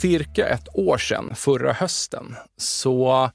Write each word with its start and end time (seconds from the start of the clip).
Cirka 0.00 0.48
ett 0.48 0.68
år 0.74 0.98
sedan, 0.98 1.34
förra 1.34 1.72
hösten, 1.72 2.36
så 2.56 3.30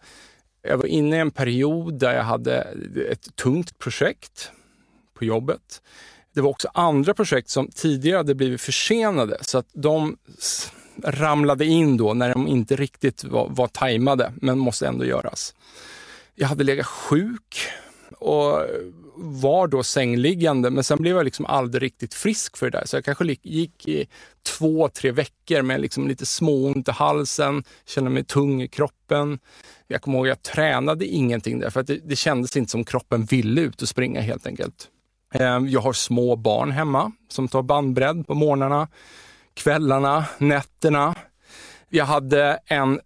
jag 0.61 0.77
var 0.77 0.85
inne 0.85 1.15
i 1.15 1.19
en 1.19 1.31
period 1.31 1.99
där 1.99 2.15
jag 2.15 2.23
hade 2.23 2.67
ett 3.09 3.35
tungt 3.35 3.77
projekt 3.77 4.51
på 5.13 5.25
jobbet. 5.25 5.81
Det 6.33 6.41
var 6.41 6.49
också 6.49 6.69
andra 6.73 7.13
projekt 7.13 7.49
som 7.49 7.67
tidigare 7.67 8.17
hade 8.17 8.35
blivit 8.35 8.61
försenade 8.61 9.37
så 9.41 9.57
att 9.57 9.69
de 9.73 10.17
ramlade 11.03 11.65
in 11.65 11.97
då 11.97 12.13
när 12.13 12.33
de 12.33 12.47
inte 12.47 12.75
riktigt 12.75 13.23
var, 13.23 13.49
var 13.49 13.67
tajmade 13.67 14.33
men 14.35 14.59
måste 14.59 14.87
ändå 14.87 15.05
göras. 15.05 15.55
Jag 16.35 16.47
hade 16.47 16.63
legat 16.63 16.85
sjuk 16.85 17.67
och 18.17 18.65
var 19.15 19.67
då 19.67 19.83
sängliggande, 19.83 20.69
men 20.69 20.83
sen 20.83 20.97
blev 21.01 21.15
jag 21.15 21.23
liksom 21.23 21.45
aldrig 21.45 21.83
riktigt 21.83 22.13
frisk 22.13 22.57
för 22.57 22.69
det 22.69 22.77
där. 22.77 22.85
Så 22.85 22.97
jag 22.97 23.05
kanske 23.05 23.35
gick 23.43 23.87
i 23.87 24.07
två, 24.43 24.89
tre 24.89 25.11
veckor 25.11 25.61
med 25.61 25.81
liksom 25.81 26.07
lite 26.07 26.25
småont 26.25 26.87
i 26.87 26.91
halsen, 26.91 27.63
kände 27.85 28.09
mig 28.09 28.23
tung 28.23 28.61
i 28.61 28.67
kroppen. 28.67 29.39
Jag 29.87 30.01
kommer 30.01 30.17
ihåg 30.17 30.27
att 30.27 30.39
jag 30.45 30.53
tränade 30.53 31.05
ingenting 31.05 31.59
där, 31.59 31.69
för 31.69 31.79
att 31.79 31.87
det, 31.87 31.99
det 32.03 32.15
kändes 32.15 32.57
inte 32.57 32.71
som 32.71 32.83
kroppen 32.83 33.25
ville 33.25 33.61
ut 33.61 33.81
och 33.81 33.89
springa 33.89 34.21
helt 34.21 34.47
enkelt. 34.47 34.89
Ehm, 35.33 35.67
jag 35.67 35.81
har 35.81 35.93
små 35.93 36.35
barn 36.35 36.71
hemma 36.71 37.11
som 37.29 37.47
tar 37.47 37.61
bandbredd 37.61 38.27
på 38.27 38.33
morgnarna, 38.33 38.87
kvällarna, 39.53 40.25
nätterna. 40.37 41.15
Jag 41.89 42.05
hade 42.05 42.59
en 42.65 42.99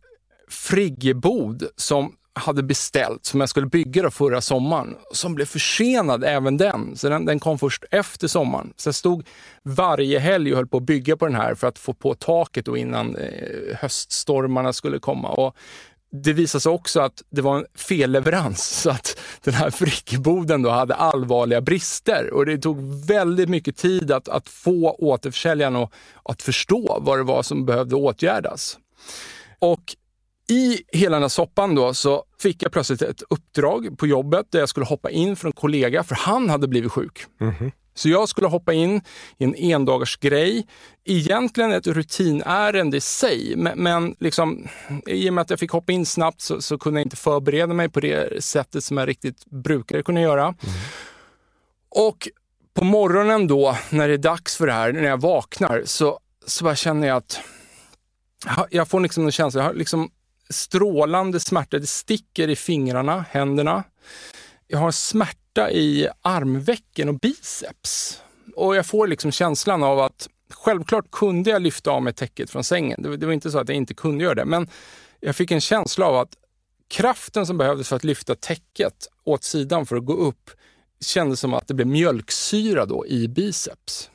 friggebod 0.49 1.63
som 1.75 2.15
hade 2.35 2.63
beställt, 2.63 3.25
som 3.25 3.39
jag 3.39 3.49
skulle 3.49 3.67
bygga 3.67 4.03
då 4.03 4.11
förra 4.11 4.41
sommaren, 4.41 4.95
som 5.11 5.35
blev 5.35 5.45
försenad 5.45 6.23
även 6.23 6.57
den. 6.57 6.95
Så 6.95 7.09
den, 7.09 7.25
den 7.25 7.39
kom 7.39 7.59
först 7.59 7.83
efter 7.91 8.27
sommaren. 8.27 8.73
Så 8.75 8.87
jag 8.87 8.95
stod 8.95 9.27
varje 9.63 10.19
helg 10.19 10.51
och 10.51 10.57
höll 10.57 10.67
på 10.67 10.77
att 10.77 10.83
bygga 10.83 11.17
på 11.17 11.25
den 11.25 11.35
här 11.35 11.55
för 11.55 11.67
att 11.67 11.79
få 11.79 11.93
på 11.93 12.15
taket 12.15 12.65
då 12.65 12.77
innan 12.77 13.15
eh, 13.15 13.77
höststormarna 13.77 14.73
skulle 14.73 14.99
komma. 14.99 15.29
Och 15.29 15.55
det 16.23 16.33
visade 16.33 16.61
sig 16.61 16.71
också 16.71 16.99
att 16.99 17.23
det 17.29 17.41
var 17.41 17.57
en 17.57 17.65
felleverans, 17.75 18.63
så 18.81 18.89
att 18.89 19.19
den 19.43 19.53
här 19.53 19.69
frickeboden 19.69 20.61
då 20.61 20.69
hade 20.69 20.95
allvarliga 20.95 21.61
brister 21.61 22.33
och 22.33 22.45
det 22.45 22.57
tog 22.57 23.05
väldigt 23.07 23.49
mycket 23.49 23.77
tid 23.77 24.11
att, 24.11 24.29
att 24.29 24.49
få 24.49 24.95
återförsäljaren 24.99 25.75
att, 25.75 25.91
att 26.23 26.41
förstå 26.41 26.97
vad 27.01 27.19
det 27.19 27.23
var 27.23 27.43
som 27.43 27.65
behövde 27.65 27.95
åtgärdas. 27.95 28.77
Och 29.59 29.95
i 30.49 30.81
hela 30.91 31.15
den 31.15 31.23
här 31.23 31.29
soppan 31.29 31.75
då 31.75 31.93
så 31.93 32.23
fick 32.39 32.63
jag 32.63 32.71
plötsligt 32.71 33.01
ett 33.01 33.21
uppdrag 33.29 33.97
på 33.97 34.07
jobbet 34.07 34.45
där 34.49 34.59
jag 34.59 34.69
skulle 34.69 34.85
hoppa 34.85 35.09
in 35.09 35.35
för 35.35 35.47
en 35.47 35.53
kollega, 35.53 36.03
för 36.03 36.15
han 36.15 36.49
hade 36.49 36.67
blivit 36.67 36.91
sjuk. 36.91 37.25
Mm. 37.41 37.71
Så 37.97 38.09
jag 38.09 38.29
skulle 38.29 38.47
hoppa 38.47 38.73
in 38.73 39.01
i 39.37 39.43
en 39.43 39.55
endagars 39.55 40.17
grej. 40.17 40.67
Egentligen 41.05 41.71
ett 41.71 41.87
rutinärende 41.87 42.97
i 42.97 43.01
sig, 43.01 43.53
men, 43.57 43.83
men 43.83 44.15
liksom, 44.19 44.67
i 45.05 45.29
och 45.29 45.33
med 45.33 45.41
att 45.41 45.49
jag 45.49 45.59
fick 45.59 45.71
hoppa 45.71 45.91
in 45.91 46.05
snabbt 46.05 46.41
så, 46.41 46.61
så, 46.61 46.77
kunde 46.77 46.99
jag 46.99 47.05
inte 47.05 47.15
förbereda 47.15 47.73
mig 47.73 47.89
på 47.89 47.99
det 47.99 48.43
sättet 48.43 48.83
som 48.83 48.97
jag 48.97 49.07
riktigt 49.07 49.45
brukade 49.45 50.03
kunna 50.03 50.21
göra. 50.21 50.43
Mm. 50.43 50.55
Och 51.89 52.29
på 52.73 52.83
morgonen 52.83 53.47
då, 53.47 53.77
när 53.89 54.07
det 54.07 54.13
är 54.13 54.17
dags 54.17 54.57
för 54.57 54.67
det 54.67 54.73
här, 54.73 54.93
när 54.93 55.09
jag 55.09 55.21
vaknar, 55.21 55.81
så, 55.85 56.19
så 56.45 56.63
bara 56.63 56.75
känner 56.75 57.07
jag 57.07 57.17
att 57.17 57.39
jag 58.69 58.87
får 58.87 58.99
liksom 58.99 59.25
en 59.25 59.31
känsla, 59.31 59.61
jag 59.61 59.67
har 59.67 59.73
liksom 59.73 60.09
strålande 60.49 61.39
smärta. 61.39 61.79
Det 61.79 61.87
sticker 61.87 62.49
i 62.49 62.55
fingrarna, 62.55 63.25
händerna. 63.29 63.83
Jag 64.67 64.79
har 64.79 64.91
smärta 64.91 65.71
i 65.71 66.07
armvecken 66.21 67.09
och 67.09 67.19
biceps. 67.19 68.21
Och 68.55 68.75
jag 68.75 68.85
får 68.85 69.07
liksom 69.07 69.31
känslan 69.31 69.83
av 69.83 69.99
att 69.99 70.29
självklart 70.49 71.11
kunde 71.11 71.49
jag 71.49 71.61
lyfta 71.61 71.91
av 71.91 72.03
mig 72.03 72.13
täcket 72.13 72.49
från 72.49 72.63
sängen. 72.63 73.01
Det, 73.01 73.17
det 73.17 73.25
var 73.25 73.33
inte 73.33 73.51
så 73.51 73.59
att 73.59 73.69
jag 73.69 73.75
inte 73.75 73.93
kunde 73.93 74.23
göra 74.23 74.35
det, 74.35 74.45
men 74.45 74.69
jag 75.19 75.35
fick 75.35 75.51
en 75.51 75.61
känsla 75.61 76.05
av 76.05 76.15
att 76.15 76.35
kraften 76.87 77.45
som 77.45 77.57
behövdes 77.57 77.89
för 77.89 77.95
att 77.95 78.03
lyfta 78.03 78.35
täcket 78.35 79.07
åt 79.23 79.43
sidan 79.43 79.85
för 79.85 79.95
att 79.95 80.05
gå 80.05 80.13
upp 80.13 80.51
kändes 80.99 81.39
som 81.39 81.53
att 81.53 81.67
det 81.67 81.73
blev 81.73 81.87
mjölksyra 81.87 82.85
då 82.85 83.07
i 83.07 83.27
biceps. 83.27 84.09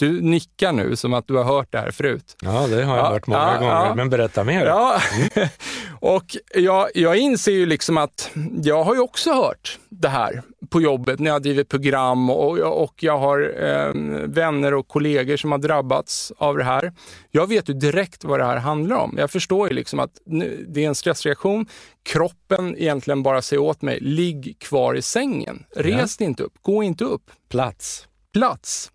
Du 0.00 0.20
nickar 0.20 0.72
nu 0.72 0.96
som 0.96 1.14
att 1.14 1.26
du 1.26 1.34
har 1.34 1.44
hört 1.44 1.72
det 1.72 1.78
här 1.78 1.90
förut. 1.90 2.36
Ja, 2.42 2.66
det 2.66 2.84
har 2.84 2.96
jag 2.96 3.06
ja, 3.06 3.10
hört 3.10 3.26
många 3.26 3.52
ja, 3.54 3.58
gånger, 3.58 3.86
ja. 3.86 3.94
men 3.94 4.10
berätta 4.10 4.44
mer. 4.44 4.66
Ja. 4.66 5.00
Mm. 5.36 5.48
och 6.00 6.36
jag, 6.54 6.88
jag 6.94 7.16
inser 7.16 7.52
ju 7.52 7.66
liksom 7.66 7.98
att 7.98 8.30
jag 8.62 8.84
har 8.84 8.94
ju 8.94 9.00
också 9.00 9.32
hört 9.32 9.78
det 9.88 10.08
här 10.08 10.42
på 10.70 10.80
jobbet 10.80 11.20
när 11.20 11.30
jag 11.30 11.42
drivit 11.42 11.68
program 11.68 12.30
och, 12.30 12.58
och 12.58 13.02
jag 13.02 13.18
har 13.18 13.54
eh, 13.62 13.92
vänner 14.24 14.74
och 14.74 14.88
kollegor 14.88 15.36
som 15.36 15.52
har 15.52 15.58
drabbats 15.58 16.32
av 16.38 16.56
det 16.56 16.64
här. 16.64 16.92
Jag 17.30 17.48
vet 17.48 17.68
ju 17.68 17.74
direkt 17.74 18.24
vad 18.24 18.40
det 18.40 18.44
här 18.44 18.56
handlar 18.56 18.96
om. 18.96 19.14
Jag 19.18 19.30
förstår 19.30 19.68
ju 19.68 19.74
liksom 19.74 20.00
att 20.00 20.12
nu, 20.26 20.66
det 20.68 20.84
är 20.84 20.88
en 20.88 20.94
stressreaktion. 20.94 21.66
Kroppen 22.02 22.76
egentligen 22.78 23.22
bara 23.22 23.42
säger 23.42 23.62
åt 23.62 23.82
mig, 23.82 23.98
ligg 24.00 24.56
kvar 24.60 24.94
i 24.94 25.02
sängen. 25.02 25.64
Res 25.76 26.16
ja. 26.20 26.26
inte 26.26 26.42
upp, 26.42 26.54
gå 26.62 26.82
inte 26.82 27.04
upp. 27.04 27.30
Plats. 27.50 28.06
Plats. 28.32 28.92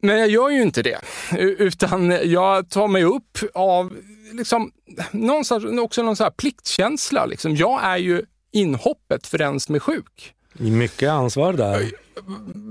Men 0.00 0.18
jag 0.18 0.28
gör 0.28 0.50
ju 0.50 0.62
inte 0.62 0.82
det, 0.82 0.98
utan 1.38 2.10
jag 2.30 2.70
tar 2.70 2.88
mig 2.88 3.04
upp 3.04 3.38
av 3.54 3.96
liksom, 4.32 4.72
någonstans, 5.10 5.64
också 5.80 6.02
någon 6.02 6.16
så 6.16 6.24
här 6.24 6.30
pliktkänsla. 6.30 7.26
Liksom. 7.26 7.56
Jag 7.56 7.84
är 7.84 7.96
ju 7.96 8.22
inhoppet 8.52 9.26
för 9.26 9.38
den 9.38 9.60
som 9.60 9.74
är 9.74 9.78
sjuk. 9.78 10.34
Mycket 10.52 11.10
ansvar 11.10 11.52
där. 11.52 11.90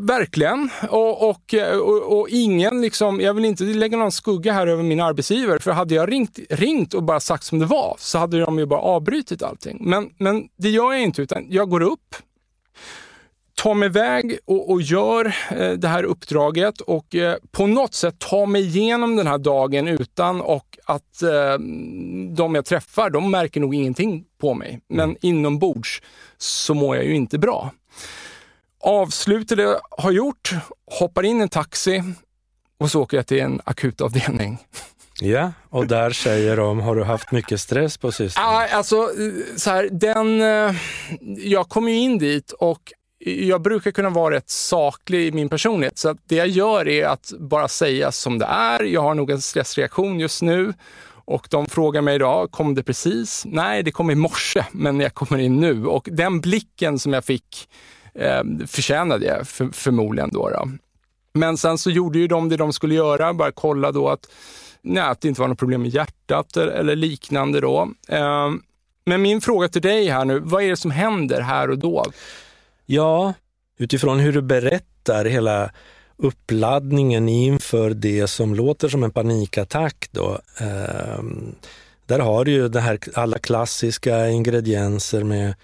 Verkligen. 0.07 0.69
Och, 0.89 1.29
och, 1.29 1.53
och, 1.81 2.19
och, 2.19 2.29
ingen, 2.29 2.81
liksom, 2.81 3.21
jag 3.21 3.33
vill 3.33 3.45
inte 3.45 3.63
lägga 3.63 3.97
någon 3.97 4.11
skugga 4.11 4.53
här 4.53 4.67
över 4.67 4.83
min 4.83 4.99
arbetsgivare, 4.99 5.59
för 5.59 5.71
hade 5.71 5.95
jag 5.95 6.11
ringt, 6.11 6.39
ringt 6.49 6.93
och 6.93 7.03
bara 7.03 7.19
sagt 7.19 7.43
som 7.43 7.59
det 7.59 7.65
var 7.65 7.95
så 7.99 8.17
hade 8.17 8.39
de 8.39 8.59
ju 8.59 8.65
bara 8.65 8.79
avbrutit 8.79 9.43
allting. 9.43 9.77
Men, 9.81 10.09
men 10.17 10.43
det 10.57 10.69
gör 10.69 10.93
jag 10.93 11.01
inte, 11.01 11.21
utan 11.21 11.45
jag 11.49 11.69
går 11.69 11.81
upp, 11.81 12.15
tar 13.59 13.73
mig 13.73 13.85
iväg 13.85 14.39
och, 14.45 14.71
och 14.71 14.81
gör 14.81 15.35
eh, 15.51 15.71
det 15.71 15.88
här 15.88 16.03
uppdraget 16.03 16.81
och 16.81 17.15
eh, 17.15 17.35
på 17.51 17.67
något 17.67 17.94
sätt 17.94 18.19
tar 18.19 18.45
mig 18.45 18.61
igenom 18.61 19.15
den 19.15 19.27
här 19.27 19.38
dagen 19.38 19.88
utan 19.88 20.41
och 20.41 20.77
att 20.85 21.21
eh, 21.21 21.59
de 22.35 22.56
jag 22.56 22.65
träffar, 22.65 23.09
de 23.09 23.31
märker 23.31 23.59
nog 23.59 23.75
ingenting 23.75 24.25
på 24.41 24.53
mig. 24.53 24.81
Men 24.88 25.03
mm. 25.03 25.17
inombords 25.21 26.01
så 26.38 26.73
mår 26.73 26.95
jag 26.95 27.06
ju 27.06 27.15
inte 27.15 27.38
bra. 27.39 27.71
Avslutar 28.79 29.56
det 29.56 29.63
jag 29.63 29.79
har 29.89 30.11
gjort, 30.11 30.51
hoppar 31.00 31.23
in 31.23 31.39
i 31.39 31.41
en 31.41 31.50
taxi 31.50 32.03
och 32.79 32.91
så 32.91 33.01
åker 33.01 33.17
jag 33.17 33.27
till 33.27 33.39
en 33.39 33.61
akutavdelning. 33.63 34.57
Ja, 35.21 35.51
och 35.69 35.88
där 35.88 36.11
säger 36.11 36.57
de, 36.57 36.79
har 36.79 36.95
du 36.95 37.03
haft 37.03 37.31
mycket 37.31 37.61
stress 37.61 37.97
på 37.97 38.11
sistone? 38.11 38.45
Alltså, 38.45 39.09
så 39.57 39.69
här, 39.69 39.89
den, 39.91 40.41
eh, 40.41 40.75
jag 41.38 41.69
kom 41.69 41.89
ju 41.89 41.95
in 41.95 42.17
dit 42.17 42.51
och 42.51 42.94
jag 43.19 43.62
brukar 43.62 43.92
kunna 43.92 44.10
vara 44.10 44.36
rätt 44.36 44.50
saklig 44.50 45.27
i 45.27 45.31
min 45.31 45.50
personlighet, 45.50 45.98
så 45.98 46.10
att 46.10 46.18
det 46.25 46.36
jag 46.36 46.48
gör 46.48 46.88
är 46.88 47.06
att 47.06 47.33
bara 47.39 47.68
säga 47.68 48.12
som 48.12 48.39
det 48.39 48.45
är. 48.45 48.83
Jag 48.83 49.01
har 49.01 49.13
nog 49.13 49.31
en 49.31 49.42
stressreaktion 49.42 50.19
just 50.19 50.42
nu 50.42 50.74
och 51.30 51.48
de 51.50 51.66
frågar 51.66 52.01
mig 52.01 52.16
idag, 52.16 52.51
kom 52.51 52.75
det 52.75 52.83
precis? 52.83 53.44
Nej, 53.45 53.83
det 53.83 53.92
kom 53.92 54.12
i 54.12 54.16
morse, 54.16 54.66
men 54.71 55.00
jag 55.00 55.13
kommer 55.13 55.38
in 55.38 55.60
nu. 55.60 55.86
Och 55.86 56.10
den 56.12 56.42
blicken 56.42 57.00
som 57.00 57.13
jag 57.13 57.25
fick 57.25 57.69
eh, 58.13 58.44
förtjänade 58.68 59.25
jag 59.25 59.48
för, 59.48 59.69
förmodligen. 59.74 60.30
Då, 60.33 60.50
då, 60.50 60.69
Men 61.33 61.57
sen 61.57 61.77
så 61.77 61.92
gjorde 61.92 62.19
ju 62.19 62.27
de 62.27 62.50
det 62.50 62.57
de 62.57 62.74
skulle 62.74 62.95
göra, 62.95 63.33
bara 63.33 63.51
kolla 63.51 63.92
då 63.92 64.10
att, 64.10 64.31
nej, 64.81 65.04
att 65.04 65.21
det 65.21 65.27
inte 65.27 65.42
var 65.42 65.48
något 65.48 65.60
problem 65.60 65.81
med 65.81 65.92
hjärtat 65.92 66.57
eller 66.57 66.95
liknande. 66.95 67.62
Då. 67.62 67.92
Eh, 68.07 68.50
men 69.06 69.21
min 69.21 69.42
fråga 69.42 69.68
till 69.68 69.81
dig 69.81 70.07
här 70.07 70.25
nu, 70.25 70.39
vad 70.39 70.63
är 70.63 70.69
det 70.69 70.77
som 70.77 70.92
händer 70.92 71.42
här 71.42 71.69
och 71.69 71.77
då? 71.77 72.06
Ja, 72.91 73.33
utifrån 73.77 74.19
hur 74.19 74.33
du 74.33 74.41
berättar 74.41 75.25
hela 75.25 75.71
uppladdningen 76.18 77.30
inför 77.30 77.89
det 77.89 78.27
som 78.27 78.56
låter 78.56 78.89
som 78.89 79.03
en 79.03 79.12
panikattack 79.12 80.09
då. 80.12 80.39
Eh, 80.59 81.24
där 82.06 82.19
har 82.19 82.45
du 82.45 82.51
ju 82.51 82.68
det 82.68 82.80
här, 82.80 83.00
alla 83.13 83.39
klassiska 83.39 84.30
ingredienser 84.30 85.24
med 85.24 85.56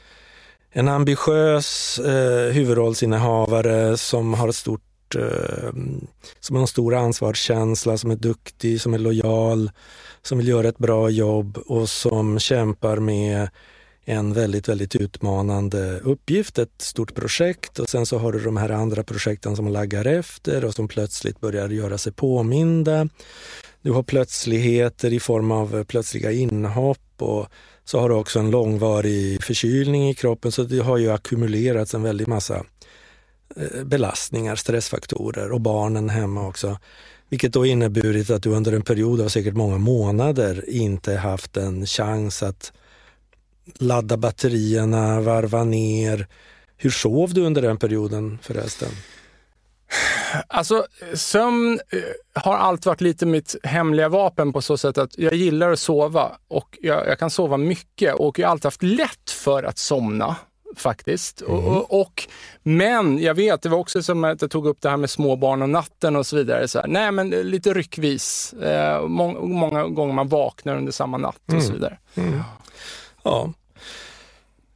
en 0.72 0.88
ambitiös 0.88 2.00
eh, 2.00 2.54
huvudrollsinnehavare 2.54 3.98
som 3.98 4.34
har 4.34 4.50
ett 4.50 4.56
stort 4.56 5.16
ehm, 5.16 6.08
som 6.40 6.56
har 6.56 6.62
en 6.62 6.68
stor 6.68 6.96
ansvarskänsla, 6.96 7.98
som 7.98 8.12
är 8.12 8.16
duktig, 8.16 8.82
som 8.82 8.94
är 8.94 9.00
lojal, 9.00 9.72
som 10.22 10.38
vill 10.38 10.48
göra 10.48 10.68
ett 10.68 10.78
bra 10.78 11.10
jobb 11.10 11.58
och 11.58 11.90
som 11.90 12.40
kämpar 12.40 12.98
med 12.98 13.50
en 14.06 14.34
väldigt, 14.34 14.70
väldigt 14.70 14.96
utmanande 14.96 16.00
uppgift, 16.00 16.60
ett 16.60 16.82
stort 16.82 17.16
projekt 17.16 17.80
och 17.80 17.90
sen 17.90 18.06
så 18.06 18.18
har 18.18 18.32
du 18.32 18.40
de 18.40 18.58
här 18.58 18.70
andra 18.70 19.04
projekten 19.04 19.56
som 19.56 19.68
laggar 19.68 20.06
efter 20.06 20.66
och 20.66 20.74
som 20.74 20.88
plötsligt 20.88 21.40
börjar 21.40 21.70
göra 21.70 21.98
sig 21.98 22.14
påminda. 22.14 23.10
Du 23.82 23.92
har 23.92 24.04
plötsligheter 24.04 25.14
i 25.14 25.20
form 25.20 25.52
av 25.52 25.84
plötsliga 25.84 26.32
inhopp 26.32 27.00
och 27.18 27.48
så 27.86 28.00
har 28.00 28.10
du 28.10 28.16
också 28.16 28.40
en 28.40 28.52
långvarig 28.52 29.44
förkylning 29.44 30.10
i 30.10 30.14
kroppen 30.14 30.52
så 30.52 30.64
det 30.64 30.80
har 30.80 30.98
ju 30.98 31.12
ackumulerats 31.12 31.94
en 31.94 32.04
väldig 32.04 32.28
massa 32.28 32.66
eh, 33.56 33.84
belastningar, 33.84 34.56
stressfaktorer 34.56 35.52
och 35.52 35.62
barnen 35.62 36.10
hemma 36.10 36.48
också. 36.48 36.78
Vilket 37.30 37.54
då 37.54 37.66
inneburit 37.66 38.30
att 38.30 38.44
du 38.44 38.50
under 38.50 38.74
en 38.74 38.82
period 38.82 39.22
av 39.22 39.28
säkert 39.28 39.54
många 39.54 39.78
månader 39.78 40.70
inte 40.70 41.16
haft 41.16 41.58
en 41.58 41.86
chans 41.86 42.44
att 42.44 42.74
ladda 43.74 44.18
batterierna, 44.18 45.22
varva 45.22 45.64
ner. 45.64 46.28
Hur 46.78 46.90
sov 46.90 47.34
du 47.34 47.42
under 47.42 47.62
den 47.62 47.78
perioden 47.78 48.40
förresten? 48.42 48.90
Alltså 50.48 50.86
sömn 51.14 51.80
eh, 51.90 52.42
har 52.42 52.58
alltid 52.58 52.86
varit 52.86 53.02
lite 53.02 53.26
mitt 53.26 53.56
hemliga 53.64 54.10
vapen 54.10 54.54
på 54.54 54.62
så 54.62 54.78
sätt 54.78 54.98
att 54.98 55.18
jag 55.18 55.34
gillar 55.34 55.72
att 55.72 55.80
sova 55.80 56.32
och 56.48 56.78
jag, 56.82 57.08
jag 57.08 57.20
kan 57.20 57.30
sova 57.30 57.58
mycket 57.58 58.16
och 58.16 58.40
jag 58.40 58.48
har 58.48 58.52
alltid 58.52 58.66
haft 58.66 58.84
lätt 58.84 59.32
för 59.32 59.64
att 59.64 59.78
somna 59.78 60.36
faktiskt. 60.76 61.42
Mm. 61.42 61.66
Och, 61.66 62.02
och, 62.02 62.24
men 62.64 63.20
jag 63.20 63.34
vet, 63.34 63.62
det 63.62 63.70
var 63.70 63.78
också 63.78 64.04
som 64.04 64.24
att 64.24 64.42
jag 64.42 64.52
tog 64.52 64.68
upp 64.68 64.82
det 64.82 64.90
här 64.90 64.98
med 64.98 65.10
småbarn 65.10 65.62
och 65.62 65.70
natten 65.70 66.16
och 66.16 66.26
så 66.26 66.36
vidare. 66.36 66.68
Så 66.68 66.80
här, 66.80 66.88
nej, 66.88 67.12
men 67.12 67.30
lite 67.30 67.74
ryckvis. 67.74 68.54
Eh, 68.54 69.08
må, 69.08 69.46
många 69.46 69.88
gånger 69.88 70.14
man 70.14 70.28
vaknar 70.28 70.78
under 70.78 70.92
samma 70.92 71.18
natt 71.18 71.42
och 71.46 71.64
så 71.64 71.70
mm. 71.70 71.74
vidare. 71.74 71.98
Mm. 72.16 72.44
Ja. 73.26 73.54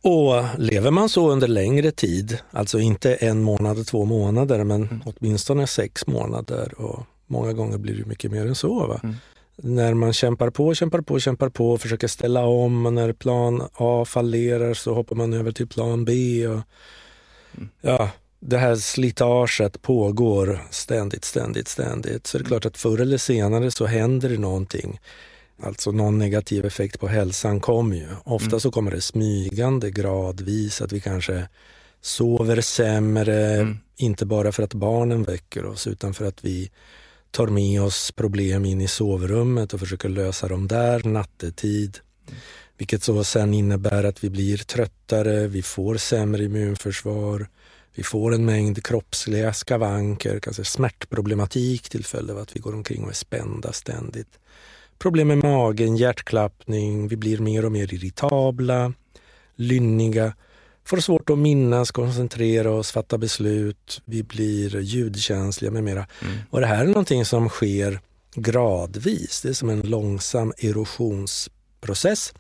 Och 0.02 0.44
lever 0.58 0.92
man 0.92 1.10
så 1.10 1.32
under 1.32 1.48
längre 1.48 1.92
tid, 1.92 2.38
alltså 2.52 2.80
inte 2.80 3.14
en 3.14 3.44
månad, 3.44 3.88
två 3.88 4.06
månader, 4.06 4.64
men 4.64 4.84
mm. 4.84 5.02
åtminstone 5.06 5.68
sex 5.68 6.08
månader 6.08 6.82
och 6.82 7.06
många 7.28 7.54
gånger 7.54 7.78
blir 7.78 7.96
det 7.98 8.06
mycket 8.06 8.32
mer 8.32 8.46
än 8.46 8.56
så. 8.56 9.00
Mm. 9.04 9.16
När 9.56 9.94
man 9.94 10.14
kämpar 10.14 10.50
på, 10.50 10.74
kämpar 10.74 11.02
på, 11.02 11.20
kämpar 11.20 11.50
på 11.50 11.72
och 11.72 11.82
försöker 11.82 12.08
ställa 12.08 12.46
om 12.46 12.86
och 12.86 12.94
när 12.94 13.14
plan 13.14 13.68
A 13.74 14.06
fallerar 14.08 14.74
så 14.74 14.94
hoppar 14.94 15.16
man 15.16 15.34
över 15.34 15.52
till 15.52 15.68
plan 15.68 16.06
B. 16.06 16.48
Och, 16.48 16.62
mm. 17.58 17.70
ja, 17.82 18.10
det 18.40 18.58
här 18.58 18.76
slitaget 18.76 19.82
pågår 19.82 20.60
ständigt, 20.70 21.26
ständigt, 21.26 21.68
ständigt. 21.68 22.28
Så 22.28 22.38
det 22.38 22.44
är 22.44 22.46
klart 22.46 22.66
att 22.66 22.78
förr 22.78 23.02
eller 23.02 23.18
senare 23.18 23.72
så 23.72 23.86
händer 23.86 24.30
det 24.30 24.38
någonting. 24.38 25.00
Alltså 25.62 25.92
någon 25.92 26.18
negativ 26.18 26.66
effekt 26.66 27.00
på 27.00 27.08
hälsan 27.08 27.60
kommer 27.60 27.96
ju. 27.96 28.08
Ofta 28.24 28.48
mm. 28.48 28.60
så 28.60 28.72
kommer 28.72 28.92
det 28.92 29.02
smygande 29.02 29.92
gradvis, 29.92 30.82
att 30.82 30.92
vi 30.92 31.00
kanske 31.00 31.48
sover 32.02 32.62
sämre, 32.62 33.56
mm. 33.56 33.78
inte 33.96 34.26
bara 34.26 34.52
för 34.52 34.64
att 34.64 34.74
barnen 34.74 35.24
väcker 35.24 35.66
oss 35.66 35.88
utan 35.88 36.14
för 36.14 36.26
att 36.26 36.46
vi 36.46 36.72
tar 37.32 37.48
med 37.48 37.82
oss 37.82 38.12
problem 38.12 38.66
in 38.66 38.82
i 38.82 38.88
sovrummet 38.88 39.74
och 39.74 39.80
försöker 39.80 40.10
lösa 40.10 40.48
dem 40.48 40.68
där 40.68 41.04
nattetid. 41.04 42.00
Mm. 42.28 42.40
Vilket 42.78 43.04
så 43.04 43.24
sen 43.24 43.54
innebär 43.54 44.04
att 44.04 44.24
vi 44.24 44.30
blir 44.30 44.58
tröttare, 44.58 45.48
vi 45.48 45.62
får 45.62 45.98
sämre 45.98 46.44
immunförsvar, 46.44 47.48
vi 47.96 48.04
får 48.04 48.34
en 48.34 48.46
mängd 48.46 48.86
kroppsliga 48.86 49.54
skavanker, 49.54 50.40
kanske 50.40 50.66
smärtproblematik 50.66 51.90
till 51.90 52.06
följd 52.06 52.32
av 52.32 52.38
att 52.38 52.56
vi 52.56 52.60
går 52.60 52.74
omkring 52.74 53.04
och 53.04 53.10
är 53.10 53.14
spända 53.14 53.74
ständigt 53.74 54.40
problem 55.00 55.28
med 55.28 55.38
magen, 55.38 55.98
hjärtklappning, 55.98 57.08
vi 57.08 57.18
blir 57.18 57.38
mer 57.38 57.66
och 57.66 57.72
mer 57.72 57.94
irritabla, 57.94 58.94
lynniga, 59.56 60.34
får 60.86 60.98
svårt 60.98 61.30
att 61.30 61.38
minnas, 61.38 61.92
koncentrera 61.92 62.72
oss, 62.72 62.92
fatta 62.92 63.18
beslut, 63.18 64.02
vi 64.06 64.24
blir 64.24 64.80
ljudkänsliga 64.80 65.72
med 65.72 65.84
mera. 65.84 66.06
Mm. 66.22 66.38
Och 66.50 66.60
det 66.60 66.68
här 66.68 66.84
är 66.84 66.88
någonting 66.88 67.26
som 67.26 67.50
sker 67.50 68.00
gradvis. 68.36 69.42
Det 69.42 69.50
är 69.50 69.54
som 69.54 69.70
en 69.70 69.82
långsam 69.82 70.54
erosionsprocess 70.58 72.34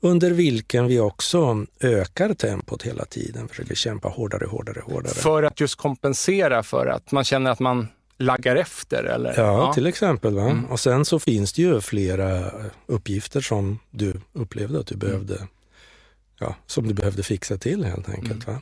under 0.00 0.30
vilken 0.30 0.86
vi 0.86 1.00
också 1.00 1.66
ökar 1.80 2.34
tempot 2.34 2.82
hela 2.82 3.04
tiden, 3.04 3.48
försöker 3.48 3.74
kämpa 3.74 4.08
hårdare, 4.08 4.46
hårdare, 4.46 4.82
hårdare. 4.84 5.14
För 5.14 5.42
att 5.42 5.60
just 5.60 5.74
kompensera 5.74 6.62
för 6.62 6.86
att 6.86 7.12
man 7.12 7.24
känner 7.24 7.50
att 7.50 7.60
man 7.60 7.88
laggar 8.22 8.56
efter? 8.56 9.04
Eller? 9.04 9.34
Ja, 9.36 9.66
ja. 9.66 9.72
till 9.72 9.86
exempel. 9.86 10.38
Mm. 10.38 10.64
Och 10.64 10.80
sen 10.80 11.04
så 11.04 11.18
finns 11.18 11.52
det 11.52 11.62
ju 11.62 11.80
flera 11.80 12.50
uppgifter 12.86 13.40
som 13.40 13.78
du 13.90 14.20
upplevde 14.32 14.80
att 14.80 14.86
du 14.86 14.94
mm. 14.94 15.06
behövde, 15.08 15.48
ja, 16.38 16.56
som 16.66 16.88
du 16.88 16.94
behövde 16.94 17.22
fixa 17.22 17.58
till 17.58 17.84
helt 17.84 18.08
enkelt. 18.08 18.48
Mm. 18.48 18.60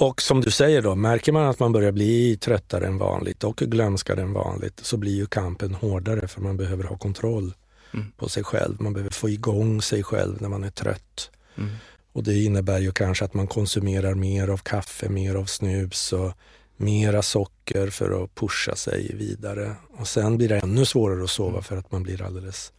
Och 0.00 0.22
som 0.22 0.40
du 0.40 0.50
säger 0.50 0.82
då, 0.82 0.94
märker 0.94 1.32
man 1.32 1.46
att 1.46 1.58
man 1.58 1.72
börjar 1.72 1.92
bli 1.92 2.36
tröttare 2.36 2.86
än 2.86 2.98
vanligt 2.98 3.44
och 3.44 3.56
glömskare 3.56 4.22
än 4.22 4.32
vanligt 4.32 4.80
så 4.82 4.96
blir 4.96 5.16
ju 5.16 5.26
kampen 5.26 5.74
hårdare 5.74 6.28
för 6.28 6.40
man 6.40 6.56
behöver 6.56 6.84
ha 6.84 6.96
kontroll 6.96 7.54
mm. 7.94 8.12
på 8.16 8.28
sig 8.28 8.44
själv. 8.44 8.82
Man 8.82 8.92
behöver 8.92 9.10
få 9.10 9.28
igång 9.28 9.82
sig 9.82 10.02
själv 10.02 10.42
när 10.42 10.48
man 10.48 10.64
är 10.64 10.70
trött. 10.70 11.30
Mm. 11.56 11.70
Och 12.12 12.24
det 12.24 12.42
innebär 12.44 12.78
ju 12.78 12.92
kanske 12.92 13.24
att 13.24 13.34
man 13.34 13.46
konsumerar 13.46 14.14
mer 14.14 14.48
av 14.48 14.58
kaffe, 14.58 15.08
mer 15.08 15.34
av 15.34 15.44
snus 15.44 16.12
och 16.12 16.32
mera 16.78 17.22
socker 17.22 17.90
för 17.90 18.24
att 18.24 18.34
pusha 18.34 18.76
sig 18.76 19.14
vidare. 19.14 19.76
Och 19.90 20.08
sen 20.08 20.36
blir 20.36 20.48
det 20.48 20.58
ännu 20.58 20.84
svårare 20.84 21.24
att 21.24 21.30
sova 21.30 21.62
för 21.62 21.76
att 21.76 21.92
man 21.92 22.02
blir 22.02 22.22
alldeles 22.22 22.72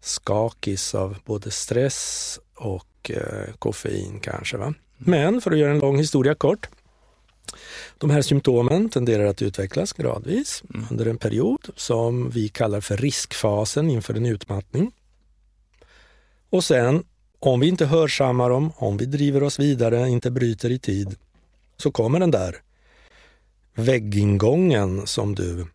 skakis 0.00 0.94
av 0.94 1.16
både 1.24 1.50
stress 1.50 2.40
och 2.54 3.10
eh, 3.10 3.54
koffein 3.58 4.20
kanske. 4.20 4.56
Va? 4.56 4.74
Men 4.98 5.40
för 5.40 5.50
att 5.50 5.58
göra 5.58 5.70
en 5.70 5.78
lång 5.78 5.98
historia 5.98 6.34
kort. 6.34 6.68
De 7.98 8.10
här 8.10 8.22
symptomen 8.22 8.88
tenderar 8.88 9.24
att 9.24 9.42
utvecklas 9.42 9.92
gradvis 9.92 10.62
mm. 10.74 10.86
under 10.90 11.06
en 11.06 11.18
period 11.18 11.68
som 11.76 12.30
vi 12.30 12.48
kallar 12.48 12.80
för 12.80 12.96
riskfasen 12.96 13.90
inför 13.90 14.14
en 14.14 14.26
utmattning. 14.26 14.92
Och 16.50 16.64
sen, 16.64 17.04
om 17.38 17.60
vi 17.60 17.68
inte 17.68 17.86
hörsammar 17.86 18.50
dem, 18.50 18.72
om 18.76 18.96
vi 18.96 19.06
driver 19.06 19.42
oss 19.42 19.58
vidare, 19.58 20.08
inte 20.08 20.30
bryter 20.30 20.70
i 20.70 20.78
tid, 20.78 21.16
så 21.76 21.90
kommer 21.90 22.20
den 22.20 22.30
där 22.30 22.56
väggingången 23.74 25.06
som 25.06 25.34
du 25.34 25.66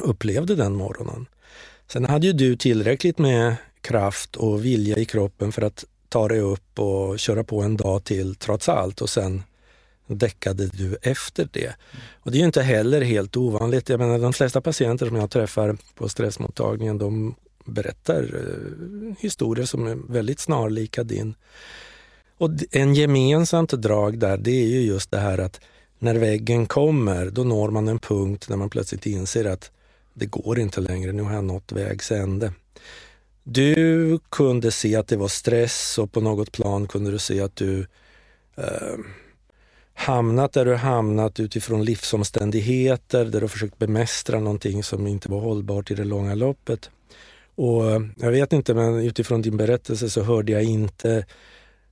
upplevde 0.00 0.54
den 0.54 0.74
morgonen. 0.74 1.26
Sen 1.88 2.04
hade 2.04 2.26
ju 2.26 2.32
du 2.32 2.56
tillräckligt 2.56 3.18
med 3.18 3.56
kraft 3.80 4.36
och 4.36 4.64
vilja 4.64 4.96
i 4.96 5.04
kroppen 5.04 5.52
för 5.52 5.62
att 5.62 5.84
ta 6.08 6.28
dig 6.28 6.40
upp 6.40 6.78
och 6.78 7.18
köra 7.18 7.44
på 7.44 7.62
en 7.62 7.76
dag 7.76 8.04
till 8.04 8.34
trots 8.34 8.68
allt 8.68 9.00
och 9.00 9.10
sen 9.10 9.42
däckade 10.06 10.66
du 10.66 10.96
efter 11.02 11.48
det. 11.52 11.74
Och 12.14 12.30
det 12.30 12.36
är 12.36 12.40
ju 12.40 12.46
inte 12.46 12.62
heller 12.62 13.00
helt 13.00 13.36
ovanligt. 13.36 13.88
Jag 13.88 14.00
menar, 14.00 14.18
de 14.18 14.32
flesta 14.32 14.60
patienter 14.60 15.06
som 15.06 15.16
jag 15.16 15.30
träffar 15.30 15.76
på 15.94 16.08
stressmottagningen 16.08 16.98
de 16.98 17.34
berättar 17.64 18.22
eh, 18.22 19.14
historier 19.18 19.66
som 19.66 19.86
är 19.86 20.12
väldigt 20.12 20.40
snarlika 20.40 21.02
din. 21.02 21.34
Och 22.38 22.50
en 22.70 22.94
gemensamt 22.94 23.70
drag 23.70 24.18
där 24.18 24.36
det 24.36 24.50
är 24.50 24.68
ju 24.68 24.80
just 24.80 25.10
det 25.10 25.18
här 25.18 25.38
att 25.38 25.60
när 25.98 26.14
väggen 26.14 26.66
kommer, 26.66 27.30
då 27.30 27.44
når 27.44 27.70
man 27.70 27.88
en 27.88 27.98
punkt 27.98 28.46
när 28.48 28.56
man 28.56 28.70
plötsligt 28.70 29.06
inser 29.06 29.44
att 29.44 29.70
det 30.14 30.26
går 30.26 30.58
inte 30.58 30.80
längre, 30.80 31.12
nu 31.12 31.22
har 31.22 31.34
jag 31.34 31.44
nått 31.44 31.72
vägs 31.72 32.12
ände. 32.12 32.52
Du 33.42 34.18
kunde 34.28 34.70
se 34.70 34.96
att 34.96 35.08
det 35.08 35.16
var 35.16 35.28
stress 35.28 35.98
och 35.98 36.12
på 36.12 36.20
något 36.20 36.52
plan 36.52 36.88
kunde 36.88 37.10
du 37.10 37.18
se 37.18 37.40
att 37.40 37.56
du 37.56 37.86
eh, 38.56 38.96
hamnat 39.94 40.52
där 40.52 40.64
du 40.64 40.74
hamnat 40.74 41.40
utifrån 41.40 41.84
livsomständigheter 41.84 43.24
där 43.24 43.40
du 43.40 43.48
försökt 43.48 43.78
bemästra 43.78 44.40
någonting 44.40 44.82
som 44.82 45.06
inte 45.06 45.30
var 45.30 45.40
hållbart 45.40 45.90
i 45.90 45.94
det 45.94 46.04
långa 46.04 46.34
loppet. 46.34 46.90
Och 47.54 47.90
eh, 47.90 48.00
jag 48.16 48.30
vet 48.30 48.52
inte, 48.52 48.74
men 48.74 48.94
utifrån 48.94 49.42
din 49.42 49.56
berättelse 49.56 50.10
så 50.10 50.22
hörde 50.22 50.52
jag 50.52 50.64
inte 50.64 51.26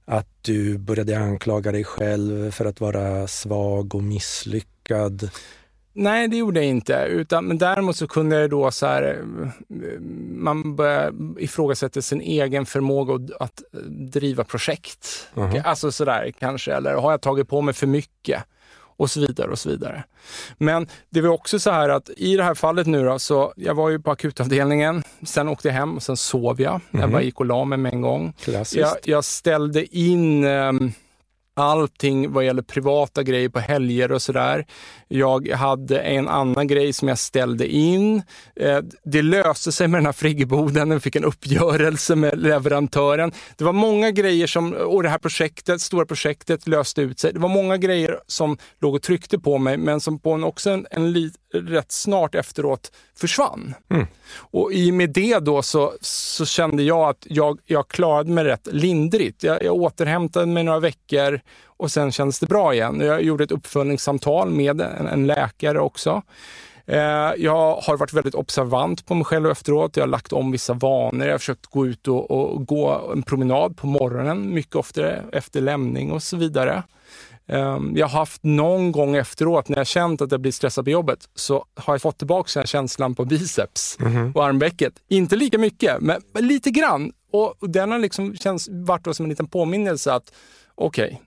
att 0.06 0.28
du 0.42 0.78
började 0.78 1.18
anklaga 1.18 1.73
dig 1.73 1.84
själv 1.84 2.50
för 2.50 2.64
att 2.64 2.80
vara 2.80 3.26
svag 3.26 3.94
och 3.94 4.02
misslyckad. 4.02 5.30
Nej, 5.92 6.28
det 6.28 6.37
gjorde 6.37 6.61
jag 6.61 6.68
inte. 6.68 7.06
Utan, 7.11 7.44
men 7.44 7.58
däremot 7.58 7.96
så 7.96 8.06
kunde 8.06 8.40
jag 8.40 8.50
då 8.50 8.70
så 8.70 8.87
här, 8.87 9.25
man 10.34 10.76
började 10.76 11.42
ifrågasätta 11.42 12.02
sin 12.02 12.20
egen 12.20 12.66
förmåga 12.66 13.34
att 13.40 13.62
driva 14.12 14.44
projekt. 14.44 15.28
Uh 15.37 15.44
-huh. 15.44 15.62
Alltså 15.64 15.92
sådär 15.92 16.32
kanske, 16.38 16.75
eller 16.75 16.94
har 16.94 17.11
jag 17.11 17.23
tagit 17.23 17.49
på 17.49 17.61
mig 17.61 17.75
för 17.75 17.87
mycket? 17.87 18.42
Och 18.96 19.10
så 19.10 19.20
vidare 19.20 19.50
och 19.50 19.58
så 19.58 19.68
vidare. 19.68 20.04
Men 20.58 20.88
det 21.10 21.20
var 21.20 21.28
också 21.28 21.58
så 21.58 21.70
här 21.70 21.88
att 21.88 22.10
i 22.16 22.36
det 22.36 22.44
här 22.44 22.54
fallet 22.54 22.86
nu 22.86 23.04
då, 23.04 23.18
så 23.18 23.52
jag 23.56 23.74
var 23.74 23.90
ju 23.90 24.00
på 24.00 24.10
akutavdelningen, 24.10 25.02
sen 25.22 25.48
åkte 25.48 25.68
jag 25.68 25.74
hem 25.74 25.96
och 25.96 26.02
sen 26.02 26.16
sov 26.16 26.60
jag. 26.60 26.72
Mm. 26.72 26.82
Jag 26.90 27.00
mhm. 27.00 27.12
bara 27.12 27.22
gick 27.22 27.40
och 27.40 27.46
la 27.46 27.64
mig 27.64 27.78
med 27.78 27.92
en 27.92 28.00
gång. 28.00 28.34
Jag, 28.72 28.96
jag 29.04 29.24
ställde 29.24 29.96
in 29.96 30.44
um, 30.44 30.92
allting 31.54 32.32
vad 32.32 32.44
gäller 32.44 32.62
privata 32.62 33.23
grejer 33.23 33.49
på 33.49 33.58
helger 33.58 34.12
och 34.12 34.23
sådär. 34.23 34.66
Jag 35.08 35.49
hade 35.49 36.00
en 36.00 36.28
annan 36.28 36.66
grej 36.66 36.92
som 36.92 37.08
jag 37.08 37.18
ställde 37.18 37.68
in. 37.68 38.23
Eh, 38.56 38.78
det 39.04 39.23
löste 39.23 39.73
sig 39.73 39.88
med 39.88 39.99
den 39.99 40.06
här 40.06 40.12
friggeboden. 40.12 40.90
Jag 40.90 41.02
fick 41.02 41.16
en 41.16 41.25
uppgörelse 41.25 42.16
med 42.16 42.38
leverantören. 42.38 43.32
Det 43.56 43.64
var 43.64 43.73
många 43.73 44.11
grejer 44.11 44.46
som, 44.46 44.73
och 44.73 45.02
det 45.02 45.08
här 45.08 45.18
projektet, 45.18 45.80
stora 45.80 46.06
projektet 46.06 46.66
löste 46.66 47.02
ut 47.02 47.18
sig. 47.18 47.32
Det 47.32 47.38
var 47.38 47.49
många 47.49 47.76
grejer 47.76 48.20
som 48.26 48.58
låg 48.80 48.94
och 48.94 49.02
tryckte 49.02 49.38
på 49.38 49.58
mig, 49.58 49.76
men 49.76 50.00
som 50.00 50.18
på 50.18 50.32
en, 50.32 50.44
också 50.44 50.70
en, 50.70 50.87
en 50.90 51.12
rätt 51.54 51.92
snart 51.92 52.34
efteråt 52.34 52.92
försvann. 53.16 53.75
Mm. 53.90 54.06
Och 54.37 54.73
i 54.73 54.90
och 54.90 54.94
med 54.94 55.11
det 55.11 55.38
då 55.38 55.62
så, 55.62 55.92
så 56.00 56.46
kände 56.46 56.82
jag 56.82 57.08
att 57.08 57.26
jag, 57.28 57.58
jag 57.64 57.88
klarade 57.88 58.30
mig 58.30 58.44
rätt 58.44 58.68
lindrigt. 58.73 59.42
Jag, 59.42 59.62
jag 59.62 59.75
återhämtade 59.75 60.46
mig 60.46 60.62
några 60.62 60.80
veckor 60.80 61.40
och 61.66 61.90
sen 61.90 62.12
kändes 62.12 62.38
det 62.38 62.46
bra 62.46 62.75
igen. 62.75 63.00
Jag 63.00 63.23
gjorde 63.23 63.44
ett 63.44 63.52
uppföljningssamtal 63.52 64.50
med 64.50 64.80
en, 64.80 65.06
en 65.06 65.26
läkare 65.26 65.80
också. 65.80 66.23
Eh, 66.87 67.32
jag 67.37 67.76
har 67.76 67.96
varit 67.96 68.12
väldigt 68.12 68.34
observant 68.34 69.06
på 69.06 69.14
mig 69.14 69.25
själv 69.25 69.50
efteråt. 69.50 69.96
Jag 69.96 70.02
har 70.02 70.08
lagt 70.08 70.32
om 70.32 70.52
vissa 70.52 70.73
vanor. 70.73 71.26
Jag 71.26 71.34
har 71.34 71.38
försökt 71.38 71.66
gå 71.66 71.87
ut 71.87 72.08
och, 72.08 72.30
och 72.30 72.66
gå 72.66 73.11
en 73.12 73.23
promenad 73.23 73.76
på 73.76 73.87
morgonen 73.87 74.54
mycket 74.54 74.76
oftare 74.76 75.23
efter 75.32 75.61
lämning 75.61 76.12
och 76.12 76.23
så 76.23 76.37
vidare. 76.37 76.82
Ehm, 77.48 77.96
jag 77.96 78.06
har 78.06 78.18
haft 78.18 78.42
någon 78.44 78.92
gång 78.92 79.16
efteråt 79.16 79.68
när 79.68 79.76
jag 79.76 79.86
känt 79.86 80.22
att 80.22 80.32
jag 80.32 80.40
blir 80.40 80.52
stressad 80.52 80.84
på 80.84 80.90
jobbet 80.90 81.28
så 81.34 81.64
har 81.74 81.94
jag 81.94 82.02
fått 82.02 82.18
tillbaka 82.18 82.60
den 82.60 82.66
känslan 82.66 83.14
på 83.14 83.24
biceps 83.24 83.98
mm 84.00 84.12
-hmm. 84.12 84.34
och 84.34 84.44
armvecket. 84.44 84.92
Inte 85.08 85.36
lika 85.36 85.58
mycket, 85.58 86.00
men 86.00 86.22
lite 86.34 86.70
grann. 86.70 87.12
Och 87.32 87.70
den 87.70 87.92
har 87.92 87.98
liksom 87.98 88.36
känts, 88.36 88.68
varit 88.70 89.16
som 89.16 89.26
en 89.26 89.30
liten 89.30 89.46
påminnelse 89.46 90.12
att 90.12 90.32
okej, 90.74 91.04
okay, 91.06 91.18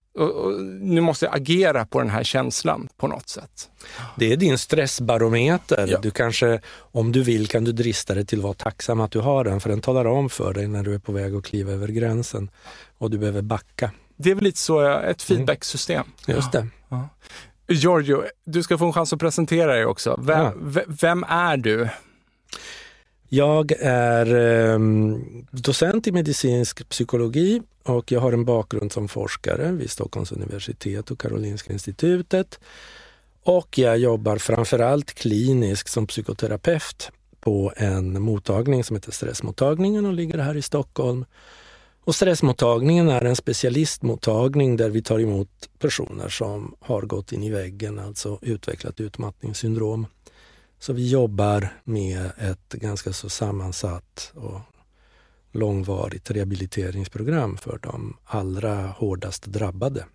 nu 0.81 1.01
måste 1.01 1.25
jag 1.25 1.35
agera 1.35 1.85
på 1.85 1.99
den 1.99 2.09
här 2.09 2.23
känslan 2.23 2.87
på 2.97 3.07
något 3.07 3.29
sätt. 3.29 3.69
Det 4.15 4.33
är 4.33 4.37
din 4.37 4.57
stressbarometer. 4.57 5.87
Ja. 5.87 5.99
Du 5.99 6.11
kanske, 6.11 6.61
om 6.75 7.11
du 7.11 7.23
vill, 7.23 7.47
kan 7.47 7.63
du 7.63 7.71
drista 7.71 8.13
dig 8.13 8.25
till 8.25 8.39
att 8.39 8.43
vara 8.43 8.53
tacksam 8.53 8.99
att 8.99 9.11
du 9.11 9.19
har 9.19 9.43
den, 9.43 9.59
för 9.59 9.69
den 9.69 9.81
talar 9.81 10.05
om 10.05 10.29
för 10.29 10.53
dig 10.53 10.67
när 10.67 10.83
du 10.83 10.93
är 10.93 10.99
på 10.99 11.11
väg 11.11 11.35
att 11.35 11.45
kliva 11.45 11.71
över 11.71 11.87
gränsen 11.87 12.49
och 12.97 13.11
du 13.11 13.17
behöver 13.17 13.41
backa. 13.41 13.91
Det 14.17 14.31
är 14.31 14.35
väl 14.35 14.43
lite 14.43 14.59
så, 14.59 14.81
ett 14.81 15.03
mm. 15.03 15.15
feedbacksystem. 15.15 16.05
Mm. 16.27 16.37
Just 16.37 16.51
det. 16.51 16.67
Ja. 16.89 17.09
Giorgio, 17.67 18.23
du 18.45 18.63
ska 18.63 18.77
få 18.77 18.85
en 18.85 18.93
chans 18.93 19.13
att 19.13 19.19
presentera 19.19 19.73
dig 19.73 19.85
också. 19.85 20.19
Vem, 20.23 20.71
ja. 20.75 20.81
vem 20.87 21.23
är 21.23 21.57
du? 21.57 21.89
Jag 23.29 23.71
är 23.81 24.35
eh, 24.35 24.79
docent 25.51 26.07
i 26.07 26.11
medicinsk 26.11 26.89
psykologi 26.89 27.61
och 27.83 28.11
jag 28.11 28.19
har 28.19 28.31
en 28.31 28.45
bakgrund 28.45 28.91
som 28.91 29.07
forskare 29.07 29.71
vid 29.71 29.91
Stockholms 29.91 30.31
universitet 30.31 31.11
och 31.11 31.19
Karolinska 31.19 31.73
institutet. 31.73 32.59
Och 33.43 33.77
jag 33.77 33.97
jobbar 33.97 34.37
framförallt 34.37 35.13
kliniskt 35.13 35.89
som 35.89 36.07
psykoterapeut 36.07 37.11
på 37.39 37.73
en 37.75 38.21
mottagning 38.21 38.83
som 38.83 38.95
heter 38.95 39.11
Stressmottagningen 39.11 40.05
och 40.05 40.13
ligger 40.13 40.37
här 40.37 40.57
i 40.57 40.61
Stockholm. 40.61 41.25
Och 42.07 42.15
stressmottagningen 42.15 43.09
är 43.09 43.25
en 43.25 43.35
specialistmottagning 43.35 44.77
där 44.77 44.89
vi 44.89 45.01
tar 45.01 45.19
emot 45.19 45.69
personer 45.79 46.29
som 46.29 46.75
har 46.79 47.01
gått 47.01 47.31
in 47.31 47.43
i 47.43 47.49
väggen, 47.49 47.99
alltså 47.99 48.39
utvecklat 48.41 48.99
utmattningssyndrom. 48.99 50.07
Så 50.79 50.93
vi 50.93 51.09
jobbar 51.09 51.69
med 51.83 52.31
ett 52.37 52.73
ganska 52.73 53.13
så 53.13 53.29
sammansatt 53.29 54.31
och 54.35 54.59
långvarigt 55.51 56.31
rehabiliteringsprogram 56.31 57.57
för 57.57 57.79
de 57.83 58.17
allra 58.23 58.87
hårdast 58.87 59.45
drabbade. 59.45 60.05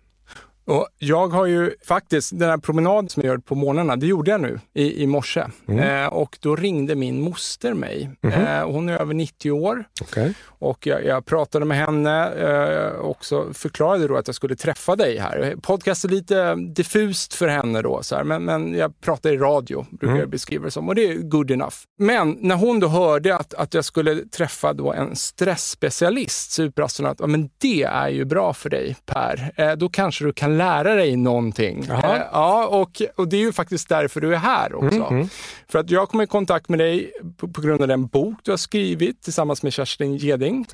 Och 0.65 0.87
jag 0.99 1.27
har 1.27 1.45
ju 1.45 1.71
faktiskt, 1.87 2.39
den 2.39 2.49
här 2.49 2.57
promenaden 2.57 3.09
som 3.09 3.23
jag 3.23 3.31
gör 3.31 3.37
på 3.37 3.55
morgnarna, 3.55 3.95
det 3.95 4.05
gjorde 4.05 4.31
jag 4.31 4.41
nu 4.41 4.59
i, 4.73 5.03
i 5.03 5.07
morse. 5.07 5.43
Mm. 5.67 6.03
Eh, 6.03 6.13
och 6.13 6.37
då 6.41 6.55
ringde 6.55 6.95
min 6.95 7.21
moster 7.21 7.73
mig. 7.73 8.09
Mm. 8.21 8.41
Eh, 8.41 8.71
hon 8.71 8.89
är 8.89 8.97
över 8.97 9.13
90 9.13 9.51
år. 9.51 9.83
Okay. 10.01 10.33
Och 10.45 10.87
jag, 10.87 11.05
jag, 11.05 11.25
pratade 11.25 11.65
med 11.65 11.77
henne 11.77 12.31
eh, 12.33 12.87
och 12.87 13.25
så 13.25 13.53
förklarade 13.53 14.07
då 14.07 14.17
att 14.17 14.27
jag 14.27 14.35
skulle 14.35 14.55
träffa 14.55 14.95
dig 14.95 15.17
här. 15.17 15.55
Podcast 15.61 16.05
är 16.05 16.09
lite 16.09 16.55
diffust 16.55 17.33
för 17.33 17.47
henne 17.47 17.81
då, 17.81 17.99
så 18.03 18.15
här, 18.15 18.23
men, 18.23 18.45
men 18.45 18.75
jag 18.75 19.01
pratar 19.01 19.33
i 19.33 19.37
radio, 19.37 19.85
brukar 19.89 20.07
mm. 20.07 20.19
jag 20.19 20.29
beskriva 20.29 20.65
det 20.65 20.71
som. 20.71 20.89
Och 20.89 20.95
det 20.95 21.07
är 21.07 21.15
good 21.15 21.51
enough. 21.51 21.75
Men 21.99 22.37
när 22.39 22.55
hon 22.55 22.79
då 22.79 22.87
hörde 22.87 23.35
att, 23.35 23.53
att 23.53 23.73
jag 23.73 23.85
skulle 23.85 24.15
träffa 24.15 24.73
då 24.73 24.93
en 24.93 25.15
stressspecialist 25.15 26.59
att 26.79 27.19
ja, 27.19 27.27
men 27.27 27.49
det 27.57 27.83
är 27.83 28.09
ju 28.09 28.25
bra 28.25 28.53
för 28.53 28.69
dig 28.69 28.95
Per. 29.05 29.51
Eh, 29.55 29.71
då 29.71 29.89
kanske 29.89 30.25
du 30.25 30.33
kan 30.33 30.52
lära 30.57 30.95
dig 30.95 31.15
någonting. 31.15 31.85
Eh, 31.89 32.21
ja, 32.31 32.67
och, 32.67 33.01
och 33.15 33.27
det 33.27 33.37
är 33.37 33.41
ju 33.41 33.53
faktiskt 33.53 33.89
därför 33.89 34.21
du 34.21 34.33
är 34.33 34.37
här 34.37 34.75
också. 34.75 34.97
Mm, 34.99 35.13
mm. 35.13 35.27
För 35.67 35.79
att 35.79 35.89
jag 35.89 36.09
kom 36.09 36.21
i 36.21 36.27
kontakt 36.27 36.69
med 36.69 36.79
dig 36.79 37.11
på, 37.37 37.47
på, 37.47 37.61
grund 37.61 37.81
av 37.81 37.87
den 37.87 38.07
bok 38.07 38.35
du 38.43 38.51
har 38.51 38.57
skrivit 38.57 39.21
tillsammans 39.21 39.63
med 39.63 39.73
Kerstin 39.73 40.17
Geding. 40.17 40.65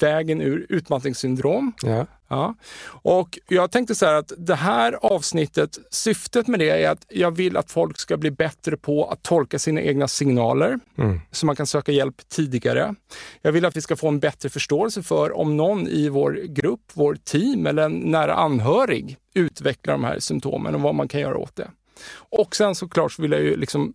Vägen 0.00 0.40
ur 0.40 0.66
utmattningssyndrom. 0.68 1.72
Ja. 1.82 2.06
Ja. 2.30 2.54
Och 3.02 3.38
jag 3.48 3.70
tänkte 3.70 3.94
så 3.94 4.06
här 4.06 4.14
att 4.14 4.32
det 4.38 4.54
här 4.54 4.92
avsnittet, 5.02 5.78
syftet 5.90 6.46
med 6.46 6.60
det 6.60 6.70
är 6.70 6.90
att 6.90 7.06
jag 7.08 7.30
vill 7.30 7.56
att 7.56 7.70
folk 7.70 7.98
ska 7.98 8.16
bli 8.16 8.30
bättre 8.30 8.76
på 8.76 9.04
att 9.04 9.22
tolka 9.22 9.58
sina 9.58 9.80
egna 9.80 10.08
signaler 10.08 10.78
mm. 10.98 11.20
så 11.30 11.46
man 11.46 11.56
kan 11.56 11.66
söka 11.66 11.92
hjälp 11.92 12.28
tidigare. 12.28 12.94
Jag 13.42 13.52
vill 13.52 13.64
att 13.64 13.76
vi 13.76 13.80
ska 13.80 13.96
få 13.96 14.08
en 14.08 14.20
bättre 14.20 14.48
förståelse 14.48 15.02
för 15.02 15.36
om 15.36 15.56
någon 15.56 15.88
i 15.88 16.08
vår 16.08 16.32
grupp, 16.32 16.90
vår 16.92 17.14
team 17.24 17.66
eller 17.66 17.82
en 17.82 17.92
nära 17.92 18.34
anhörig 18.34 19.16
utvecklar 19.34 19.94
de 19.94 20.04
här 20.04 20.18
symptomen 20.18 20.74
och 20.74 20.80
vad 20.80 20.94
man 20.94 21.08
kan 21.08 21.20
göra 21.20 21.38
åt 21.38 21.56
det. 21.56 21.70
Och 22.14 22.56
sen 22.56 22.74
såklart 22.74 23.12
så 23.12 23.22
vill 23.22 23.32
jag 23.32 23.42
ju 23.42 23.56
liksom 23.56 23.94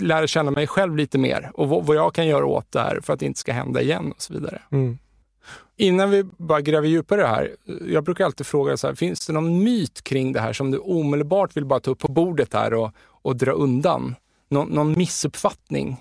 lära 0.00 0.26
känna 0.26 0.50
mig 0.50 0.66
själv 0.66 0.96
lite 0.96 1.18
mer 1.18 1.50
och 1.54 1.68
vad, 1.68 1.96
jag 1.96 2.14
kan 2.14 2.26
göra 2.26 2.46
åt 2.46 2.72
det 2.72 2.80
här 2.80 3.00
för 3.02 3.12
att 3.12 3.20
det 3.20 3.26
inte 3.26 3.40
ska 3.40 3.52
hända 3.52 3.82
igen 3.82 4.12
och 4.12 4.22
så 4.22 4.32
vidare. 4.32 4.62
Mm. 4.72 4.98
Innan 5.76 6.10
vi 6.10 6.24
bara 6.24 6.60
gräver 6.60 6.88
djupare 6.88 7.20
i 7.20 7.22
det 7.22 7.28
här, 7.28 7.56
jag 7.88 8.04
brukar 8.04 8.24
alltid 8.24 8.46
fråga 8.46 8.76
så 8.76 8.86
här, 8.86 8.94
finns 8.94 9.26
det 9.26 9.32
någon 9.32 9.64
myt 9.64 10.02
kring 10.02 10.32
det 10.32 10.40
här 10.40 10.52
som 10.52 10.70
du 10.70 10.78
omedelbart 10.78 11.56
vill 11.56 11.64
bara 11.64 11.80
ta 11.80 11.90
upp 11.90 11.98
på 11.98 12.12
bordet 12.12 12.54
här 12.54 12.74
och, 12.74 12.90
och 13.00 13.36
dra 13.36 13.52
undan? 13.52 14.14
Nå, 14.48 14.64
någon 14.64 14.98
missuppfattning? 14.98 15.96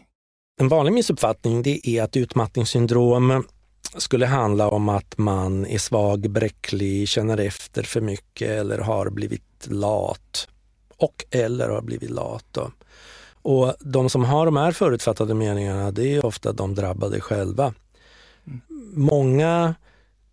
En 0.60 0.67
vanlig 0.67 0.93
missuppfattning 0.93 1.63
det 1.63 1.89
är 1.89 2.03
att 2.03 2.17
utmattningssyndrom 2.17 3.43
skulle 3.98 4.25
handla 4.25 4.69
om 4.69 4.89
att 4.89 5.17
man 5.17 5.65
är 5.65 5.77
svag, 5.77 6.29
bräcklig, 6.31 7.08
känner 7.10 7.38
efter 7.38 7.84
för 7.84 8.01
mycket 8.01 8.50
eller 8.50 8.77
har 8.77 9.10
blivit 9.10 9.67
lat. 9.67 10.48
Och 10.98 11.25
eller 11.31 11.69
har 11.69 11.81
blivit 11.81 12.10
lat. 12.10 12.46
Då. 12.51 12.72
Och 13.41 13.74
de 13.79 14.10
som 14.10 14.25
har 14.25 14.46
de 14.46 14.58
här 14.58 14.72
förutfattade 14.72 15.34
meningarna 15.34 15.91
det 15.91 16.15
är 16.15 16.25
ofta 16.25 16.51
de 16.51 16.75
drabbade 16.75 17.22
själva 17.22 17.74
många 18.93 19.75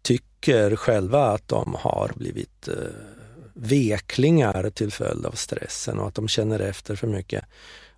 tycker 0.02 0.76
själva 0.76 1.26
att 1.26 1.48
de 1.48 1.76
har 1.78 2.12
blivit 2.16 2.68
eh, 2.68 2.74
veklingar 3.54 4.70
till 4.70 4.92
följd 4.92 5.26
av 5.26 5.32
stressen 5.32 5.98
och 5.98 6.08
att 6.08 6.14
de 6.14 6.28
känner 6.28 6.60
efter 6.60 6.96
för 6.96 7.06
mycket. 7.06 7.44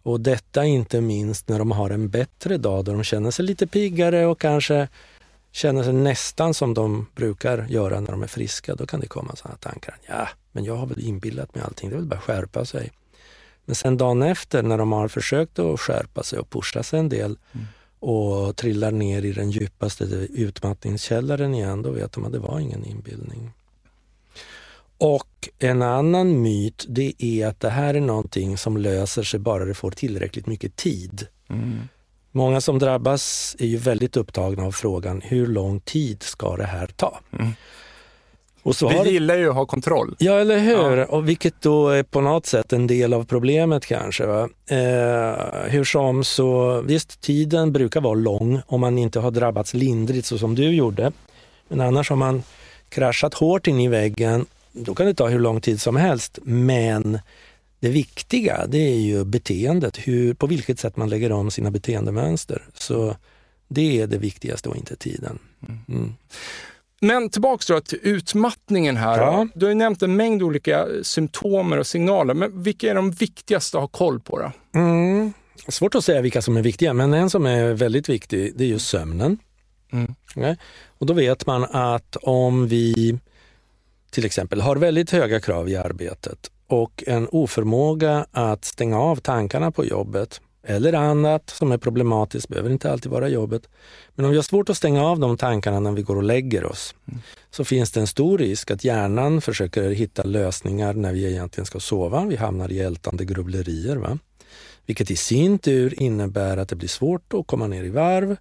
Och 0.02 0.20
detta 0.20 0.64
inte 0.64 1.00
minst 1.00 1.48
när 1.48 1.58
de 1.58 1.70
har 1.70 1.90
en 1.90 2.08
bättre 2.08 2.56
dag 2.56 2.84
där 2.84 2.92
de 2.92 3.04
känner 3.04 3.30
sig 3.30 3.44
lite 3.44 3.66
piggare 3.66 4.26
och 4.26 4.40
kanske 4.40 4.88
känner 5.52 5.82
sig 5.82 5.92
nästan 5.92 6.54
som 6.54 6.74
de 6.74 7.06
brukar 7.14 7.66
göra 7.68 8.00
när 8.00 8.10
de 8.10 8.22
är 8.22 8.26
friska, 8.26 8.74
då 8.74 8.86
kan 8.86 9.00
det 9.00 9.06
komma 9.06 9.36
sådana 9.36 9.56
tankar. 9.56 9.96
Ja, 10.06 10.28
men 10.52 10.64
jag 10.64 10.76
har 10.76 10.86
väl 10.86 11.00
inbillat 11.00 11.54
mig 11.54 11.64
allting, 11.64 11.90
det 11.90 11.94
är 11.94 11.98
väl 11.98 12.06
bara 12.06 12.20
skärpa 12.20 12.64
sig. 12.64 12.92
Men 13.64 13.74
sen 13.74 13.96
dagen 13.96 14.22
efter 14.22 14.62
när 14.62 14.78
de 14.78 14.92
har 14.92 15.08
försökt 15.08 15.58
att 15.58 15.80
skärpa 15.80 16.22
sig 16.22 16.38
och 16.38 16.50
pusha 16.50 16.82
sig 16.82 17.00
en 17.00 17.08
del 17.08 17.38
mm 17.52 17.66
och 18.00 18.56
trillar 18.56 18.92
ner 18.92 19.24
i 19.24 19.32
den 19.32 19.50
djupaste 19.50 20.04
utmattningskällaren 20.34 21.54
igen, 21.54 21.82
då 21.82 21.90
vet 21.90 22.12
de 22.12 22.24
att 22.24 22.32
det 22.32 22.38
var 22.38 22.60
ingen 22.60 22.84
inbildning. 22.84 23.50
Och 24.98 25.48
en 25.58 25.82
annan 25.82 26.42
myt 26.42 26.86
det 26.88 27.12
är 27.18 27.46
att 27.46 27.60
det 27.60 27.70
här 27.70 27.94
är 27.94 28.00
någonting 28.00 28.58
som 28.58 28.76
löser 28.76 29.22
sig 29.22 29.40
bara 29.40 29.64
det 29.64 29.74
får 29.74 29.90
tillräckligt 29.90 30.46
mycket 30.46 30.76
tid. 30.76 31.26
Mm. 31.48 31.78
Många 32.32 32.60
som 32.60 32.78
drabbas 32.78 33.56
är 33.58 33.66
ju 33.66 33.76
väldigt 33.76 34.16
upptagna 34.16 34.64
av 34.64 34.72
frågan 34.72 35.20
hur 35.20 35.46
lång 35.46 35.80
tid 35.80 36.22
ska 36.22 36.56
det 36.56 36.66
här 36.66 36.86
ta? 36.86 37.20
Mm. 37.32 37.52
Och 38.62 38.76
så 38.76 38.88
Vi 38.88 39.10
gillar 39.10 39.36
ju 39.36 39.48
att 39.48 39.54
ha 39.54 39.66
kontroll. 39.66 40.16
Ja, 40.18 40.32
eller 40.32 40.58
hur? 40.58 40.96
Ja. 40.96 41.06
Och 41.06 41.28
vilket 41.28 41.60
då 41.60 41.88
är 41.88 42.02
på 42.02 42.20
något 42.20 42.46
sätt 42.46 42.72
en 42.72 42.86
del 42.86 43.14
av 43.14 43.24
problemet 43.24 43.86
kanske. 43.86 44.26
Va? 44.26 44.48
Eh, 44.70 45.70
hur 45.70 45.84
som 45.84 46.24
så, 46.24 46.80
visst, 46.80 47.20
tiden 47.20 47.72
brukar 47.72 48.00
vara 48.00 48.14
lång 48.14 48.60
om 48.66 48.80
man 48.80 48.98
inte 48.98 49.20
har 49.20 49.30
drabbats 49.30 49.74
lindrigt 49.74 50.26
så 50.26 50.38
som 50.38 50.54
du 50.54 50.70
gjorde. 50.70 51.12
Men 51.68 51.80
annars 51.80 52.10
har 52.10 52.16
man 52.16 52.42
kraschat 52.88 53.34
hårt 53.34 53.66
in 53.66 53.80
i 53.80 53.88
väggen, 53.88 54.46
då 54.72 54.94
kan 54.94 55.06
det 55.06 55.14
ta 55.14 55.28
hur 55.28 55.38
lång 55.38 55.60
tid 55.60 55.80
som 55.80 55.96
helst. 55.96 56.38
Men 56.42 57.18
det 57.80 57.88
viktiga 57.88 58.66
det 58.66 58.78
är 58.78 58.98
ju 58.98 59.24
beteendet, 59.24 59.98
hur, 59.98 60.34
på 60.34 60.46
vilket 60.46 60.78
sätt 60.78 60.96
man 60.96 61.08
lägger 61.08 61.32
om 61.32 61.50
sina 61.50 61.70
beteendemönster. 61.70 62.62
Så 62.74 63.16
det 63.68 64.00
är 64.00 64.06
det 64.06 64.18
viktigaste 64.18 64.68
och 64.68 64.76
inte 64.76 64.96
tiden. 64.96 65.38
Mm. 65.88 66.14
Men 67.00 67.30
tillbaks 67.30 67.66
då 67.66 67.80
till 67.80 67.98
utmattningen 68.02 68.96
här. 68.96 69.18
Ja. 69.18 69.48
Du 69.54 69.66
har 69.66 69.70
ju 69.70 69.74
nämnt 69.74 70.02
en 70.02 70.16
mängd 70.16 70.42
olika 70.42 70.86
symptomer 71.02 71.78
och 71.78 71.86
signaler, 71.86 72.34
men 72.34 72.62
vilka 72.62 72.90
är 72.90 72.94
de 72.94 73.10
viktigaste 73.10 73.76
att 73.76 73.82
ha 73.82 73.88
koll 73.88 74.20
på? 74.20 74.38
Då? 74.38 74.52
Mm. 74.80 75.32
Svårt 75.68 75.94
att 75.94 76.04
säga 76.04 76.20
vilka 76.20 76.42
som 76.42 76.56
är 76.56 76.62
viktiga, 76.62 76.92
men 76.92 77.14
en 77.14 77.30
som 77.30 77.46
är 77.46 77.74
väldigt 77.74 78.08
viktig 78.08 78.52
det 78.56 78.64
är 78.64 78.68
ju 78.68 78.78
sömnen. 78.78 79.38
Mm. 79.92 80.14
Okay? 80.36 80.56
Och 80.98 81.06
då 81.06 81.14
vet 81.14 81.46
man 81.46 81.64
att 81.64 82.16
om 82.16 82.68
vi 82.68 83.18
till 84.10 84.24
exempel 84.24 84.60
har 84.60 84.76
väldigt 84.76 85.10
höga 85.10 85.40
krav 85.40 85.68
i 85.68 85.76
arbetet 85.76 86.50
och 86.66 87.04
en 87.06 87.28
oförmåga 87.28 88.26
att 88.32 88.64
stänga 88.64 89.00
av 89.00 89.16
tankarna 89.16 89.70
på 89.70 89.84
jobbet 89.84 90.40
eller 90.68 90.92
annat 90.92 91.50
som 91.50 91.72
är 91.72 91.78
problematiskt, 91.78 92.48
behöver 92.48 92.70
inte 92.70 92.92
alltid 92.92 93.12
vara 93.12 93.28
jobbet. 93.28 93.68
Men 94.14 94.24
om 94.24 94.30
vi 94.30 94.36
har 94.36 94.42
svårt 94.42 94.70
att 94.70 94.76
stänga 94.76 95.04
av 95.04 95.18
de 95.18 95.36
tankarna 95.36 95.80
när 95.80 95.92
vi 95.92 96.02
går 96.02 96.16
och 96.16 96.22
lägger 96.22 96.64
oss 96.64 96.94
mm. 97.08 97.20
så 97.50 97.64
finns 97.64 97.90
det 97.90 98.00
en 98.00 98.06
stor 98.06 98.38
risk 98.38 98.70
att 98.70 98.84
hjärnan 98.84 99.40
försöker 99.40 99.90
hitta 99.90 100.22
lösningar 100.22 100.94
när 100.94 101.12
vi 101.12 101.30
egentligen 101.30 101.66
ska 101.66 101.80
sova. 101.80 102.24
Vi 102.24 102.36
hamnar 102.36 102.72
i 102.72 102.80
ältande 102.80 103.24
grubblerier. 103.24 103.96
Va? 103.96 104.18
Vilket 104.86 105.10
i 105.10 105.16
sin 105.16 105.58
tur 105.58 106.02
innebär 106.02 106.56
att 106.56 106.68
det 106.68 106.76
blir 106.76 106.88
svårt 106.88 107.34
att 107.34 107.46
komma 107.46 107.66
ner 107.66 107.84
i 107.84 107.90
varv. 107.90 108.36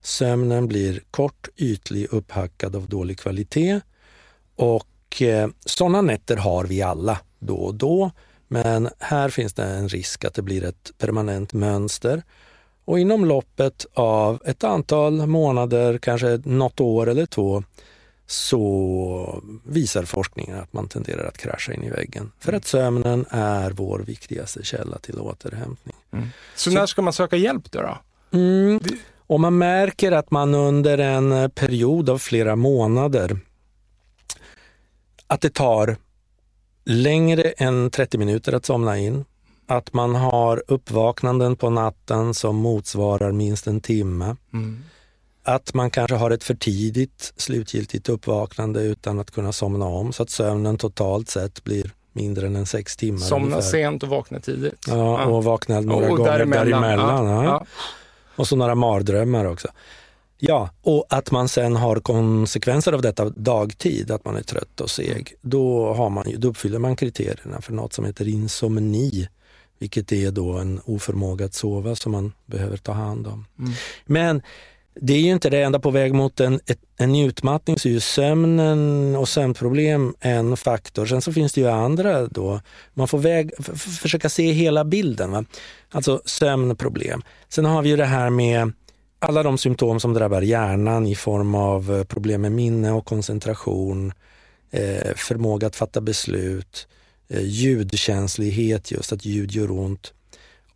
Sömnen 0.00 0.68
blir 0.68 1.00
kort, 1.10 1.48
ytlig, 1.56 2.06
upphackad 2.10 2.76
av 2.76 2.88
dålig 2.88 3.18
kvalitet. 3.18 3.80
Och 4.56 5.22
eh, 5.22 5.48
sådana 5.66 6.02
nätter 6.02 6.36
har 6.36 6.64
vi 6.64 6.82
alla 6.82 7.18
då 7.38 7.56
och 7.56 7.74
då. 7.74 8.10
Men 8.52 8.88
här 8.98 9.28
finns 9.28 9.52
det 9.52 9.64
en 9.64 9.88
risk 9.88 10.24
att 10.24 10.34
det 10.34 10.42
blir 10.42 10.64
ett 10.64 10.90
permanent 10.98 11.52
mönster. 11.52 12.22
Och 12.84 12.98
inom 12.98 13.24
loppet 13.24 13.86
av 13.94 14.42
ett 14.44 14.64
antal 14.64 15.26
månader, 15.26 15.98
kanske 15.98 16.40
något 16.44 16.80
år 16.80 17.08
eller 17.08 17.26
två, 17.26 17.62
så 18.26 19.42
visar 19.66 20.04
forskningen 20.04 20.58
att 20.58 20.72
man 20.72 20.88
tenderar 20.88 21.28
att 21.28 21.38
krascha 21.38 21.72
in 21.72 21.84
i 21.84 21.90
väggen. 21.90 22.32
För 22.38 22.52
att 22.52 22.64
sömnen 22.64 23.26
är 23.30 23.70
vår 23.70 23.98
viktigaste 23.98 24.62
källa 24.62 24.98
till 24.98 25.18
återhämtning. 25.18 25.96
Mm. 26.12 26.28
Så, 26.54 26.70
så, 26.70 26.78
när 26.78 26.86
ska 26.86 27.02
man 27.02 27.12
söka 27.12 27.36
hjälp 27.36 27.70
då? 27.70 27.82
då? 27.82 27.98
Mm. 28.38 28.80
Om 29.26 29.40
man 29.40 29.58
märker 29.58 30.12
att 30.12 30.30
man 30.30 30.54
under 30.54 30.98
en 30.98 31.50
period 31.50 32.10
av 32.10 32.18
flera 32.18 32.56
månader 32.56 33.38
att 35.26 35.40
det 35.40 35.54
tar 35.54 35.96
längre 36.84 37.42
än 37.42 37.90
30 37.90 38.18
minuter 38.18 38.52
att 38.52 38.64
somna 38.64 38.98
in, 38.98 39.24
att 39.66 39.92
man 39.92 40.14
har 40.14 40.62
uppvaknanden 40.66 41.56
på 41.56 41.70
natten 41.70 42.34
som 42.34 42.56
motsvarar 42.56 43.32
minst 43.32 43.66
en 43.66 43.80
timme. 43.80 44.36
Mm. 44.52 44.84
Att 45.42 45.74
man 45.74 45.90
kanske 45.90 46.16
har 46.16 46.30
ett 46.30 46.44
för 46.44 46.54
tidigt 46.54 47.32
slutgiltigt 47.36 48.08
uppvaknande 48.08 48.82
utan 48.82 49.18
att 49.18 49.30
kunna 49.30 49.52
somna 49.52 49.84
om 49.84 50.12
så 50.12 50.22
att 50.22 50.30
sömnen 50.30 50.78
totalt 50.78 51.28
sett 51.28 51.64
blir 51.64 51.90
mindre 52.12 52.46
än 52.46 52.56
en 52.56 52.66
sex 52.66 52.96
timmar. 52.96 53.18
Somna 53.18 53.46
ungefär. 53.46 53.70
sent 53.70 54.02
och 54.02 54.08
vakna 54.08 54.40
tidigt. 54.40 54.84
Ja, 54.88 55.24
och 55.24 55.44
vakna 55.44 55.80
några 55.80 56.06
och, 56.06 56.10
och 56.12 56.16
gånger 56.16 56.32
däremellan. 56.32 56.82
däremellan 56.82 57.26
ja. 57.26 57.44
Ja. 57.44 57.66
Och 58.36 58.48
så 58.48 58.56
några 58.56 58.74
mardrömmar 58.74 59.44
också. 59.44 59.68
Ja, 60.40 60.70
och 60.82 61.06
att 61.08 61.30
man 61.30 61.48
sen 61.48 61.76
har 61.76 61.96
konsekvenser 61.96 62.92
av 62.92 63.02
detta 63.02 63.28
dagtid, 63.28 64.10
att 64.10 64.24
man 64.24 64.36
är 64.36 64.42
trött 64.42 64.80
och 64.80 64.90
seg. 64.90 65.34
Då, 65.40 65.94
har 65.94 66.10
man, 66.10 66.24
då 66.36 66.48
uppfyller 66.48 66.78
man 66.78 66.96
kriterierna 66.96 67.60
för 67.60 67.72
något 67.72 67.92
som 67.92 68.04
heter 68.04 68.28
insomni, 68.28 69.28
vilket 69.78 70.12
är 70.12 70.30
då 70.30 70.52
en 70.52 70.80
oförmåga 70.84 71.44
att 71.44 71.54
sova 71.54 71.96
som 71.96 72.12
man 72.12 72.32
behöver 72.46 72.76
ta 72.76 72.92
hand 72.92 73.26
om. 73.26 73.46
Mm. 73.58 73.72
Men 74.06 74.42
det 74.94 75.12
är 75.12 75.20
ju 75.20 75.30
inte 75.30 75.50
det 75.50 75.62
enda 75.62 75.78
på 75.78 75.90
väg 75.90 76.14
mot 76.14 76.40
en, 76.40 76.60
en 76.96 77.16
utmattning 77.16 77.78
så 77.78 77.88
är 77.88 77.92
ju 77.92 78.00
sömnen 78.00 79.16
och 79.16 79.28
sömnproblem 79.28 80.14
en 80.20 80.56
faktor. 80.56 81.06
Sen 81.06 81.22
så 81.22 81.32
finns 81.32 81.52
det 81.52 81.60
ju 81.60 81.68
andra 81.68 82.26
då. 82.26 82.60
Man 82.94 83.08
får 83.08 83.18
väg, 83.18 83.52
försöka 84.02 84.28
se 84.28 84.52
hela 84.52 84.84
bilden. 84.84 85.30
Va? 85.30 85.44
Alltså 85.90 86.22
sömnproblem. 86.24 87.22
Sen 87.48 87.64
har 87.64 87.82
vi 87.82 87.88
ju 87.88 87.96
det 87.96 88.04
här 88.04 88.30
med 88.30 88.72
alla 89.20 89.42
de 89.42 89.58
symptom 89.58 90.00
som 90.00 90.14
drabbar 90.14 90.42
hjärnan 90.42 91.06
i 91.06 91.14
form 91.14 91.54
av 91.54 91.96
eh, 91.96 92.04
problem 92.04 92.40
med 92.40 92.52
minne 92.52 92.92
och 92.92 93.04
koncentration, 93.04 94.12
eh, 94.70 95.14
förmåga 95.16 95.66
att 95.66 95.76
fatta 95.76 96.00
beslut, 96.00 96.88
eh, 97.28 97.42
ljudkänslighet, 97.42 98.90
just 98.90 99.12
att 99.12 99.24
ljud 99.24 99.52
gör 99.52 99.70
ont 99.70 100.12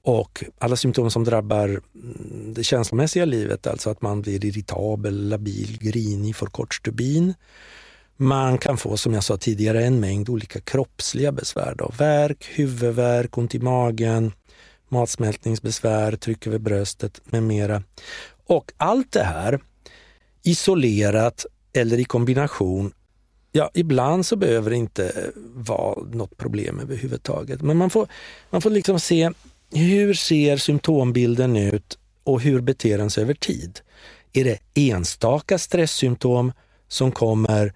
och 0.04 0.44
alla 0.58 0.76
symptom 0.76 1.10
som 1.10 1.24
drabbar 1.24 1.68
mm, 1.68 2.54
det 2.54 2.64
känslomässiga 2.64 3.24
livet, 3.24 3.66
alltså 3.66 3.90
att 3.90 4.02
man 4.02 4.22
blir 4.22 4.44
irritabel, 4.44 5.28
labil, 5.28 5.78
grinig, 5.80 6.36
får 6.36 6.46
kort 6.46 6.74
stubin. 6.74 7.34
Man 8.16 8.58
kan 8.58 8.76
få, 8.76 8.96
som 8.96 9.14
jag 9.14 9.24
sa 9.24 9.36
tidigare, 9.36 9.84
en 9.84 10.00
mängd 10.00 10.28
olika 10.28 10.60
kroppsliga 10.60 11.32
besvär. 11.32 11.74
Då. 11.78 11.92
Värk, 11.98 12.44
huvudvärk, 12.54 13.38
ont 13.38 13.54
i 13.54 13.58
magen, 13.58 14.32
matsmältningsbesvär, 14.88 16.16
tryck 16.16 16.46
över 16.46 16.58
bröstet 16.58 17.20
med 17.24 17.42
mera. 17.42 17.82
Och 18.46 18.72
allt 18.76 19.12
det 19.12 19.22
här 19.22 19.60
isolerat 20.42 21.46
eller 21.72 21.98
i 21.98 22.04
kombination, 22.04 22.92
ja 23.52 23.70
ibland 23.74 24.26
så 24.26 24.36
behöver 24.36 24.70
det 24.70 24.76
inte 24.76 25.32
vara 25.54 26.04
något 26.04 26.36
problem 26.36 26.80
överhuvudtaget. 26.80 27.62
Men 27.62 27.76
man 27.76 27.90
får, 27.90 28.08
man 28.50 28.62
får 28.62 28.70
liksom 28.70 29.00
se 29.00 29.30
hur 29.72 30.14
ser 30.14 30.56
symptombilden 30.56 31.56
ut 31.56 31.98
och 32.24 32.40
hur 32.40 32.60
beter 32.60 32.98
den 32.98 33.10
sig 33.10 33.22
över 33.22 33.34
tid? 33.34 33.80
Är 34.32 34.44
det 34.44 34.58
enstaka 34.74 35.58
stresssymptom 35.58 36.52
som 36.88 37.12
kommer 37.12 37.74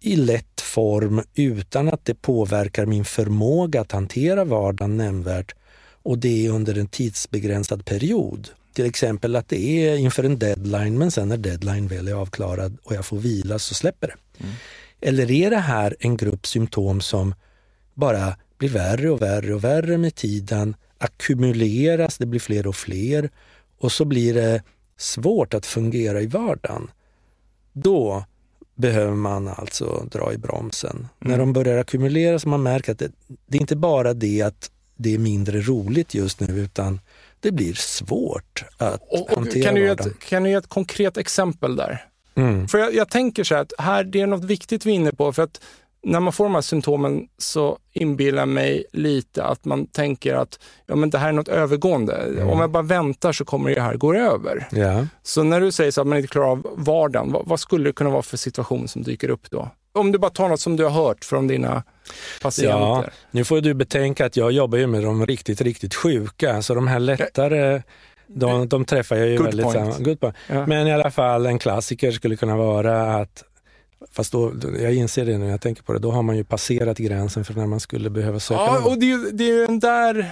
i 0.00 0.16
lätt 0.16 0.60
form 0.60 1.22
utan 1.34 1.88
att 1.88 2.04
det 2.04 2.14
påverkar 2.14 2.86
min 2.86 3.04
förmåga 3.04 3.80
att 3.80 3.92
hantera 3.92 4.44
vardagen 4.44 4.96
nämnvärt 4.96 5.54
och 6.02 6.18
det 6.18 6.46
är 6.46 6.50
under 6.50 6.78
en 6.78 6.88
tidsbegränsad 6.88 7.84
period? 7.84 8.48
Till 8.80 8.88
exempel 8.88 9.36
att 9.36 9.48
det 9.48 9.60
är 9.60 9.96
inför 9.96 10.24
en 10.24 10.38
deadline 10.38 10.98
men 10.98 11.10
sen 11.10 11.28
när 11.28 11.36
deadline 11.36 11.88
väl 11.88 12.08
är 12.08 12.12
avklarad 12.12 12.78
och 12.82 12.94
jag 12.94 13.04
får 13.04 13.16
vila 13.16 13.58
så 13.58 13.74
släpper 13.74 14.06
det. 14.06 14.44
Mm. 14.44 14.54
Eller 15.00 15.30
är 15.30 15.50
det 15.50 15.56
här 15.56 15.96
en 15.98 16.16
grupp 16.16 16.46
symptom 16.46 17.00
som 17.00 17.34
bara 17.94 18.36
blir 18.58 18.68
värre 18.68 19.10
och 19.10 19.22
värre 19.22 19.54
och 19.54 19.64
värre 19.64 19.98
med 19.98 20.14
tiden, 20.14 20.76
ackumuleras, 20.98 22.18
det 22.18 22.26
blir 22.26 22.40
fler 22.40 22.66
och 22.66 22.76
fler 22.76 23.30
och 23.78 23.92
så 23.92 24.04
blir 24.04 24.34
det 24.34 24.62
svårt 24.96 25.54
att 25.54 25.66
fungera 25.66 26.20
i 26.20 26.26
vardagen. 26.26 26.90
Då 27.72 28.24
behöver 28.74 29.16
man 29.16 29.48
alltså 29.48 30.06
dra 30.12 30.32
i 30.32 30.38
bromsen. 30.38 30.96
Mm. 30.96 31.08
När 31.18 31.38
de 31.38 31.52
börjar 31.52 31.78
ackumuleras 31.78 32.44
och 32.44 32.50
man 32.50 32.62
märker 32.62 32.92
att 32.92 32.98
det, 32.98 33.12
det 33.46 33.58
är 33.58 33.60
inte 33.60 33.76
bara 33.76 34.14
det 34.14 34.42
att 34.42 34.70
det 34.96 35.14
är 35.14 35.18
mindre 35.18 35.60
roligt 35.60 36.14
just 36.14 36.40
nu 36.40 36.46
utan 36.46 37.00
det 37.40 37.52
blir 37.52 37.74
svårt 37.74 38.64
att 38.78 39.02
och, 39.10 39.30
och 39.30 39.36
hantera 39.36 39.64
kan 39.64 39.74
du, 39.74 39.80
ge 39.80 39.86
ett, 39.86 40.18
kan 40.18 40.42
du 40.42 40.50
ge 40.50 40.56
ett 40.56 40.68
konkret 40.68 41.16
exempel 41.16 41.76
där? 41.76 42.04
Mm. 42.34 42.68
För 42.68 42.78
jag, 42.78 42.94
jag, 42.94 43.10
tänker 43.10 43.44
så 43.44 43.54
här 43.54 43.62
att 43.62 43.72
här, 43.78 44.04
det 44.04 44.20
är 44.20 44.26
något 44.26 44.44
viktigt 44.44 44.86
vi 44.86 44.90
är 44.90 44.94
inne 44.94 45.12
på. 45.12 45.32
För 45.32 45.42
att 45.42 45.60
när 46.02 46.20
man 46.20 46.32
får 46.32 46.44
de 46.44 46.54
här 46.54 46.62
symptomen 46.62 47.28
så 47.38 47.78
inbillar 47.92 48.46
mig 48.46 48.84
lite 48.92 49.44
att 49.44 49.64
man 49.64 49.86
tänker 49.86 50.34
att 50.34 50.58
ja, 50.86 50.96
men 50.96 51.10
det 51.10 51.18
här 51.18 51.28
är 51.28 51.32
något 51.32 51.48
övergående. 51.48 52.14
Mm. 52.14 52.48
Om 52.48 52.60
jag 52.60 52.70
bara 52.70 52.82
väntar 52.82 53.32
så 53.32 53.44
kommer 53.44 53.74
det 53.74 53.80
här 53.80 53.94
gå 53.94 54.14
över. 54.14 54.68
Ja. 54.70 55.06
Så 55.22 55.42
när 55.42 55.60
du 55.60 55.72
säger 55.72 55.90
så 55.90 56.00
att 56.00 56.06
man 56.06 56.18
inte 56.18 56.28
klarar 56.28 56.50
av 56.50 56.66
vardagen, 56.76 57.32
vad, 57.32 57.46
vad, 57.46 57.60
skulle 57.60 57.88
det 57.88 57.92
kunna 57.92 58.10
vara 58.10 58.22
för 58.22 58.36
situation 58.36 58.88
som 58.88 59.02
dyker 59.02 59.30
upp 59.30 59.50
då? 59.50 59.70
Om 60.00 60.12
du 60.12 60.18
bara 60.18 60.30
tar 60.30 60.48
något 60.48 60.60
som 60.60 60.76
du 60.76 60.84
har 60.84 60.90
hört 60.90 61.24
från 61.24 61.46
dina 61.46 61.82
patienter. 62.42 62.78
Ja, 62.78 63.04
nu 63.30 63.44
får 63.44 63.60
du 63.60 63.74
betänka 63.74 64.26
att 64.26 64.36
jag 64.36 64.52
jobbar 64.52 64.78
ju 64.78 64.86
med 64.86 65.02
de 65.02 65.26
riktigt, 65.26 65.60
riktigt 65.60 65.94
sjuka, 65.94 66.62
så 66.62 66.74
de 66.74 66.88
här 66.88 66.98
lättare 66.98 67.82
de, 68.26 68.68
de 68.68 68.84
träffar 68.84 69.16
jag 69.16 69.28
ju 69.28 69.36
Good 69.36 69.46
väldigt 69.46 69.66
point. 69.66 69.98
Good 69.98 70.20
point. 70.20 70.36
Ja. 70.48 70.66
Men 70.66 70.86
i 70.86 70.92
alla 70.92 71.10
fall 71.10 71.46
en 71.46 71.58
klassiker 71.58 72.12
skulle 72.12 72.36
kunna 72.36 72.56
vara 72.56 73.14
att 73.16 73.44
Fast 74.12 74.32
då, 74.32 74.52
jag 74.80 74.94
inser 74.94 75.26
det 75.26 75.38
när 75.38 75.50
jag 75.50 75.60
tänker 75.60 75.82
på 75.82 75.92
det, 75.92 75.98
då 75.98 76.10
har 76.10 76.22
man 76.22 76.36
ju 76.36 76.44
passerat 76.44 76.98
gränsen 76.98 77.44
för 77.44 77.54
när 77.54 77.66
man 77.66 77.80
skulle 77.80 78.10
behöva 78.10 78.40
söka 78.40 78.60
Ja, 78.60 78.84
och 78.84 78.98
det 78.98 79.12
är, 79.12 79.32
det 79.32 79.50
är 79.50 79.66
den 79.66 79.78
där 79.78 80.30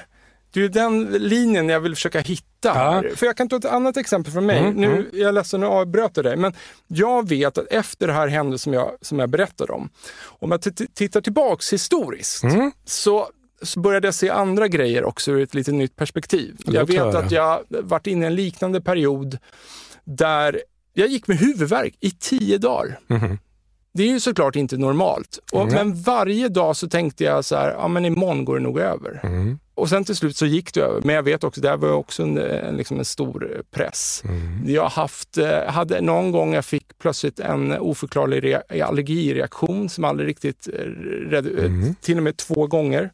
det 0.52 0.64
är 0.64 0.68
den 0.68 1.04
linjen 1.04 1.68
jag 1.68 1.80
vill 1.80 1.94
försöka 1.94 2.20
hitta. 2.20 2.44
Ja. 2.62 3.02
För 3.16 3.26
jag 3.26 3.36
kan 3.36 3.48
ta 3.48 3.56
ett 3.56 3.64
annat 3.64 3.96
exempel 3.96 4.32
från 4.32 4.46
mig. 4.46 4.58
Mm, 4.58 4.74
nu, 4.74 4.86
mm. 4.86 5.06
Jag 5.12 5.28
är 5.28 5.32
ledsen, 5.32 5.60
nu 5.60 5.66
avbröt 5.66 6.12
jag 6.14 6.24
dig, 6.24 6.36
men 6.36 6.52
jag 6.86 7.28
vet 7.28 7.58
att 7.58 7.66
efter 7.70 8.06
det 8.06 8.12
här 8.12 8.28
hände 8.28 8.58
som 8.58 8.72
jag, 8.72 8.90
som 9.00 9.18
jag 9.18 9.28
berättade 9.28 9.72
om, 9.72 9.90
om 10.24 10.50
jag 10.50 10.62
tittar 10.94 11.20
tillbaks 11.20 11.72
historiskt, 11.72 12.42
mm. 12.42 12.72
så 12.84 13.28
så 13.62 13.80
började 13.80 14.06
jag 14.06 14.14
se 14.14 14.30
andra 14.30 14.68
grejer 14.68 15.04
också 15.04 15.32
ur 15.32 15.42
ett 15.42 15.54
lite 15.54 15.72
nytt 15.72 15.96
perspektiv. 15.96 16.56
Jag 16.64 16.86
vet 16.86 17.14
att 17.14 17.30
jag 17.30 17.60
varit 17.68 18.06
inne 18.06 18.24
i 18.24 18.26
en 18.26 18.34
liknande 18.34 18.80
period 18.80 19.38
där 20.04 20.62
jag 20.92 21.08
gick 21.08 21.28
med 21.28 21.36
huvudvärk 21.36 21.94
i 22.00 22.10
tio 22.10 22.58
dagar. 22.58 22.98
Mm. 23.08 23.38
Det 23.94 24.02
är 24.02 24.08
ju 24.08 24.20
såklart 24.20 24.56
inte 24.56 24.76
normalt. 24.76 25.38
Och, 25.52 25.62
mm. 25.62 25.74
Men 25.74 26.02
varje 26.02 26.48
dag 26.48 26.76
så 26.76 26.88
tänkte 26.88 27.24
jag 27.24 27.44
så 27.44 27.56
här, 27.56 27.70
ja 27.70 27.88
men 27.88 28.04
imorgon 28.04 28.44
går 28.44 28.56
det 28.56 28.62
nog 28.62 28.78
över. 28.78 29.20
Mm. 29.22 29.58
Och 29.78 29.88
sen 29.88 30.04
till 30.04 30.16
slut 30.16 30.36
så 30.36 30.46
gick 30.46 30.74
det 30.74 30.80
över. 30.80 31.00
Men 31.04 31.14
jag 31.14 31.22
vet 31.22 31.44
också, 31.44 31.60
det 31.60 31.76
var 31.76 31.92
också 31.92 32.22
en, 32.22 32.38
en, 32.38 32.76
liksom 32.76 32.98
en 32.98 33.04
stor 33.04 33.62
press. 33.70 34.22
Mm. 34.24 34.62
Jag 34.66 34.88
haft, 34.88 35.38
eh, 35.38 35.64
hade 35.64 36.00
någon 36.00 36.32
gång 36.32 36.54
jag 36.54 36.64
fick 36.64 36.98
plötsligt 36.98 37.40
en 37.40 37.72
oförklarlig 37.72 38.56
allergireaktion 38.82 39.88
som 39.88 40.04
aldrig 40.04 40.28
riktigt, 40.28 40.68
eh, 40.74 41.38
mm. 41.38 41.94
till 42.00 42.16
och 42.16 42.22
med 42.22 42.36
två 42.36 42.66
gånger. 42.66 43.10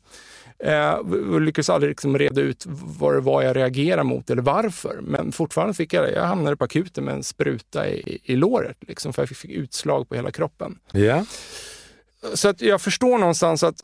Eh, 0.59 1.40
lyckades 1.40 1.70
aldrig 1.70 1.90
liksom 1.90 2.18
reda 2.18 2.40
ut 2.40 2.64
vad 2.98 3.14
det 3.14 3.20
var 3.20 3.42
jag 3.42 3.57
reagerade 3.57 4.03
mot 4.03 4.31
eller 4.31 4.42
varför. 4.42 5.00
Men 5.03 5.33
fortfarande 5.33 5.74
fick 5.74 5.92
jag 5.92 6.05
det. 6.05 6.12
Jag 6.12 6.24
hamnade 6.24 6.57
på 6.57 6.64
akuten 6.64 7.05
med 7.05 7.14
en 7.14 7.22
spruta 7.22 7.88
i, 7.88 8.18
i 8.24 8.37
låret 8.37 8.77
liksom, 8.81 9.12
för 9.12 9.22
jag 9.22 9.29
fick 9.29 9.50
utslag 9.50 10.09
på 10.09 10.14
hela 10.14 10.31
kroppen. 10.31 10.79
Yeah. 10.94 11.22
Så 12.35 12.49
att 12.49 12.61
jag 12.61 12.81
förstår 12.81 13.19
någonstans 13.19 13.63
att 13.63 13.75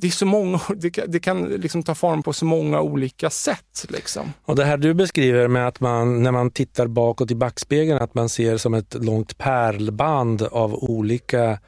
det, 0.00 0.06
är 0.06 0.10
så 0.10 0.26
många, 0.26 0.60
det 0.76 0.90
kan, 0.90 1.10
det 1.10 1.20
kan 1.20 1.44
liksom 1.44 1.82
ta 1.82 1.94
form 1.94 2.22
på 2.22 2.32
så 2.32 2.44
många 2.44 2.80
olika 2.80 3.30
sätt. 3.30 3.86
Liksom. 3.88 4.32
Och 4.44 4.56
Det 4.56 4.64
här 4.64 4.76
du 4.76 4.94
beskriver 4.94 5.48
med 5.48 5.68
att 5.68 5.80
man 5.80 6.22
när 6.22 6.32
man 6.32 6.50
tittar 6.50 6.86
bakåt 6.86 7.30
i 7.30 7.34
backspegeln 7.34 7.98
att 7.98 8.14
man 8.14 8.28
ser 8.28 8.56
som 8.56 8.74
ett 8.74 8.94
långt 8.94 9.38
pärlband 9.38 10.42
av 10.42 10.74
olika 10.74 11.58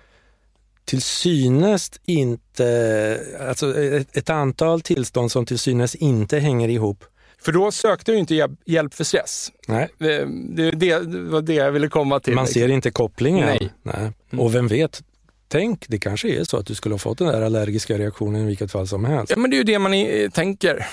till 0.84 1.02
synes 1.02 1.90
inte, 2.04 3.20
alltså 3.48 3.78
ett, 3.78 4.16
ett, 4.16 4.30
antal 4.30 4.80
tillstånd 4.80 5.32
som 5.32 5.46
till 5.46 5.58
synes 5.58 5.94
inte 5.94 6.38
hänger 6.38 6.68
ihop. 6.68 7.04
För 7.44 7.52
då 7.52 7.72
sökte 7.72 8.12
du 8.12 8.18
inte 8.18 8.48
hjälp 8.64 8.94
för 8.94 9.04
stress. 9.04 9.52
Nej. 9.68 9.88
Det, 9.98 10.24
det, 10.54 10.70
det 10.70 10.98
var 11.30 11.42
det 11.42 11.54
jag 11.54 11.72
ville 11.72 11.88
komma 11.88 12.20
till. 12.20 12.34
Man 12.34 12.44
liksom. 12.44 12.60
ser 12.60 12.68
inte 12.68 12.90
kopplingen. 12.90 13.46
Nej. 13.46 13.72
Nej. 13.82 14.12
Mm. 14.30 14.44
Och 14.44 14.54
vem 14.54 14.68
vet, 14.68 15.02
tänk, 15.50 15.88
det 15.88 15.98
kanske 15.98 16.28
är 16.28 16.44
så 16.44 16.56
att 16.56 16.66
du 16.66 16.74
skulle 16.74 16.92
ha 16.92 16.98
fått 16.98 17.18
den 17.18 17.26
där 17.26 17.42
allergiska 17.42 17.98
reaktionen 17.98 18.42
i 18.42 18.46
vilket 18.46 18.72
fall 18.72 18.86
som 18.86 19.04
helst. 19.04 19.30
Ja, 19.30 19.38
men 19.38 19.50
det 19.50 19.56
är 19.56 19.58
ju 19.58 19.64
det 19.64 19.78
man 19.78 19.94
är, 19.94 20.28
tänker. 20.28 20.86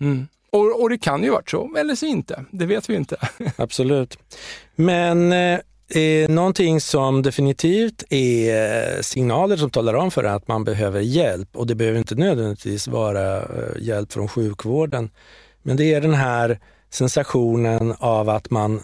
Mm. 0.00 0.28
Och, 0.50 0.82
och, 0.82 0.90
det 0.90 0.98
kan 0.98 1.22
ju 1.24 1.30
varit 1.30 1.50
så, 1.50 1.76
eller 1.78 1.94
så 1.94 2.06
inte. 2.06 2.44
Det 2.50 2.66
vet 2.66 2.90
vi 2.90 2.94
inte. 2.94 3.16
Absolut. 3.56 4.18
Men 4.76 5.32
eh, 5.32 5.60
Eh, 5.90 6.28
någonting 6.28 6.80
som 6.80 7.22
definitivt 7.22 8.04
är 8.10 9.02
signaler 9.02 9.56
som 9.56 9.70
talar 9.70 9.94
om 9.94 10.10
för 10.10 10.24
att 10.24 10.48
man 10.48 10.64
behöver 10.64 11.00
hjälp 11.00 11.56
och 11.56 11.66
det 11.66 11.74
behöver 11.74 11.98
inte 11.98 12.14
nödvändigtvis 12.14 12.88
vara 12.88 13.36
eh, 13.36 13.46
hjälp 13.78 14.12
från 14.12 14.28
sjukvården. 14.28 15.10
Men 15.62 15.76
det 15.76 15.94
är 15.94 16.00
den 16.00 16.14
här 16.14 16.60
sensationen 16.90 17.94
av 17.98 18.28
att 18.28 18.50
man 18.50 18.80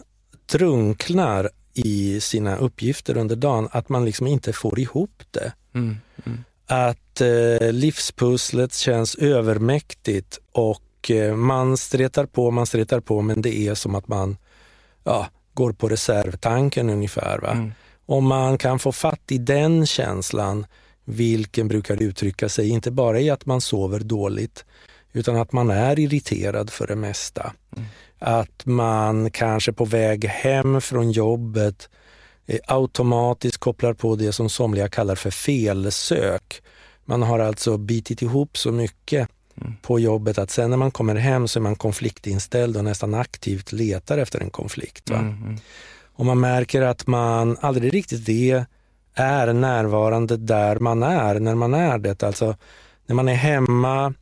drunknar 0.52 1.50
i 1.74 2.20
sina 2.20 2.56
uppgifter 2.56 3.16
under 3.16 3.36
dagen, 3.36 3.68
att 3.72 3.88
man 3.88 4.04
liksom 4.04 4.26
inte 4.26 4.52
får 4.52 4.78
ihop 4.78 5.22
det. 5.30 5.52
Mm, 5.74 5.96
mm. 6.26 6.44
Att 6.66 7.20
eh, 7.20 7.72
livspusslet 7.72 8.74
känns 8.74 9.14
övermäktigt 9.14 10.38
och 10.52 11.10
eh, 11.10 11.36
man 11.36 11.76
stretar 11.76 12.26
på, 12.26 12.50
man 12.50 12.66
stretar 12.66 13.00
på 13.00 13.22
men 13.22 13.42
det 13.42 13.58
är 13.58 13.74
som 13.74 13.94
att 13.94 14.08
man 14.08 14.36
ja, 15.04 15.28
går 15.54 15.72
på 15.72 15.88
reservtanken 15.88 16.90
ungefär. 16.90 17.38
Va? 17.38 17.50
Mm. 17.50 17.72
Om 18.06 18.26
man 18.26 18.58
kan 18.58 18.78
få 18.78 18.92
fatt 18.92 19.32
i 19.32 19.38
den 19.38 19.86
känslan, 19.86 20.66
vilken 21.04 21.68
brukar 21.68 22.02
uttrycka 22.02 22.48
sig 22.48 22.68
inte 22.68 22.90
bara 22.90 23.20
i 23.20 23.30
att 23.30 23.46
man 23.46 23.60
sover 23.60 24.00
dåligt, 24.00 24.64
utan 25.12 25.36
att 25.36 25.52
man 25.52 25.70
är 25.70 25.98
irriterad 25.98 26.70
för 26.70 26.86
det 26.86 26.96
mesta. 26.96 27.52
Mm. 27.76 27.88
Att 28.18 28.66
man 28.66 29.30
kanske 29.30 29.72
på 29.72 29.84
väg 29.84 30.24
hem 30.24 30.80
från 30.80 31.10
jobbet 31.10 31.88
eh, 32.46 32.58
automatiskt 32.66 33.58
kopplar 33.58 33.94
på 33.94 34.16
det 34.16 34.32
som 34.32 34.48
somliga 34.48 34.88
kallar 34.88 35.14
för 35.14 35.30
felsök. 35.30 36.62
Man 37.04 37.22
har 37.22 37.38
alltså 37.38 37.76
bitit 37.76 38.22
ihop 38.22 38.58
så 38.58 38.72
mycket 38.72 39.28
på 39.82 40.00
jobbet 40.00 40.38
att 40.38 40.50
sen 40.50 40.70
när 40.70 40.76
man 40.76 40.90
kommer 40.90 41.14
hem 41.14 41.48
så 41.48 41.58
är 41.58 41.62
man 41.62 41.76
konfliktinställd 41.76 42.76
och 42.76 42.84
nästan 42.84 43.14
aktivt 43.14 43.72
letar 43.72 44.18
efter 44.18 44.40
en 44.40 44.50
konflikt. 44.50 45.10
Mm, 45.10 45.26
mm. 45.26 45.58
Och 46.16 46.26
man 46.26 46.40
märker 46.40 46.82
att 46.82 47.06
man 47.06 47.56
aldrig 47.60 47.94
riktigt 47.94 48.26
det 48.26 48.64
är 49.14 49.52
närvarande 49.52 50.36
där 50.36 50.78
man 50.78 51.02
är 51.02 51.40
när 51.40 51.54
man 51.54 51.74
är 51.74 51.98
det. 51.98 52.22
Alltså 52.22 52.56
när 53.06 53.14
man 53.14 53.28
är 53.28 53.34
hemma 53.34 54.14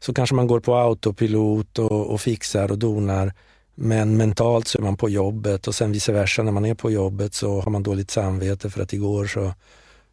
så 0.00 0.14
kanske 0.14 0.34
man 0.34 0.46
går 0.46 0.60
på 0.60 0.74
autopilot 0.74 1.78
och, 1.78 2.06
och 2.06 2.20
fixar 2.20 2.70
och 2.70 2.78
donar. 2.78 3.32
Men 3.74 4.16
mentalt 4.16 4.68
så 4.68 4.78
är 4.78 4.82
man 4.82 4.96
på 4.96 5.08
jobbet 5.08 5.68
och 5.68 5.74
sen 5.74 5.92
vice 5.92 6.12
versa 6.12 6.42
när 6.42 6.52
man 6.52 6.64
är 6.64 6.74
på 6.74 6.90
jobbet 6.90 7.34
så 7.34 7.60
har 7.60 7.70
man 7.70 7.82
dåligt 7.82 8.10
samvete 8.10 8.70
för 8.70 8.82
att 8.82 8.92
igår 8.92 9.26
så 9.26 9.54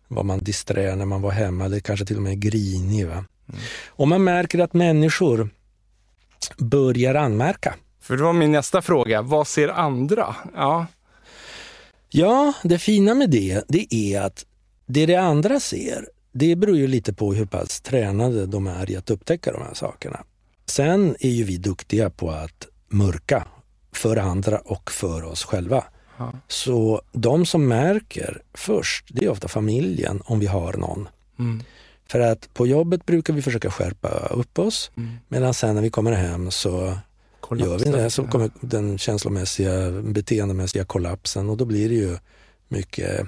var 0.08 0.24
man 0.24 0.40
disträ 0.40 0.96
när 0.96 1.06
man 1.06 1.22
var 1.22 1.32
hemma 1.32 1.66
eller 1.66 1.80
kanske 1.80 2.06
till 2.06 2.18
och 2.18 2.24
med 2.24 2.40
grinig. 2.40 3.08
Va? 3.08 3.14
Mm. 3.14 3.62
Och 3.88 4.08
man 4.08 4.24
märker 4.24 4.60
att 4.60 4.74
människor 4.74 5.50
börjar 6.58 7.16
anmärka. 7.16 7.76
För 8.02 8.18
det 8.18 8.24
var 8.24 8.34
min 8.34 8.52
nästa 8.52 8.82
fråga, 8.82 9.22
vad 9.22 9.48
ser 9.48 9.68
andra? 9.68 10.36
Ja, 10.56 10.86
ja 12.10 12.54
det 12.64 12.80
fina 12.80 13.14
med 13.14 13.30
det, 13.30 13.64
det 13.68 13.94
är 13.94 14.22
att 14.22 14.46
det 14.86 15.06
det 15.06 15.16
andra 15.16 15.60
ser, 15.60 16.08
det 16.38 16.56
beror 16.56 16.78
ju 16.78 16.88
lite 16.88 17.14
på 17.14 17.34
hur 17.34 17.46
pass 17.46 17.82
tränade 17.82 18.46
de 18.46 18.68
är 18.68 18.92
i 18.92 18.96
att 18.96 19.10
upptäcka 19.10 19.52
de 19.52 19.62
här 19.62 19.74
sakerna. 19.74 20.24
Sen 20.66 21.16
är 21.20 21.30
ju 21.30 21.44
vi 21.44 21.58
duktiga 21.58 22.10
på 22.10 22.32
att 22.32 22.68
mörka 22.88 23.48
för 23.92 24.18
andra 24.18 24.60
och 24.60 24.92
för 24.92 25.24
oss 25.24 25.44
själva. 25.44 25.84
Ja. 26.18 26.32
Så 26.48 27.02
de 27.12 27.46
som 27.46 27.68
märker 27.68 28.42
först, 28.54 29.06
det 29.10 29.26
är 29.26 29.30
ofta 29.30 29.48
familjen 29.48 30.22
om 30.26 30.40
vi 30.40 30.46
har 30.46 30.74
någon. 30.74 31.08
Mm. 31.40 31.64
För 32.08 32.20
att 32.20 32.54
på 32.54 32.68
jobbet 32.68 33.06
brukar 33.06 33.34
vi 33.34 33.42
försöka 33.42 33.72
skärpa 33.72 34.10
upp 34.10 34.60
oss 34.60 34.92
mm. 34.98 35.18
medan 35.28 35.54
sen 35.54 35.76
när 35.76 35.82
vi 35.82 35.90
kommer 35.90 36.12
hem 36.12 36.52
så 36.52 36.98
Kollaps, 37.40 37.70
gör 37.70 37.78
vi 37.78 37.98
det. 37.98 38.10
Så 38.10 38.24
kommer 38.28 38.50
den 38.62 38.98
känslomässiga, 38.98 39.92
beteendemässiga 39.92 40.86
kollapsen 40.86 41.50
och 41.50 41.58
då 41.58 41.66
blir 41.66 41.90
det 41.90 41.96
ju 41.96 42.18
mycket 42.68 43.28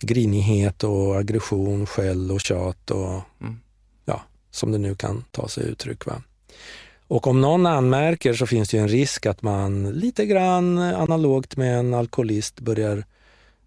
grinighet 0.00 0.84
och 0.84 1.16
aggression, 1.16 1.86
skäll 1.86 2.30
och 2.30 2.40
tjat 2.40 2.90
och 2.90 3.20
mm. 3.40 3.60
ja, 4.04 4.22
som 4.50 4.72
det 4.72 4.78
nu 4.78 4.94
kan 4.94 5.24
ta 5.30 5.48
sig 5.48 5.64
uttryck. 5.64 6.06
Va? 6.06 6.22
Och 7.06 7.26
om 7.26 7.40
någon 7.40 7.66
anmärker 7.66 8.34
så 8.34 8.46
finns 8.46 8.68
det 8.68 8.78
en 8.78 8.88
risk 8.88 9.26
att 9.26 9.42
man 9.42 9.90
lite 9.90 10.26
grann 10.26 10.78
analogt 10.78 11.56
med 11.56 11.78
en 11.78 11.94
alkoholist 11.94 12.60
börjar 12.60 13.04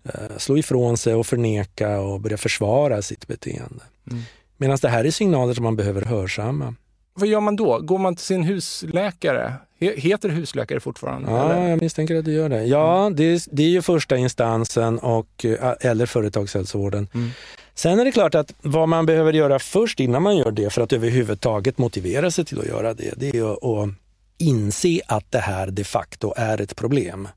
eh, 0.04 0.38
slå 0.38 0.58
ifrån 0.58 0.98
sig 0.98 1.14
och 1.14 1.28
förneka 1.28 2.00
och 2.00 2.20
börja 2.20 2.38
försvara 2.38 3.02
sitt 3.02 3.28
beteende. 3.28 3.84
Mm. 4.12 4.24
Medan 4.58 4.78
det 4.82 4.90
här 4.90 5.06
är 5.06 5.12
signaler 5.12 5.54
som 5.54 5.64
man 5.64 5.76
behöver 5.76 6.02
hörsamma. 6.02 6.76
Vad 7.14 7.28
gör 7.30 7.40
man 7.40 7.56
då? 7.56 7.80
Går 7.80 7.98
man 7.98 8.16
till 8.16 8.26
sin 8.26 8.44
husläkare? 8.44 9.54
Heter 9.80 10.30
det 10.30 10.36
husläkare 10.36 10.80
fortfarande? 10.80 11.32
Ja, 11.32 11.54
eller? 11.54 11.70
jag 11.70 11.82
misstänker 11.82 12.16
att 12.16 12.26
det 12.26 12.32
gör 12.32 12.50
det. 12.50 12.64
Ja, 12.64 13.02
mm. 13.02 13.16
det, 13.16 13.24
är, 13.24 13.42
det 13.52 13.64
är 13.64 13.70
ju 13.70 13.82
första 13.82 14.18
instansen 14.18 15.00
och, 15.00 15.46
eh, 15.46 15.74
eller 15.80 16.06
företagshälsovården. 16.06 17.08
Mm. 17.14 17.30
Sen 17.76 18.00
är 18.00 18.06
det 18.06 18.12
klart 18.12 18.36
att 18.36 18.54
vad 18.62 18.90
man 18.90 19.06
behöver 19.06 19.34
göra 19.34 19.60
först 19.60 20.00
innan 20.00 20.24
man 20.24 20.38
gör 20.38 20.52
det 20.52 20.70
för 20.70 20.82
att 20.82 20.94
överhuvudtaget 20.94 21.78
motivera 21.78 22.32
sig 22.32 22.46
till 22.46 22.60
att 22.60 22.66
göra 22.66 22.94
det, 22.94 23.14
det 23.18 23.30
är 23.30 23.84
att 23.84 23.90
inse 24.38 25.00
att 25.08 25.32
det 25.32 25.40
här 25.40 25.68
de 25.72 25.84
facto 25.84 26.34
är 26.38 26.62
ett 26.62 26.76
problem. 26.76 27.28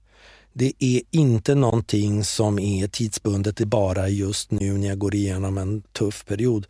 Det 0.52 0.72
är 0.78 1.00
inte 1.10 1.54
någonting 1.54 2.24
som 2.24 2.58
är 2.58 2.88
tidsbundet 2.88 3.58
bara 3.58 4.08
just 4.08 4.50
nu 4.50 4.72
när 4.72 4.88
jag 4.88 4.98
går 4.98 5.14
igenom 5.14 5.58
en 5.58 5.82
tuff 5.82 6.24
period. 6.26 6.66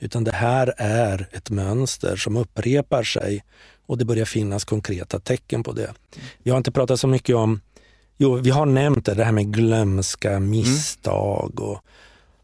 Utan 0.00 0.24
det 0.24 0.32
här 0.32 0.74
är 0.76 1.28
ett 1.32 1.50
mönster 1.50 2.16
som 2.16 2.36
upprepar 2.36 3.02
sig 3.02 3.44
och 3.86 3.98
det 3.98 4.04
börjar 4.04 4.24
finnas 4.24 4.64
konkreta 4.64 5.20
tecken 5.20 5.62
på 5.62 5.72
det. 5.72 5.92
Vi 6.42 6.50
har 6.50 6.58
inte 6.58 6.72
pratat 6.72 7.00
så 7.00 7.06
mycket 7.06 7.36
om, 7.36 7.60
jo 8.16 8.34
vi 8.34 8.50
har 8.50 8.66
nämnt 8.66 9.06
det, 9.06 9.14
det 9.14 9.24
här 9.24 9.32
med 9.32 9.54
glömska, 9.54 10.40
misstag 10.40 11.60
och 11.60 11.80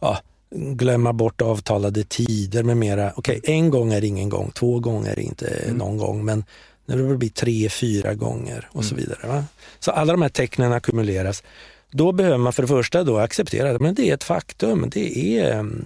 ja, 0.01 0.19
glömma 0.51 1.13
bort 1.13 1.43
avtalade 1.43 2.05
tider 2.05 2.63
med 2.63 2.77
mera. 2.77 3.13
Okej, 3.17 3.39
okay, 3.39 3.55
en 3.55 3.71
gång 3.71 3.93
är 3.93 4.05
ingen 4.05 4.29
gång, 4.29 4.51
två 4.51 4.81
gånger 4.81 5.11
är 5.11 5.21
inte 5.21 5.47
mm. 5.47 5.77
någon 5.77 5.97
gång, 5.97 6.25
men 6.25 6.45
när 6.87 6.97
det 6.97 7.17
blir 7.17 7.31
tre, 7.31 7.69
fyra 7.69 8.15
gånger 8.15 8.69
och 8.69 8.83
mm. 8.83 8.89
så 8.89 8.95
vidare. 8.95 9.29
Va? 9.29 9.45
Så 9.79 9.91
alla 9.91 10.13
de 10.13 10.23
här 10.23 10.29
tecknen 10.29 10.73
ackumuleras. 10.73 11.43
Då 11.91 12.13
behöver 12.13 12.39
man 12.39 12.53
för 12.53 12.63
det 12.63 12.69
första 12.69 13.05
då 13.05 13.19
acceptera 13.19 13.71
att 13.71 13.97
det 13.97 14.11
är 14.11 14.15
ett 14.15 14.25
faktum. 14.25 14.91
Det 14.93 15.39
är 15.39 15.53
mm, 15.53 15.85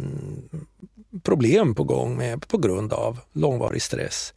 problem 1.22 1.74
på 1.74 1.84
gång 1.84 2.16
med, 2.16 2.48
på 2.48 2.58
grund 2.58 2.92
av 2.92 3.18
långvarig 3.32 3.82
stress. 3.82 4.34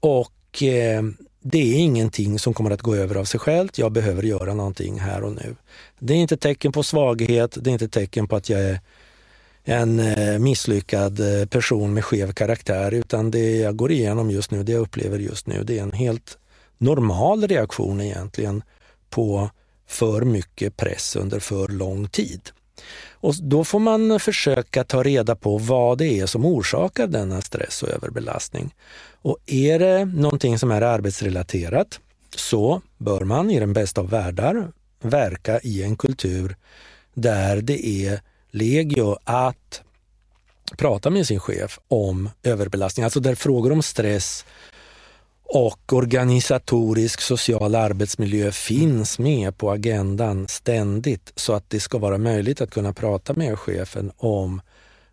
Och 0.00 0.62
eh, 0.62 1.02
det 1.40 1.58
är 1.58 1.78
ingenting 1.78 2.38
som 2.38 2.54
kommer 2.54 2.70
att 2.70 2.82
gå 2.82 2.94
över 2.94 3.14
av 3.14 3.24
sig 3.24 3.40
självt. 3.40 3.78
Jag 3.78 3.92
behöver 3.92 4.22
göra 4.22 4.54
någonting 4.54 5.00
här 5.00 5.22
och 5.22 5.32
nu. 5.32 5.56
Det 5.98 6.14
är 6.14 6.16
inte 6.16 6.36
tecken 6.36 6.72
på 6.72 6.82
svaghet, 6.82 7.56
det 7.60 7.70
är 7.70 7.72
inte 7.72 7.88
tecken 7.88 8.28
på 8.28 8.36
att 8.36 8.48
jag 8.48 8.60
är 8.60 8.80
en 9.64 10.00
eh, 10.00 10.38
misslyckad 10.38 11.20
eh, 11.20 11.46
person 11.46 11.94
med 11.94 12.04
skev 12.04 12.32
karaktär, 12.32 12.94
utan 12.94 13.30
det 13.30 13.56
jag 13.56 13.76
går 13.76 13.92
igenom 13.92 14.30
just 14.30 14.50
nu, 14.50 14.62
det 14.62 14.72
jag 14.72 14.80
upplever 14.80 15.18
just 15.18 15.46
nu, 15.46 15.64
det 15.64 15.78
är 15.78 15.82
en 15.82 15.92
helt 15.92 16.38
normal 16.78 17.48
reaktion 17.48 18.00
egentligen 18.00 18.62
på 19.10 19.50
för 19.86 20.22
mycket 20.22 20.76
press 20.76 21.16
under 21.16 21.40
för 21.40 21.68
lång 21.68 22.08
tid. 22.08 22.40
Och 23.24 23.34
då 23.42 23.64
får 23.64 23.78
man 23.78 24.20
försöka 24.20 24.84
ta 24.84 25.02
reda 25.02 25.36
på 25.36 25.58
vad 25.58 25.98
det 25.98 26.20
är 26.20 26.26
som 26.26 26.44
orsakar 26.44 27.06
denna 27.06 27.42
stress 27.42 27.82
och 27.82 27.88
överbelastning. 27.88 28.74
Och 29.22 29.38
är 29.46 29.78
det 29.78 30.04
någonting 30.04 30.58
som 30.58 30.70
är 30.70 30.82
arbetsrelaterat 30.82 32.00
så 32.36 32.82
bör 32.98 33.20
man 33.20 33.50
i 33.50 33.60
den 33.60 33.72
bästa 33.72 34.00
av 34.00 34.10
världar 34.10 34.72
verka 35.02 35.60
i 35.60 35.82
en 35.82 35.96
kultur 35.96 36.56
där 37.14 37.56
det 37.60 37.86
är 37.86 38.20
legio 38.50 39.16
att 39.24 39.82
prata 40.78 41.10
med 41.10 41.26
sin 41.26 41.40
chef 41.40 41.78
om 41.88 42.30
överbelastning, 42.42 43.04
alltså 43.04 43.20
där 43.20 43.34
frågor 43.34 43.72
om 43.72 43.82
stress 43.82 44.44
och 45.44 45.92
organisatorisk 45.92 47.20
social 47.20 47.74
arbetsmiljö 47.74 48.52
finns 48.52 49.18
med 49.18 49.58
på 49.58 49.70
agendan 49.70 50.48
ständigt 50.48 51.32
så 51.36 51.52
att 51.52 51.70
det 51.70 51.80
ska 51.80 51.98
vara 51.98 52.18
möjligt 52.18 52.60
att 52.60 52.70
kunna 52.70 52.92
prata 52.92 53.34
med 53.34 53.58
chefen 53.58 54.12
om 54.16 54.60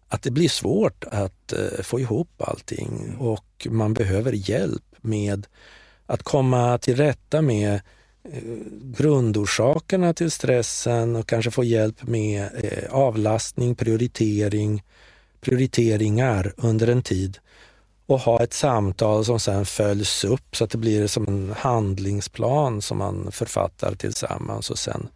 att 0.08 0.22
det 0.22 0.32
blir 0.32 0.50
svårt 0.50 1.04
att 1.12 1.54
uh, 1.58 1.82
få 1.82 2.00
ihop 2.00 2.30
allting. 2.38 3.15
Och 3.20 3.67
man 3.70 3.94
behöver 3.94 4.32
hjälp 4.32 4.84
med 5.02 5.48
att 6.06 6.24
komma 6.24 6.78
till 6.78 6.96
rätta 6.96 7.41
med 7.41 7.74
uh, 7.74 8.58
grundorsakerna 8.98 10.13
till 10.13 10.32
stressen 10.32 11.15
och 11.15 11.28
kanske 11.28 11.52
få 11.52 11.63
hjälp 11.63 12.04
med 12.04 12.41
uh, 12.63 12.96
avlastning, 12.96 13.76
prioritering, 13.76 14.84
prioriteringar 15.41 16.54
under 16.58 16.88
en 16.88 17.02
tid 17.02 17.38
och 18.12 18.19
ha 18.19 18.43
ett 18.43 18.54
samtal 18.54 19.26
som 19.26 19.39
sen 19.39 19.65
följs 19.65 20.24
upp 20.24 20.56
så 20.56 20.63
att 20.63 20.69
det 20.69 20.78
blir 20.78 21.08
som 21.08 21.28
en 21.28 21.54
handlingsplan 21.58 22.82
som 22.82 22.97
man 22.97 23.32
författar 23.32 23.95
tillsammans 23.95 24.69
och 24.69 24.80
sen 24.80 25.08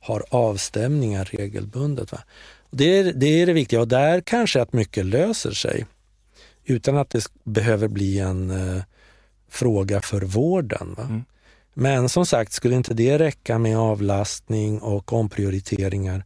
har 0.00 0.24
avstämningar 0.30 1.24
regelbundet. 1.24 2.12
Va? 2.12 2.18
Det, 2.70 2.98
är, 2.98 3.12
det 3.12 3.26
är 3.26 3.46
det 3.46 3.52
viktiga 3.52 3.80
och 3.80 3.88
där 3.88 4.20
kanske 4.20 4.62
att 4.62 4.72
mycket 4.72 5.06
löser 5.06 5.50
sig 5.50 5.86
utan 6.64 6.96
att 6.96 7.10
det 7.10 7.26
behöver 7.44 7.88
bli 7.88 8.18
en 8.18 8.50
eh, 8.50 8.82
fråga 9.50 10.00
för 10.00 10.20
vården. 10.20 10.96
Mm. 10.98 11.24
Men 11.74 12.08
som 12.08 12.26
sagt, 12.26 12.52
skulle 12.52 12.76
inte 12.76 12.94
det 12.94 13.18
räcka 13.18 13.58
med 13.58 13.78
avlastning 13.78 14.80
och 14.80 15.12
omprioriteringar 15.12 16.24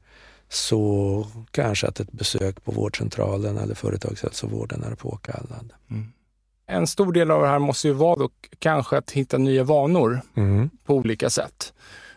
så 0.53 1.27
kanske 1.51 1.87
att 1.87 2.01
ett 2.01 2.13
besök 2.13 2.65
på 2.65 2.73
vårdcentralen 2.73 3.59
eller 3.59 3.75
företagshälsovården 3.75 4.85
är 4.85 4.95
påkallad. 4.95 5.73
Mm. 5.91 6.13
En 6.67 6.87
stor 6.87 7.13
del 7.13 7.31
av 7.31 7.43
det 7.43 7.49
här 7.49 7.59
måste 7.59 7.89
ju 7.89 7.95
vara 7.95 8.17
då 8.17 8.31
kanske 8.59 8.97
att 8.97 9.11
hitta 9.11 9.39
nya 9.39 9.65
vanor 9.65 10.21
mm. 10.37 10.71
på 10.85 10.95
olika 10.95 11.31
sätt. 11.31 11.73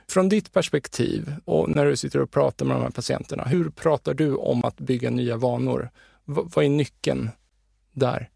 Från 0.08 0.30
ditt 0.30 0.54
perspektiv 0.54 1.36
och 1.46 1.70
när 1.70 1.86
du 1.86 1.96
sitter 1.96 2.20
och 2.22 2.32
pratar 2.32 2.66
med 2.66 2.76
de 2.76 2.84
här 2.84 2.90
patienterna, 2.90 3.44
hur 3.44 3.70
pratar 3.70 4.14
du 4.14 4.36
om 4.36 4.64
att 4.64 4.78
bygga 4.78 5.10
nya 5.10 5.38
vanor? 5.38 5.90
V 6.26 6.42
vad 6.56 6.66
är 6.66 6.70
nyckeln 6.70 7.30
där? 7.94 8.30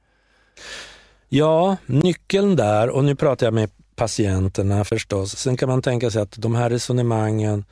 Ja, 1.29 1.77
nyckeln 1.85 2.55
där, 2.55 2.89
och 2.89 3.03
nu 3.03 3.15
pratar 3.15 3.47
jag 3.47 3.53
med 3.53 3.69
patienterna 3.95 4.83
förstås. 4.83 5.37
Sen 5.37 5.57
kan 5.57 5.69
man 5.69 5.81
tänka 5.81 6.11
sig 6.11 6.21
att 6.21 6.31
de 6.31 6.55
här 6.55 6.69
resonemangen 6.69 7.65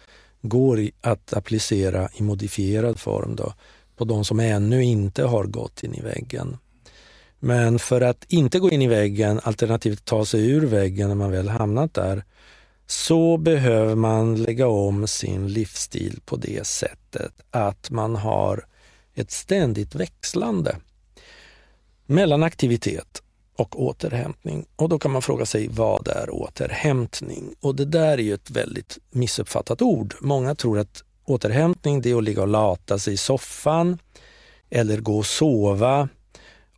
går 0.49 0.89
att 1.01 1.33
applicera 1.33 2.09
i 2.13 2.23
modifierad 2.23 2.99
form 2.99 3.35
då, 3.35 3.53
på 3.95 4.05
de 4.05 4.25
som 4.25 4.39
ännu 4.39 4.83
inte 4.83 5.23
har 5.23 5.43
gått 5.43 5.83
in 5.83 5.95
i 5.95 6.01
väggen. 6.01 6.57
Men 7.39 7.79
för 7.79 8.01
att 8.01 8.25
inte 8.27 8.59
gå 8.59 8.69
in 8.69 8.81
i 8.81 8.87
väggen, 8.87 9.39
alternativt 9.43 10.05
ta 10.05 10.25
sig 10.25 10.49
ur 10.49 10.65
väggen 10.65 11.07
när 11.07 11.15
man 11.15 11.31
väl 11.31 11.49
hamnat 11.49 11.93
där, 11.93 12.23
så 12.87 13.37
behöver 13.37 13.95
man 13.95 14.35
lägga 14.35 14.67
om 14.67 15.07
sin 15.07 15.47
livsstil 15.47 16.19
på 16.25 16.35
det 16.35 16.67
sättet 16.67 17.33
att 17.51 17.91
man 17.91 18.15
har 18.15 18.65
ett 19.15 19.31
ständigt 19.31 19.95
växlande 19.95 20.77
mellan 22.05 22.43
aktivitet 22.43 23.21
och 23.55 23.81
återhämtning. 23.83 24.65
Och 24.75 24.89
då 24.89 24.99
kan 24.99 25.11
man 25.11 25.21
fråga 25.21 25.45
sig 25.45 25.67
vad 25.67 26.07
är 26.07 26.29
återhämtning? 26.29 27.55
Och 27.61 27.75
det 27.75 27.85
där 27.85 28.11
är 28.11 28.23
ju 28.23 28.33
ett 28.33 28.51
väldigt 28.51 28.97
missuppfattat 29.11 29.81
ord. 29.81 30.15
Många 30.19 30.55
tror 30.55 30.79
att 30.79 31.03
återhämtning 31.25 32.01
det 32.01 32.11
är 32.11 32.17
att 32.17 32.23
ligga 32.23 32.41
och 32.41 32.47
lata 32.47 32.99
sig 32.99 33.13
i 33.13 33.17
soffan 33.17 33.97
eller 34.69 34.97
gå 34.97 35.17
och 35.17 35.25
sova. 35.25 36.09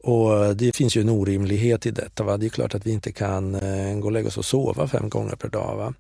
Och 0.03 0.55
Det 0.55 0.75
finns 0.75 0.97
ju 0.97 1.01
en 1.01 1.09
orimlighet 1.09 1.85
i 1.85 1.91
detta. 1.91 2.23
Va? 2.23 2.37
Det 2.37 2.45
är 2.45 2.49
klart 2.49 2.75
att 2.75 2.85
vi 2.85 2.91
inte 2.91 3.11
kan 3.11 3.55
eh, 3.55 3.97
gå 3.99 4.05
och 4.05 4.11
lägga 4.11 4.27
oss 4.27 4.37
och 4.37 4.45
sova 4.45 4.87
fem 4.87 5.09
gånger 5.09 5.35
per 5.35 5.49
dag. 5.49 5.77
Va? 5.77 5.93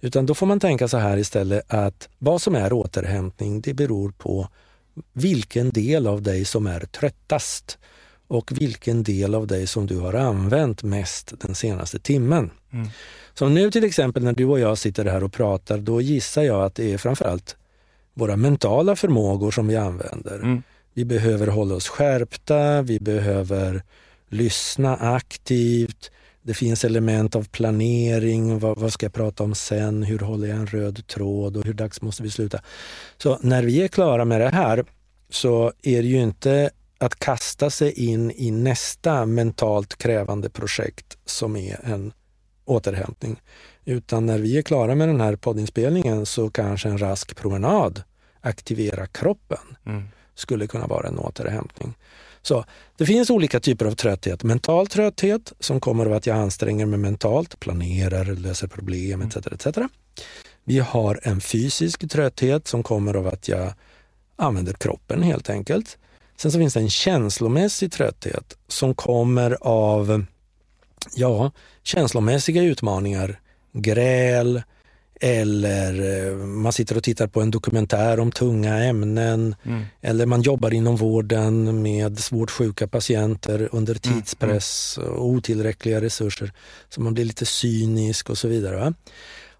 Utan 0.00 0.26
då 0.26 0.34
får 0.34 0.46
man 0.46 0.60
tänka 0.60 0.88
så 0.88 0.96
här 0.96 1.16
istället 1.16 1.72
att 1.72 2.08
vad 2.18 2.42
som 2.42 2.54
är 2.54 2.72
återhämtning 2.72 3.60
det 3.60 3.74
beror 3.74 4.10
på 4.10 4.48
vilken 5.12 5.70
del 5.70 6.06
av 6.06 6.22
dig 6.22 6.44
som 6.44 6.66
är 6.66 6.80
tröttast 6.80 7.78
och 8.34 8.52
vilken 8.60 9.02
del 9.02 9.34
av 9.34 9.46
dig 9.46 9.66
som 9.66 9.86
du 9.86 9.98
har 9.98 10.14
använt 10.14 10.82
mest 10.82 11.32
den 11.40 11.54
senaste 11.54 11.98
timmen. 11.98 12.50
Mm. 12.72 12.88
Så 13.34 13.48
nu 13.48 13.70
till 13.70 13.84
exempel 13.84 14.24
när 14.24 14.32
du 14.32 14.44
och 14.44 14.60
jag 14.60 14.78
sitter 14.78 15.04
här 15.04 15.24
och 15.24 15.32
pratar, 15.32 15.78
då 15.78 16.00
gissar 16.00 16.42
jag 16.42 16.64
att 16.64 16.74
det 16.74 16.92
är 16.92 16.98
framförallt 16.98 17.56
våra 18.14 18.36
mentala 18.36 18.96
förmågor 18.96 19.50
som 19.50 19.66
vi 19.66 19.76
använder. 19.76 20.34
Mm. 20.34 20.62
Vi 20.94 21.04
behöver 21.04 21.46
hålla 21.46 21.74
oss 21.74 21.88
skärpta, 21.88 22.82
vi 22.82 23.00
behöver 23.00 23.82
lyssna 24.28 24.96
aktivt. 24.96 26.10
Det 26.42 26.54
finns 26.54 26.84
element 26.84 27.36
av 27.36 27.48
planering, 27.48 28.58
vad, 28.58 28.78
vad, 28.78 28.92
ska 28.92 29.06
jag 29.06 29.12
prata 29.12 29.44
om 29.44 29.54
sen, 29.54 30.02
hur 30.02 30.18
håller 30.18 30.48
jag 30.48 30.58
en 30.58 30.66
röd 30.66 31.06
tråd 31.06 31.56
och 31.56 31.64
hur 31.64 31.74
dags 31.74 32.02
måste 32.02 32.22
vi 32.22 32.30
sluta? 32.30 32.60
Så 33.16 33.38
när 33.40 33.62
vi 33.62 33.82
är 33.82 33.88
klara 33.88 34.24
med 34.24 34.40
det 34.40 34.48
här 34.48 34.84
så 35.30 35.72
är 35.82 36.02
det 36.02 36.08
ju 36.08 36.22
inte 36.22 36.70
att 37.04 37.18
kasta 37.18 37.70
sig 37.70 37.92
in 37.92 38.30
i 38.30 38.50
nästa 38.50 39.26
mentalt 39.26 39.98
krävande 39.98 40.50
projekt 40.50 41.18
som 41.24 41.56
är 41.56 41.80
en 41.84 42.12
återhämtning. 42.64 43.42
Utan 43.84 44.26
när 44.26 44.38
vi 44.38 44.58
är 44.58 44.62
klara 44.62 44.94
med 44.94 45.08
den 45.08 45.20
här 45.20 45.36
poddinspelningen 45.36 46.26
så 46.26 46.50
kanske 46.50 46.88
en 46.88 46.98
rask 46.98 47.36
promenad 47.36 48.02
aktivera 48.40 49.06
kroppen 49.06 49.76
mm. 49.86 50.02
skulle 50.34 50.66
kunna 50.66 50.86
vara 50.86 51.08
en 51.08 51.18
återhämtning. 51.18 51.94
Så 52.42 52.64
Det 52.96 53.06
finns 53.06 53.30
olika 53.30 53.60
typer 53.60 53.86
av 53.86 53.92
trötthet. 53.92 54.42
Mental 54.42 54.86
trötthet 54.86 55.52
som 55.60 55.80
kommer 55.80 56.06
av 56.06 56.12
att 56.12 56.26
jag 56.26 56.36
anstränger 56.36 56.86
mig 56.86 56.98
mentalt, 56.98 57.60
planerar, 57.60 58.24
löser 58.24 58.66
problem 58.68 59.22
etc. 59.22 59.36
Mm. 59.36 59.58
etc. 59.60 59.78
Vi 60.64 60.78
har 60.78 61.20
en 61.22 61.40
fysisk 61.40 62.10
trötthet 62.10 62.68
som 62.68 62.82
kommer 62.82 63.14
av 63.14 63.26
att 63.26 63.48
jag 63.48 63.72
använder 64.36 64.72
kroppen 64.72 65.22
helt 65.22 65.50
enkelt. 65.50 65.98
Sen 66.36 66.52
så 66.52 66.58
finns 66.58 66.74
det 66.74 66.80
en 66.80 66.90
känslomässig 66.90 67.92
trötthet 67.92 68.56
som 68.68 68.94
kommer 68.94 69.56
av 69.60 70.24
ja, 71.14 71.52
känslomässiga 71.82 72.62
utmaningar. 72.62 73.40
Gräl 73.72 74.62
eller 75.20 76.26
eh, 76.28 76.36
man 76.36 76.72
sitter 76.72 76.96
och 76.96 77.02
tittar 77.02 77.26
på 77.26 77.40
en 77.40 77.50
dokumentär 77.50 78.20
om 78.20 78.32
tunga 78.32 78.84
ämnen. 78.84 79.54
Mm. 79.62 79.84
Eller 80.02 80.26
man 80.26 80.42
jobbar 80.42 80.74
inom 80.74 80.96
vården 80.96 81.82
med 81.82 82.18
svårt 82.18 82.50
sjuka 82.50 82.88
patienter 82.88 83.68
under 83.72 84.06
mm, 84.06 84.20
tidspress 84.20 84.98
och 84.98 85.26
otillräckliga 85.26 86.00
resurser. 86.00 86.52
Så 86.88 87.00
man 87.00 87.14
blir 87.14 87.24
lite 87.24 87.46
cynisk 87.46 88.30
och 88.30 88.38
så 88.38 88.48
vidare. 88.48 88.76
Va? 88.76 88.94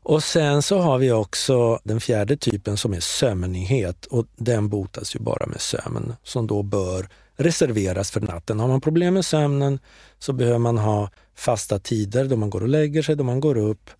Och 0.05 0.25
sen 0.25 0.63
så 0.63 0.79
har 0.79 0.99
vi 0.99 1.13
också 1.13 1.81
den 1.85 2.01
fjärde 2.01 2.37
typen 2.37 2.77
som 2.77 2.95
är 2.95 3.01
sömnighet 3.01 4.07
och 4.07 4.27
den 4.37 4.69
botas 4.69 5.17
ju 5.17 5.21
bara 5.21 5.47
med 5.47 5.61
sömn 5.61 6.15
som 6.23 6.47
då 6.47 6.63
bör 6.63 7.09
reserveras 7.37 8.11
för 8.11 8.21
natten. 8.21 8.61
Har 8.61 8.69
man 8.69 8.81
problem 8.81 9.15
med 9.15 9.25
sömnen 9.25 9.79
så 10.19 10.33
behöver 10.33 10.59
man 10.59 10.79
ha 10.79 11.11
fasta 11.35 11.79
tider 11.79 12.25
då 12.25 12.37
man 12.37 12.51
går 12.51 12.63
och 12.63 12.69
lägger 12.69 13.03
sig, 13.03 13.17
då 13.17 13.25
man 13.25 13.41
går 13.41 13.57
upp 13.57 13.91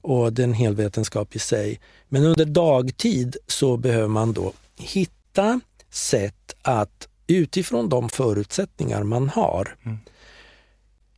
och 0.00 0.32
det 0.32 0.42
är 0.42 0.44
en 0.44 0.52
hel 0.52 0.74
vetenskap 0.74 1.36
i 1.36 1.38
sig. 1.38 1.80
Men 2.08 2.24
under 2.24 2.44
dagtid 2.44 3.36
så 3.46 3.76
behöver 3.76 4.08
man 4.08 4.32
då 4.32 4.52
hitta 4.76 5.60
sätt 5.90 6.54
att 6.62 7.08
utifrån 7.26 7.88
de 7.88 8.08
förutsättningar 8.08 9.02
man 9.02 9.28
har 9.28 9.76
mm. 9.84 9.98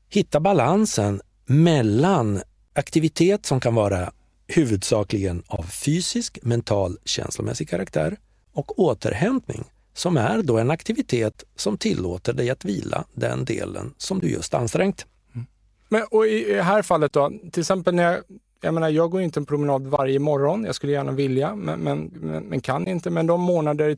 hitta 0.09 0.41
balansen 0.41 1.21
mellan 1.47 2.43
aktivitet 2.73 3.47
som 3.47 3.61
kan 3.61 3.75
vara 3.75 4.13
huvudsakligen 4.51 5.43
av 5.47 5.63
fysisk, 5.63 6.39
mental, 6.43 6.97
känslomässig 7.05 7.69
karaktär 7.69 8.17
och 8.53 8.79
återhämtning 8.79 9.65
som 9.95 10.17
är 10.17 10.43
då 10.43 10.59
en 10.59 10.71
aktivitet 10.71 11.45
som 11.57 11.79
tillåter 11.79 12.33
dig 12.33 12.51
att 12.51 12.65
vila 12.65 13.05
den 13.15 13.45
delen 13.45 13.95
som 13.97 14.19
du 14.19 14.31
just 14.31 14.55
ansträngt. 14.55 15.07
Mm. 15.35 15.47
Men, 15.89 16.05
och 16.11 16.27
i 16.27 16.53
det 16.53 16.63
här 16.63 16.83
fallet 16.83 17.13
då, 17.13 17.33
till 17.53 17.61
exempel 17.61 17.95
när 17.95 18.03
jag 18.03 18.19
jag 18.63 18.75
menar, 18.75 18.89
jag 18.89 19.11
går 19.11 19.21
inte 19.23 19.41
en 19.41 19.47
promenad 19.47 19.87
varje 19.87 20.19
morgon. 20.19 20.65
Jag 20.65 20.75
skulle 20.75 20.93
gärna 20.93 21.13
vilja, 21.13 21.55
men, 21.55 21.81
men, 21.81 22.05
men, 22.49 22.61
kan 22.61 22.87
inte. 22.87 23.11
Men 23.11 23.27
de 23.27 23.41
månader 23.41 23.97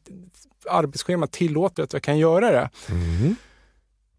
arbetsschemat 0.66 1.32
tillåter 1.32 1.82
att 1.82 1.92
jag 1.92 2.02
kan 2.02 2.18
göra 2.18 2.52
det. 2.52 2.70
Mm. 2.88 3.36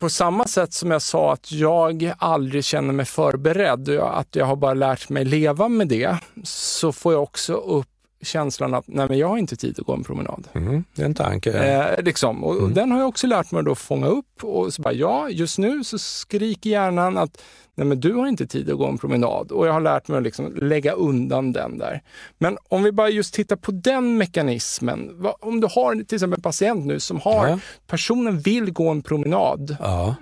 På 0.03 0.09
samma 0.09 0.47
sätt 0.47 0.73
som 0.73 0.91
jag 0.91 1.01
sa 1.01 1.33
att 1.33 1.51
jag 1.51 2.13
aldrig 2.17 2.65
känner 2.65 2.93
mig 2.93 3.05
förberedd, 3.05 3.89
att 3.89 4.35
jag 4.35 4.45
har 4.45 4.55
bara 4.55 4.73
lärt 4.73 5.09
mig 5.09 5.25
leva 5.25 5.69
med 5.69 5.87
det, 5.87 6.17
så 6.43 6.91
får 6.91 7.13
jag 7.13 7.23
också 7.23 7.53
upp 7.53 7.92
känslan 8.23 8.73
att 8.73 8.87
nej 8.87 9.07
men 9.09 9.17
jag 9.17 9.27
har 9.27 9.37
inte 9.37 9.55
tid 9.55 9.79
att 9.79 9.85
gå 9.85 9.93
en 9.93 10.03
promenad. 10.03 10.47
Mm, 10.53 10.83
det 10.95 11.01
är 11.01 11.05
en 11.05 11.13
tanke. 11.13 11.51
Eh, 11.51 12.03
liksom. 12.03 12.43
och, 12.43 12.53
mm. 12.53 12.63
och, 12.63 12.71
Den 12.71 12.91
har 12.91 12.99
jag 12.99 13.07
också 13.07 13.27
lärt 13.27 13.51
mig 13.51 13.71
att 13.71 13.77
fånga 13.77 14.07
upp. 14.07 14.43
Och 14.43 14.73
så 14.73 14.81
bara, 14.81 14.93
ja, 14.93 15.29
just 15.29 15.57
nu 15.57 15.83
så 15.83 15.97
skriker 15.97 16.69
hjärnan 16.69 17.17
att 17.17 17.41
nej 17.75 17.87
men 17.87 17.99
du 17.99 18.13
har 18.13 18.27
inte 18.27 18.47
tid 18.47 18.69
att 18.69 18.77
gå 18.77 18.87
en 18.87 18.97
promenad. 18.97 19.51
Och 19.51 19.67
jag 19.67 19.73
har 19.73 19.81
lärt 19.81 20.07
mig 20.07 20.17
att 20.17 20.23
liksom 20.23 20.55
lägga 20.55 20.91
undan 20.91 21.51
den 21.53 21.77
där. 21.77 22.01
Men 22.37 22.57
om 22.67 22.83
vi 22.83 22.91
bara 22.91 23.09
just 23.09 23.33
tittar 23.33 23.55
på 23.55 23.71
den 23.71 24.17
mekanismen. 24.17 25.09
Vad, 25.13 25.33
om 25.39 25.61
du 25.61 25.67
har 25.67 26.03
till 26.03 26.15
exempel 26.15 26.39
en 26.39 26.41
patient 26.41 26.85
nu 26.85 26.99
som 26.99 27.19
har, 27.19 27.47
ja. 27.47 27.59
personen 27.87 28.39
vill 28.39 28.71
gå 28.71 28.89
en 28.89 29.01
promenad. 29.01 29.77
Ja 29.79 30.15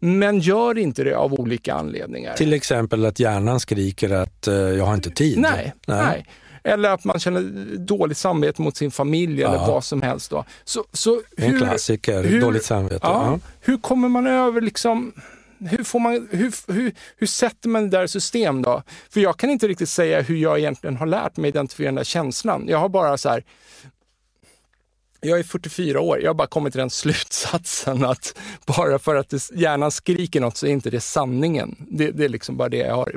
men 0.00 0.40
gör 0.40 0.78
inte 0.78 1.04
det 1.04 1.14
av 1.14 1.34
olika 1.34 1.74
anledningar. 1.74 2.34
Till 2.34 2.52
exempel 2.52 3.04
att 3.04 3.20
hjärnan 3.20 3.60
skriker 3.60 4.10
att 4.10 4.48
uh, 4.48 4.54
jag 4.54 4.84
har 4.84 4.94
inte 4.94 5.10
tid. 5.10 5.38
Nej, 5.38 5.74
nej. 5.86 6.04
nej. 6.04 6.26
Eller 6.68 6.90
att 6.90 7.04
man 7.04 7.20
känner 7.20 7.42
dåligt 7.76 8.18
samvete 8.18 8.62
mot 8.62 8.76
sin 8.76 8.90
familj 8.90 9.40
ja. 9.40 9.48
eller 9.48 9.58
vad 9.58 9.84
som 9.84 10.02
helst. 10.02 10.30
Då. 10.30 10.44
Så, 10.64 10.84
så 10.92 11.20
en 11.36 11.50
hur, 11.50 11.58
klassiker, 11.58 12.24
hur, 12.24 12.40
dåligt 12.40 12.64
samvete. 12.64 13.00
Ja, 13.02 13.26
ja. 13.30 13.38
Hur 13.60 13.78
kommer 13.78 14.08
man 14.08 14.26
över 14.26 14.60
liksom 14.60 15.12
hur, 15.60 15.84
får 15.84 16.00
man, 16.00 16.28
hur, 16.30 16.72
hur, 16.72 16.92
hur 17.16 17.26
sätter 17.26 17.68
man 17.68 17.82
det 17.82 17.96
där 17.96 18.04
i 18.04 18.08
system 18.08 18.62
då? 18.62 18.82
För 19.10 19.20
jag 19.20 19.36
kan 19.36 19.50
inte 19.50 19.68
riktigt 19.68 19.88
säga 19.88 20.20
hur 20.20 20.36
jag 20.36 20.58
egentligen 20.58 20.96
har 20.96 21.06
lärt 21.06 21.36
mig 21.36 21.48
identifiera 21.48 21.88
den 21.88 21.94
där 21.94 22.04
känslan. 22.04 22.64
Jag 22.68 22.78
har 22.78 22.88
bara 22.88 23.18
så 23.18 23.28
här, 23.28 23.44
jag 25.20 25.38
är 25.38 25.42
44 25.42 26.00
år, 26.00 26.20
jag 26.20 26.28
har 26.28 26.34
bara 26.34 26.48
kommit 26.48 26.72
till 26.72 26.80
den 26.80 26.90
slutsatsen 27.04 28.04
att 28.04 28.38
bara 28.66 28.98
för 28.98 29.14
att 29.14 29.50
hjärnan 29.54 29.90
skriker 29.90 30.40
något 30.40 30.56
så 30.56 30.66
är 30.66 30.70
inte 30.70 30.90
det 30.90 31.00
sanningen. 31.00 31.76
Det, 31.90 32.10
det 32.10 32.24
är 32.24 32.28
liksom 32.28 32.56
bara 32.56 32.68
det 32.68 32.76
jag 32.76 32.96
har 32.96 33.12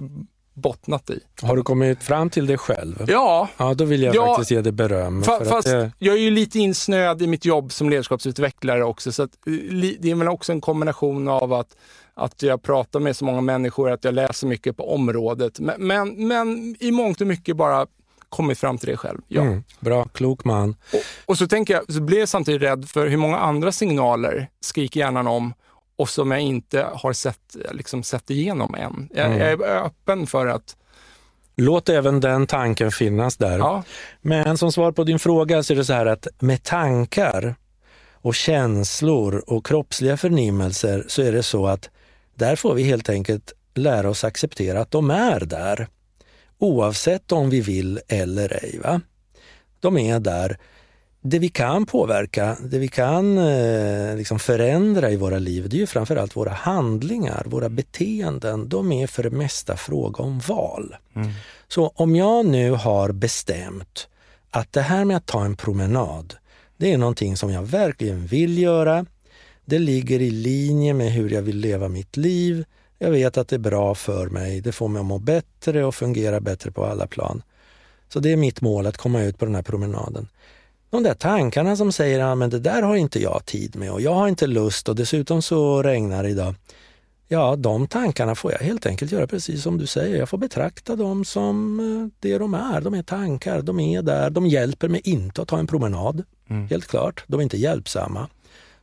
bottnat 0.54 1.10
i. 1.10 1.20
Har 1.42 1.56
du 1.56 1.64
kommit 1.64 2.04
fram 2.04 2.30
till 2.30 2.46
det 2.46 2.58
själv? 2.58 3.06
Ja. 3.08 3.48
Ja, 3.58 3.74
då 3.74 3.86
vill 3.86 4.04
jag 4.04 4.16
ja, 4.16 4.28
faktiskt 4.28 4.52
ge 4.52 4.62
dig 4.62 4.72
beröm. 4.72 5.24
Fa 5.24 5.46
fast 5.46 5.68
det... 5.68 5.92
jag 6.00 6.16
är 6.16 6.20
ju 6.20 6.32
lite 6.32 6.60
insnöad 6.60 7.22
i 7.22 7.28
mitt 7.28 7.46
jobb 7.46 7.72
som 7.72 7.90
ledarskapsutvecklare 7.90 8.84
också, 8.84 9.12
så 9.12 9.24
att, 9.24 9.32
eh, 9.48 9.54
det 10.00 10.12
är 10.12 10.16
väl 10.16 10.28
också 10.28 10.52
en 10.52 10.62
kombination 10.62 11.28
av 11.28 11.54
att 11.54 11.76
att 12.14 12.42
jag 12.42 12.64
pratar 12.64 13.00
med 13.00 13.16
så 13.16 13.26
många 13.26 13.42
människor, 13.42 13.92
att 13.92 14.04
jag 14.04 14.14
läser 14.14 14.48
mycket 14.48 14.78
på 14.78 14.94
området. 14.94 15.60
Men, 15.60 15.88
men, 15.88 16.28
men 16.28 16.76
i 16.80 16.92
mångt 16.92 17.22
och 17.22 17.28
mycket 17.28 17.56
bara 17.56 17.88
kommit 18.30 18.60
fram 18.60 18.78
till 18.78 18.90
det 18.90 18.98
själv. 18.98 19.22
Ja. 19.28 19.42
Mm, 19.42 19.64
bra, 19.80 20.06
klok 20.06 20.44
man. 20.44 20.76
Och, 20.94 21.00
och, 21.26 21.38
så 21.38 21.48
tänker 21.48 21.74
jag, 21.74 21.94
så 21.94 22.02
blir 22.02 22.20
jag 22.20 22.30
samtidigt 22.30 22.62
rädd 22.62 22.90
för 22.90 23.08
hur 23.08 23.18
många 23.18 23.38
andra 23.38 23.72
signaler 23.72 24.50
skriker 24.62 25.00
hjärnan 25.00 25.28
om 25.28 25.54
och 26.02 26.10
som 26.10 26.32
jag 26.32 26.42
inte 26.42 26.88
har 26.94 27.14
sett, 27.14 27.56
liksom, 27.72 28.04
sett 28.04 28.30
igenom 28.30 28.76
än. 28.76 29.10
Jag, 29.14 29.26
mm. 29.26 29.40
jag 29.40 29.50
är 29.50 29.86
öppen 29.86 30.28
för 30.28 30.48
att 30.48 30.76
Låt 31.56 31.90
även 31.90 32.20
den 32.20 32.48
tanken 32.48 32.92
finnas 32.92 33.38
där. 33.38 33.58
Ja. 33.58 33.84
Men 34.22 34.58
som 34.58 34.72
svar 34.72 34.92
på 34.92 35.04
din 35.04 35.20
fråga 35.20 35.64
så 35.64 35.74
är 35.74 35.78
det 35.78 35.86
så 35.86 35.94
här 35.94 36.06
att 36.06 36.28
med 36.40 36.64
tankar 36.64 37.56
och 38.12 38.36
känslor 38.36 39.44
och 39.48 39.66
kroppsliga 39.66 40.18
förnimmelser 40.18 41.06
så 41.08 41.22
är 41.22 41.32
det 41.32 41.44
så 41.44 41.68
att 41.68 41.90
där 42.36 42.56
får 42.56 42.74
vi 42.74 42.84
helt 42.84 43.10
enkelt 43.10 43.54
lära 43.74 44.10
oss 44.10 44.24
acceptera 44.24 44.82
att 44.82 44.92
de 44.92 45.10
är 45.10 45.40
där. 45.40 45.88
Oavsett 46.58 47.32
om 47.32 47.50
vi 47.50 47.62
vill 47.62 48.00
eller 48.08 48.64
ej. 48.64 48.80
Va? 48.84 49.02
De 49.80 49.98
är 49.98 50.20
där 50.20 50.58
det 51.22 51.40
vi 51.40 51.50
kan 51.50 51.86
påverka, 51.86 52.58
det 52.62 52.80
vi 52.80 52.88
kan 52.88 53.38
eh, 53.38 54.16
liksom 54.16 54.40
förändra 54.40 55.12
i 55.12 55.16
våra 55.16 55.40
liv, 55.40 55.70
det 55.70 55.78
är 55.78 55.80
ju 55.80 55.88
framförallt 55.88 56.36
våra 56.36 56.52
handlingar, 56.52 57.44
våra 57.46 57.70
beteenden. 57.70 58.70
De 58.70 58.92
är 58.92 59.08
för 59.08 59.24
det 59.24 59.30
mesta 59.30 59.78
fråga 59.78 60.24
om 60.24 60.40
val. 60.40 60.96
Mm. 61.16 61.32
Så 61.68 61.88
om 61.96 62.16
jag 62.16 62.46
nu 62.46 62.72
har 62.72 63.12
bestämt 63.12 64.08
att 64.50 64.74
det 64.74 64.82
här 64.82 65.06
med 65.06 65.18
att 65.18 65.26
ta 65.26 65.46
en 65.46 65.56
promenad, 65.56 66.34
det 66.78 66.94
är 66.94 66.98
någonting 66.98 67.38
som 67.38 67.52
jag 67.52 67.64
verkligen 67.64 68.26
vill 68.26 68.58
göra. 68.58 69.06
Det 69.66 69.80
ligger 69.80 70.22
i 70.22 70.32
linje 70.32 70.94
med 70.94 71.12
hur 71.12 71.30
jag 71.30 71.42
vill 71.42 71.58
leva 71.58 71.88
mitt 71.88 72.18
liv. 72.18 72.66
Jag 73.00 73.12
vet 73.12 73.38
att 73.38 73.48
det 73.48 73.56
är 73.56 73.60
bra 73.60 73.96
för 73.96 74.28
mig, 74.28 74.62
det 74.62 74.72
får 74.72 74.88
mig 74.88 75.00
att 75.00 75.06
må 75.06 75.20
bättre 75.20 75.86
och 75.86 75.96
fungera 75.96 76.40
bättre 76.40 76.72
på 76.72 76.86
alla 76.86 77.08
plan. 77.08 77.44
Så 78.10 78.20
det 78.20 78.32
är 78.32 78.38
mitt 78.38 78.62
mål 78.62 78.88
att 78.88 78.98
komma 78.98 79.22
ut 79.24 79.40
på 79.40 79.46
den 79.46 79.56
här 79.56 79.62
promenaden 79.62 80.28
de 80.92 81.04
där 81.04 81.14
tankarna 81.14 81.76
som 81.76 81.92
säger 81.92 82.20
att 82.20 82.42
ah, 82.42 82.48
det 82.48 82.60
där 82.60 82.82
har 82.82 82.96
inte 82.96 83.20
jag 83.20 83.46
tid 83.46 83.76
med 83.76 83.92
och 83.92 84.02
jag 84.02 84.14
har 84.14 84.28
inte 84.28 84.48
lust 84.48 84.90
och 84.90 84.96
dessutom 84.96 85.42
så 85.42 85.84
regnar 85.84 86.24
det 86.24 86.30
idag. 86.30 86.56
Ja, 87.28 87.56
de 87.56 87.88
tankarna 87.88 88.36
får 88.36 88.52
jag 88.52 88.60
helt 88.60 88.86
enkelt 88.86 89.12
göra 89.12 89.28
precis 89.28 89.64
som 89.64 89.78
du 89.78 89.88
säger. 89.88 90.20
Jag 90.20 90.30
får 90.30 90.38
betrakta 90.38 90.96
dem 90.96 91.26
som 91.26 91.80
eh, 91.80 92.20
det 92.20 92.38
de 92.38 92.54
är. 92.54 92.82
De 92.82 92.94
är 92.94 93.04
tankar, 93.04 93.62
de 93.62 93.80
är 93.80 94.02
där. 94.02 94.30
De 94.30 94.48
hjälper 94.48 94.88
mig 94.88 95.02
inte 95.04 95.42
att 95.42 95.48
ta 95.48 95.60
en 95.60 95.68
promenad. 95.68 96.24
Mm. 96.50 96.68
Helt 96.68 96.88
klart, 96.88 97.24
de 97.28 97.40
är 97.40 97.44
inte 97.44 97.58
hjälpsamma. 97.58 98.28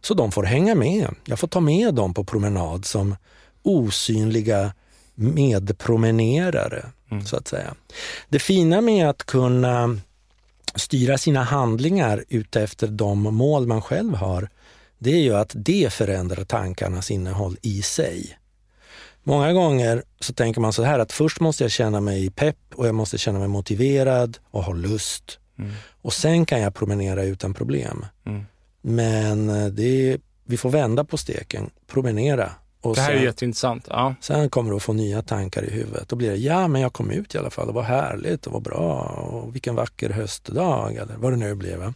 Så 0.01 0.15
de 0.15 0.33
får 0.33 0.43
hänga 0.43 0.75
med. 0.75 1.15
Jag 1.25 1.39
får 1.39 1.49
ta 1.49 1.61
med 1.61 1.95
dem 1.95 2.15
på 2.15 2.25
promenad 2.25 2.85
som 2.85 3.17
osynliga 3.63 4.73
medpromenerare, 5.15 6.87
mm. 7.11 7.25
så 7.25 7.37
att 7.37 7.49
säga. 7.49 7.75
Det 8.29 8.39
fina 8.39 8.81
med 8.81 9.11
att 9.11 9.25
kunna 9.25 9.99
styra 10.79 11.19
sina 11.19 11.43
handlingar 11.43 12.25
utefter 12.29 12.87
de 12.87 13.23
mål 13.23 13.67
man 13.67 13.83
själv 13.83 14.15
har, 14.15 14.49
det 14.99 15.11
är 15.11 15.23
ju 15.23 15.35
att 15.35 15.53
det 15.55 15.93
förändrar 15.93 16.45
tankarnas 16.45 17.11
innehåll 17.11 17.57
i 17.63 17.83
sig. 17.83 18.39
Många 19.23 19.53
gånger 19.53 20.03
så 20.21 20.33
tänker 20.35 20.61
man 20.61 20.73
så 20.73 20.83
här 20.83 20.99
att 20.99 21.13
först 21.13 21.41
måste 21.41 21.65
jag 21.65 21.71
känna 21.71 22.01
mig 22.01 22.31
pepp 22.31 22.57
och 22.75 22.87
jag 22.87 22.95
måste 22.95 23.19
känna 23.19 23.39
mig 23.39 23.49
motiverad 23.49 24.39
och 24.51 24.65
ha 24.65 24.73
lust. 24.73 25.39
Mm. 25.59 25.73
Och 26.03 26.13
sen 26.13 26.47
kan 26.47 26.61
jag 26.61 26.75
promenera 26.75 27.23
utan 27.25 27.55
problem. 27.55 28.07
Mm. 28.27 28.45
Men 28.83 29.51
eh, 29.51 29.67
det 29.67 30.19
vi 30.45 30.57
får 30.57 30.71
vända 30.71 31.05
på 31.05 31.17
steken, 31.17 31.71
promenera 31.87 32.53
och 32.81 32.95
det 32.95 33.01
här 33.01 33.09
sen, 33.09 33.19
är 33.19 33.25
jätteintressant. 33.25 33.87
Ja. 33.91 34.15
Sen 34.21 34.51
kommer 34.51 34.71
du 34.71 34.77
att 34.77 34.83
få 34.83 34.93
nya 34.93 35.23
tankar 35.23 35.65
i 35.65 35.71
huvudet. 35.71 36.09
Då 36.09 36.17
blir 36.17 36.31
det, 36.31 36.37
ja 36.37 36.69
men 36.69 36.83
jag 36.83 36.93
kom 36.93 37.11
ut 37.11 37.35
i 37.35 37.39
alla 37.39 37.51
fall, 37.51 37.67
det 37.67 37.73
var 37.73 37.83
härligt, 37.83 38.43
det 38.43 38.51
var 38.51 38.61
bra 38.61 39.01
och 39.33 39.55
vilken 39.55 39.75
vacker 39.75 40.11
höstdag 40.11 40.97
eller 40.97 41.15
vad 41.17 41.33
det 41.33 41.37
nu 41.37 41.55
blev. 41.55 41.93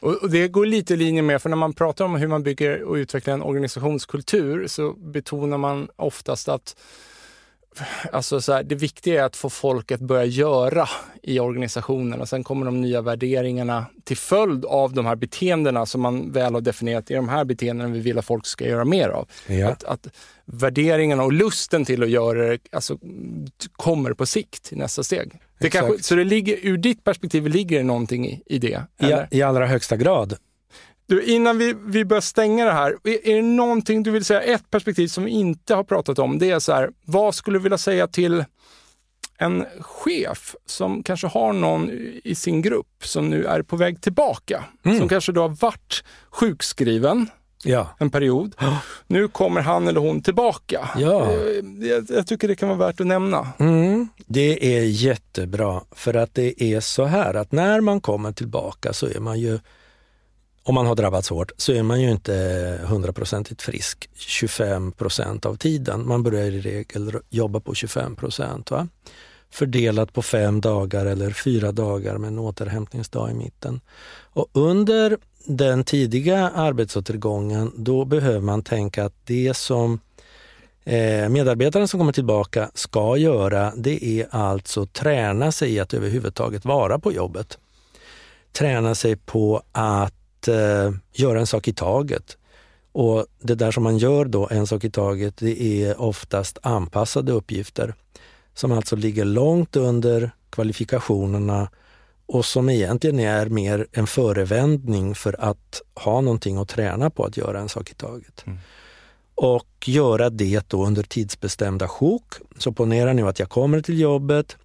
Och 0.00 0.30
det 0.30 0.48
går 0.48 0.66
lite 0.66 0.94
i 0.94 0.96
linje 0.96 1.22
med, 1.22 1.42
för 1.42 1.48
när 1.48 1.56
man 1.56 1.72
pratar 1.72 2.04
om 2.04 2.14
hur 2.14 2.28
man 2.28 2.42
bygger 2.42 2.82
och 2.82 2.94
utvecklar 2.94 3.34
en 3.34 3.42
organisationskultur 3.42 4.66
så 4.66 4.92
betonar 4.92 5.58
man 5.58 5.88
oftast 5.96 6.48
att 6.48 6.76
Alltså 8.12 8.40
så 8.40 8.52
här, 8.52 8.62
det 8.62 8.74
viktiga 8.74 9.22
är 9.22 9.26
att 9.26 9.36
få 9.36 9.50
folk 9.50 9.92
att 9.92 10.00
börja 10.00 10.24
göra 10.24 10.88
i 11.22 11.40
organisationen 11.40 12.20
och 12.20 12.28
sen 12.28 12.44
kommer 12.44 12.66
de 12.66 12.80
nya 12.80 13.02
värderingarna 13.02 13.86
till 14.04 14.16
följd 14.16 14.64
av 14.64 14.92
de 14.94 15.06
här 15.06 15.16
beteendena 15.16 15.86
som 15.86 16.00
man 16.00 16.32
väl 16.32 16.54
har 16.54 16.60
definierat 16.60 17.10
i 17.10 17.14
de 17.14 17.28
här 17.28 17.44
beteendena 17.44 17.90
vi 17.90 18.00
vill 18.00 18.18
att 18.18 18.24
folk 18.24 18.46
ska 18.46 18.66
göra 18.66 18.84
mer 18.84 19.08
av. 19.08 19.28
Ja. 19.46 19.68
Att, 19.68 19.84
att 19.84 20.08
värderingarna 20.44 21.22
och 21.22 21.32
lusten 21.32 21.84
till 21.84 22.02
att 22.02 22.10
göra 22.10 22.48
det 22.48 22.58
alltså, 22.72 22.98
kommer 23.72 24.12
på 24.12 24.26
sikt 24.26 24.72
i 24.72 24.76
nästa 24.76 25.02
steg. 25.02 25.32
Det 25.58 25.70
kanske, 25.70 26.02
så 26.02 26.14
det 26.14 26.24
ligger, 26.24 26.58
ur 26.62 26.76
ditt 26.76 27.04
perspektiv 27.04 27.46
ligger 27.46 27.78
det 27.78 27.84
någonting 27.84 28.26
i, 28.26 28.42
i 28.46 28.58
det? 28.58 28.82
I, 29.30 29.38
I 29.38 29.42
allra 29.42 29.66
högsta 29.66 29.96
grad. 29.96 30.36
Du, 31.06 31.22
innan 31.22 31.58
vi, 31.58 31.74
vi 31.86 32.04
börjar 32.04 32.20
stänga 32.20 32.64
det 32.64 32.72
här, 32.72 32.96
är, 33.04 33.28
är 33.28 33.36
det 33.36 33.42
någonting 33.42 34.02
du 34.02 34.10
vill 34.10 34.24
säga, 34.24 34.40
ett 34.40 34.70
perspektiv 34.70 35.08
som 35.08 35.24
vi 35.24 35.30
inte 35.30 35.74
har 35.74 35.84
pratat 35.84 36.18
om, 36.18 36.38
det 36.38 36.50
är 36.50 36.58
så 36.58 36.72
här, 36.72 36.90
vad 37.04 37.34
skulle 37.34 37.58
du 37.58 37.62
vilja 37.62 37.78
säga 37.78 38.06
till 38.06 38.44
en 39.38 39.66
chef 39.80 40.56
som 40.66 41.02
kanske 41.02 41.26
har 41.26 41.52
någon 41.52 41.90
i 42.24 42.34
sin 42.34 42.62
grupp 42.62 43.04
som 43.04 43.30
nu 43.30 43.44
är 43.44 43.62
på 43.62 43.76
väg 43.76 44.00
tillbaka. 44.00 44.64
Mm. 44.84 44.98
Som 44.98 45.08
kanske 45.08 45.32
då 45.32 45.40
har 45.40 45.48
varit 45.48 46.04
sjukskriven 46.30 47.26
ja. 47.64 47.88
en 47.98 48.10
period. 48.10 48.54
Nu 49.06 49.28
kommer 49.28 49.60
han 49.60 49.88
eller 49.88 50.00
hon 50.00 50.22
tillbaka. 50.22 50.90
Ja. 50.96 51.32
Eh, 51.32 51.88
jag, 51.88 52.10
jag 52.10 52.26
tycker 52.26 52.48
det 52.48 52.54
kan 52.54 52.68
vara 52.68 52.78
värt 52.78 53.00
att 53.00 53.06
nämna. 53.06 53.48
Mm. 53.58 54.08
Det 54.26 54.76
är 54.76 54.82
jättebra 54.82 55.80
för 55.90 56.14
att 56.14 56.34
det 56.34 56.62
är 56.62 56.80
så 56.80 57.04
här 57.04 57.34
att 57.34 57.52
när 57.52 57.80
man 57.80 58.00
kommer 58.00 58.32
tillbaka 58.32 58.92
så 58.92 59.06
är 59.06 59.20
man 59.20 59.40
ju 59.40 59.58
om 60.62 60.74
man 60.74 60.86
har 60.86 60.94
drabbats 60.94 61.30
hårt 61.30 61.52
så 61.56 61.72
är 61.72 61.82
man 61.82 62.00
ju 62.00 62.10
inte 62.10 62.78
hundraprocentigt 62.84 63.62
frisk 63.62 64.10
25 64.14 64.92
procent 64.92 65.46
av 65.46 65.56
tiden. 65.56 66.08
Man 66.08 66.22
börjar 66.22 66.44
i 66.44 66.60
regel 66.60 67.12
jobba 67.30 67.60
på 67.60 67.74
25 67.74 68.16
procent. 68.16 68.70
Fördelat 69.50 70.12
på 70.12 70.22
fem 70.22 70.60
dagar 70.60 71.06
eller 71.06 71.30
fyra 71.30 71.72
dagar 71.72 72.18
med 72.18 72.28
en 72.28 72.38
återhämtningsdag 72.38 73.30
i 73.30 73.34
mitten. 73.34 73.80
Och 74.32 74.48
under 74.52 75.18
den 75.44 75.84
tidiga 75.84 76.48
arbetsåtergången, 76.48 77.72
då 77.76 78.04
behöver 78.04 78.40
man 78.40 78.62
tänka 78.62 79.04
att 79.04 79.14
det 79.24 79.56
som 79.56 80.00
eh, 80.84 81.28
medarbetaren 81.28 81.88
som 81.88 82.00
kommer 82.00 82.12
tillbaka 82.12 82.70
ska 82.74 83.16
göra, 83.16 83.72
det 83.76 84.04
är 84.04 84.26
alltså 84.30 84.86
träna 84.86 85.52
sig 85.52 85.72
i 85.72 85.80
att 85.80 85.94
överhuvudtaget 85.94 86.64
vara 86.64 86.98
på 86.98 87.12
jobbet. 87.12 87.58
Träna 88.52 88.94
sig 88.94 89.16
på 89.16 89.62
att 89.72 90.14
eh, 90.48 90.92
göra 91.12 91.40
en 91.40 91.46
sak 91.46 91.68
i 91.68 91.72
taget. 91.72 92.36
Och 92.92 93.26
det 93.40 93.54
där 93.54 93.70
som 93.70 93.82
man 93.82 93.98
gör 93.98 94.24
då, 94.24 94.48
en 94.50 94.66
sak 94.66 94.84
i 94.84 94.90
taget, 94.90 95.36
det 95.36 95.62
är 95.62 96.00
oftast 96.00 96.58
anpassade 96.62 97.32
uppgifter 97.32 97.94
som 98.54 98.72
alltså 98.72 98.96
ligger 98.96 99.24
långt 99.24 99.76
under 99.76 100.30
kvalifikationerna 100.50 101.68
och 102.26 102.44
som 102.44 102.68
egentligen 102.68 103.20
är 103.20 103.46
mer 103.46 103.86
en 103.92 104.06
förevändning 104.06 105.14
för 105.14 105.40
att 105.40 105.82
ha 105.94 106.20
någonting 106.20 106.56
att 106.56 106.68
träna 106.68 107.10
på 107.10 107.24
att 107.24 107.36
göra 107.36 107.60
en 107.60 107.68
sak 107.68 107.90
i 107.90 107.94
taget. 107.94 108.44
Mm. 108.46 108.58
Och 109.34 109.88
göra 109.88 110.30
det 110.30 110.68
då 110.68 110.86
under 110.86 111.02
tidsbestämda 111.02 111.88
sjok. 111.88 112.34
Så 112.58 112.72
ponera 112.72 113.12
nu 113.12 113.28
att 113.28 113.38
jag 113.38 113.48
kommer 113.48 113.80
till 113.80 114.00
jobbet, 114.00 114.56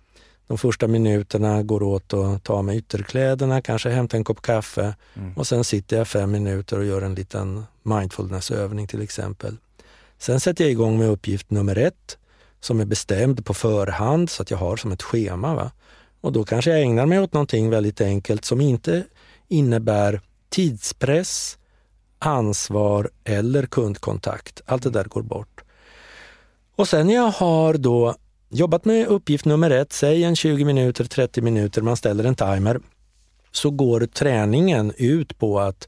de 0.47 0.57
första 0.57 0.87
minuterna 0.87 1.63
går 1.63 1.83
åt 1.83 2.13
att 2.13 2.43
ta 2.43 2.61
med 2.61 2.75
ytterkläderna, 2.75 3.61
kanske 3.61 3.89
hämta 3.89 4.17
en 4.17 4.23
kopp 4.23 4.41
kaffe 4.41 4.95
mm. 5.15 5.33
och 5.33 5.47
sen 5.47 5.63
sitter 5.63 5.97
jag 5.97 6.07
fem 6.07 6.31
minuter 6.31 6.79
och 6.79 6.85
gör 6.85 7.01
en 7.01 7.15
liten 7.15 7.63
mindfulnessövning 7.83 8.87
till 8.87 9.01
exempel. 9.01 9.57
Sen 10.17 10.39
sätter 10.39 10.63
jag 10.63 10.71
igång 10.71 10.97
med 10.97 11.09
uppgift 11.09 11.51
nummer 11.51 11.77
ett 11.77 12.17
som 12.59 12.79
är 12.79 12.85
bestämd 12.85 13.45
på 13.45 13.53
förhand 13.53 14.29
så 14.29 14.41
att 14.41 14.51
jag 14.51 14.57
har 14.57 14.77
som 14.77 14.91
ett 14.91 15.03
schema. 15.03 15.55
Va? 15.55 15.71
Och 16.21 16.31
då 16.31 16.43
kanske 16.43 16.71
jag 16.71 16.81
ägnar 16.81 17.05
mig 17.05 17.19
åt 17.19 17.33
någonting 17.33 17.69
väldigt 17.69 18.01
enkelt 18.01 18.45
som 18.45 18.61
inte 18.61 19.03
innebär 19.47 20.21
tidspress, 20.49 21.57
ansvar 22.19 23.09
eller 23.23 23.65
kundkontakt. 23.65 24.61
Allt 24.65 24.83
det 24.83 24.89
där 24.89 25.03
går 25.03 25.21
bort. 25.21 25.63
Och 26.75 26.87
sen 26.87 27.07
när 27.07 27.13
jag 27.13 27.31
har 27.31 27.73
då 27.73 28.15
jobbat 28.49 28.85
med 28.85 29.07
uppgift 29.07 29.45
nummer 29.45 29.69
ett, 29.69 29.93
säg 29.93 30.23
en 30.23 30.35
20 30.35 30.65
minuter, 30.65 31.05
30 31.05 31.41
minuter, 31.41 31.81
man 31.81 31.97
ställer 31.97 32.23
en 32.23 32.35
timer, 32.35 32.79
så 33.51 33.71
går 33.71 34.05
träningen 34.05 34.93
ut 34.97 35.37
på 35.37 35.59
att 35.59 35.87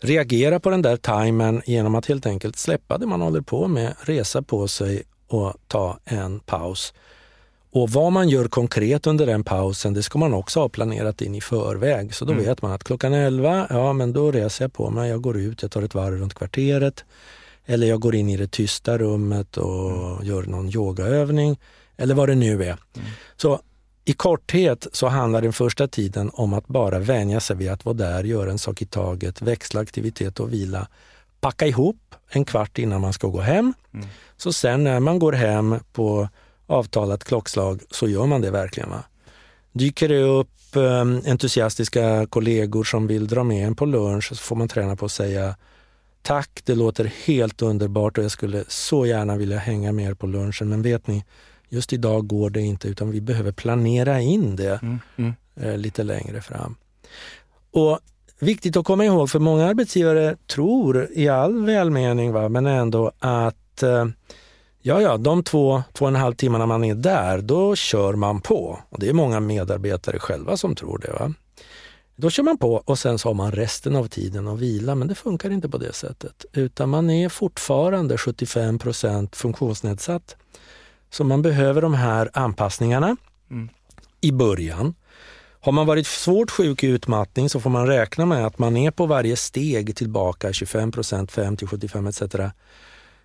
reagera 0.00 0.60
på 0.60 0.70
den 0.70 0.82
där 0.82 0.96
timern 0.96 1.62
genom 1.66 1.94
att 1.94 2.06
helt 2.06 2.26
enkelt 2.26 2.56
släppa 2.56 2.98
det 2.98 3.06
man 3.06 3.20
håller 3.20 3.40
på 3.40 3.68
med, 3.68 3.94
resa 4.00 4.42
på 4.42 4.68
sig 4.68 5.02
och 5.28 5.54
ta 5.66 5.98
en 6.04 6.40
paus. 6.40 6.94
Och 7.70 7.90
vad 7.90 8.12
man 8.12 8.28
gör 8.28 8.48
konkret 8.48 9.06
under 9.06 9.26
den 9.26 9.44
pausen, 9.44 9.94
det 9.94 10.02
ska 10.02 10.18
man 10.18 10.34
också 10.34 10.60
ha 10.60 10.68
planerat 10.68 11.22
in 11.22 11.34
i 11.34 11.40
förväg. 11.40 12.14
Så 12.14 12.24
då 12.24 12.32
mm. 12.32 12.44
vet 12.44 12.62
man 12.62 12.72
att 12.72 12.84
klockan 12.84 13.14
11, 13.14 13.66
ja 13.70 13.92
men 13.92 14.12
då 14.12 14.30
reser 14.30 14.64
jag 14.64 14.72
på 14.72 14.90
mig, 14.90 15.10
jag 15.10 15.20
går 15.20 15.36
ut, 15.36 15.62
jag 15.62 15.70
tar 15.70 15.82
ett 15.82 15.94
varv 15.94 16.18
runt 16.18 16.34
kvarteret. 16.34 17.04
Eller 17.66 17.86
jag 17.86 18.00
går 18.00 18.14
in 18.14 18.28
i 18.28 18.36
det 18.36 18.50
tysta 18.50 18.98
rummet 18.98 19.56
och 19.56 19.90
mm. 19.90 20.26
gör 20.26 20.42
någon 20.42 20.76
yogaövning 20.76 21.58
eller 21.96 22.14
vad 22.14 22.28
det 22.28 22.34
nu 22.34 22.64
är. 22.64 22.76
Mm. 22.96 23.08
Så 23.36 23.60
i 24.04 24.12
korthet 24.12 24.86
så 24.92 25.08
handlar 25.08 25.42
den 25.42 25.52
första 25.52 25.88
tiden 25.88 26.30
om 26.34 26.52
att 26.52 26.68
bara 26.68 26.98
vänja 26.98 27.40
sig 27.40 27.56
vid 27.56 27.70
att 27.70 27.84
vara 27.84 27.94
där, 27.94 28.24
göra 28.24 28.50
en 28.50 28.58
sak 28.58 28.82
i 28.82 28.86
taget, 28.86 29.42
växla 29.42 29.80
aktivitet 29.80 30.40
och 30.40 30.52
vila. 30.52 30.88
Packa 31.40 31.66
ihop 31.66 32.14
en 32.28 32.44
kvart 32.44 32.78
innan 32.78 33.00
man 33.00 33.12
ska 33.12 33.26
gå 33.28 33.40
hem. 33.40 33.74
Mm. 33.94 34.06
Så 34.36 34.52
sen 34.52 34.84
när 34.84 35.00
man 35.00 35.18
går 35.18 35.32
hem 35.32 35.76
på 35.92 36.28
avtalat 36.66 37.24
klockslag 37.24 37.80
så 37.90 38.08
gör 38.08 38.26
man 38.26 38.40
det 38.40 38.50
verkligen. 38.50 38.90
Va? 38.90 39.02
Dyker 39.72 40.08
det 40.08 40.22
upp 40.22 40.48
um, 40.72 41.22
entusiastiska 41.26 42.26
kollegor 42.26 42.84
som 42.84 43.06
vill 43.06 43.26
dra 43.26 43.44
med 43.44 43.66
en 43.66 43.74
på 43.74 43.86
lunch 43.86 44.28
så 44.28 44.34
får 44.34 44.56
man 44.56 44.68
träna 44.68 44.96
på 44.96 45.04
att 45.04 45.12
säga 45.12 45.56
Tack, 46.22 46.60
det 46.64 46.74
låter 46.74 47.04
helt 47.26 47.62
underbart 47.62 48.18
och 48.18 48.24
jag 48.24 48.30
skulle 48.30 48.64
så 48.68 49.06
gärna 49.06 49.36
vilja 49.36 49.58
hänga 49.58 49.92
med 49.92 50.10
er 50.10 50.14
på 50.14 50.26
lunchen. 50.26 50.68
Men 50.68 50.82
vet 50.82 51.06
ni, 51.06 51.24
just 51.68 51.92
idag 51.92 52.26
går 52.26 52.50
det 52.50 52.60
inte 52.60 52.88
utan 52.88 53.10
vi 53.10 53.20
behöver 53.20 53.52
planera 53.52 54.20
in 54.20 54.56
det 54.56 54.82
mm, 54.82 54.98
mm. 55.16 55.32
Eh, 55.56 55.76
lite 55.76 56.02
längre 56.02 56.40
fram. 56.40 56.76
Och 57.70 58.00
Viktigt 58.42 58.76
att 58.76 58.84
komma 58.84 59.04
ihåg, 59.04 59.30
för 59.30 59.38
många 59.38 59.66
arbetsgivare 59.66 60.36
tror 60.46 61.08
i 61.12 61.28
all 61.28 61.64
välmening, 61.64 62.32
va, 62.32 62.48
men 62.48 62.66
ändå 62.66 63.12
att 63.18 63.82
eh, 63.82 64.06
ja, 64.80 65.00
ja, 65.00 65.16
de 65.16 65.42
två, 65.42 65.82
två 65.92 66.04
och 66.04 66.08
en 66.08 66.16
halv 66.16 66.34
timmarna 66.34 66.66
man 66.66 66.84
är 66.84 66.94
där, 66.94 67.38
då 67.38 67.76
kör 67.76 68.14
man 68.14 68.40
på. 68.40 68.78
Och 68.88 69.00
Det 69.00 69.08
är 69.08 69.12
många 69.12 69.40
medarbetare 69.40 70.18
själva 70.18 70.56
som 70.56 70.74
tror 70.74 70.98
det. 70.98 71.12
Va? 71.12 71.34
Då 72.22 72.30
kör 72.30 72.42
man 72.42 72.58
på 72.58 72.74
och 72.74 72.98
sen 72.98 73.18
så 73.18 73.28
har 73.28 73.34
man 73.34 73.52
resten 73.52 73.96
av 73.96 74.08
tiden 74.08 74.48
att 74.48 74.58
vila, 74.58 74.94
men 74.94 75.08
det 75.08 75.14
funkar 75.14 75.50
inte 75.50 75.68
på 75.68 75.78
det 75.78 75.92
sättet. 75.92 76.44
Utan 76.52 76.88
man 76.88 77.10
är 77.10 77.28
fortfarande 77.28 78.16
75% 78.16 79.34
funktionsnedsatt. 79.34 80.36
Så 81.10 81.24
man 81.24 81.42
behöver 81.42 81.82
de 81.82 81.94
här 81.94 82.30
anpassningarna 82.32 83.16
mm. 83.50 83.68
i 84.20 84.32
början. 84.32 84.94
Har 85.60 85.72
man 85.72 85.86
varit 85.86 86.06
svårt 86.06 86.50
sjuk 86.50 86.84
i 86.84 86.86
utmattning 86.86 87.48
så 87.48 87.60
får 87.60 87.70
man 87.70 87.86
räkna 87.86 88.26
med 88.26 88.46
att 88.46 88.58
man 88.58 88.76
är 88.76 88.90
på 88.90 89.06
varje 89.06 89.36
steg 89.36 89.96
tillbaka 89.96 90.52
25 90.52 90.92
5 91.28 91.56
till 91.56 91.68
75 91.68 92.06
etc. 92.06 92.22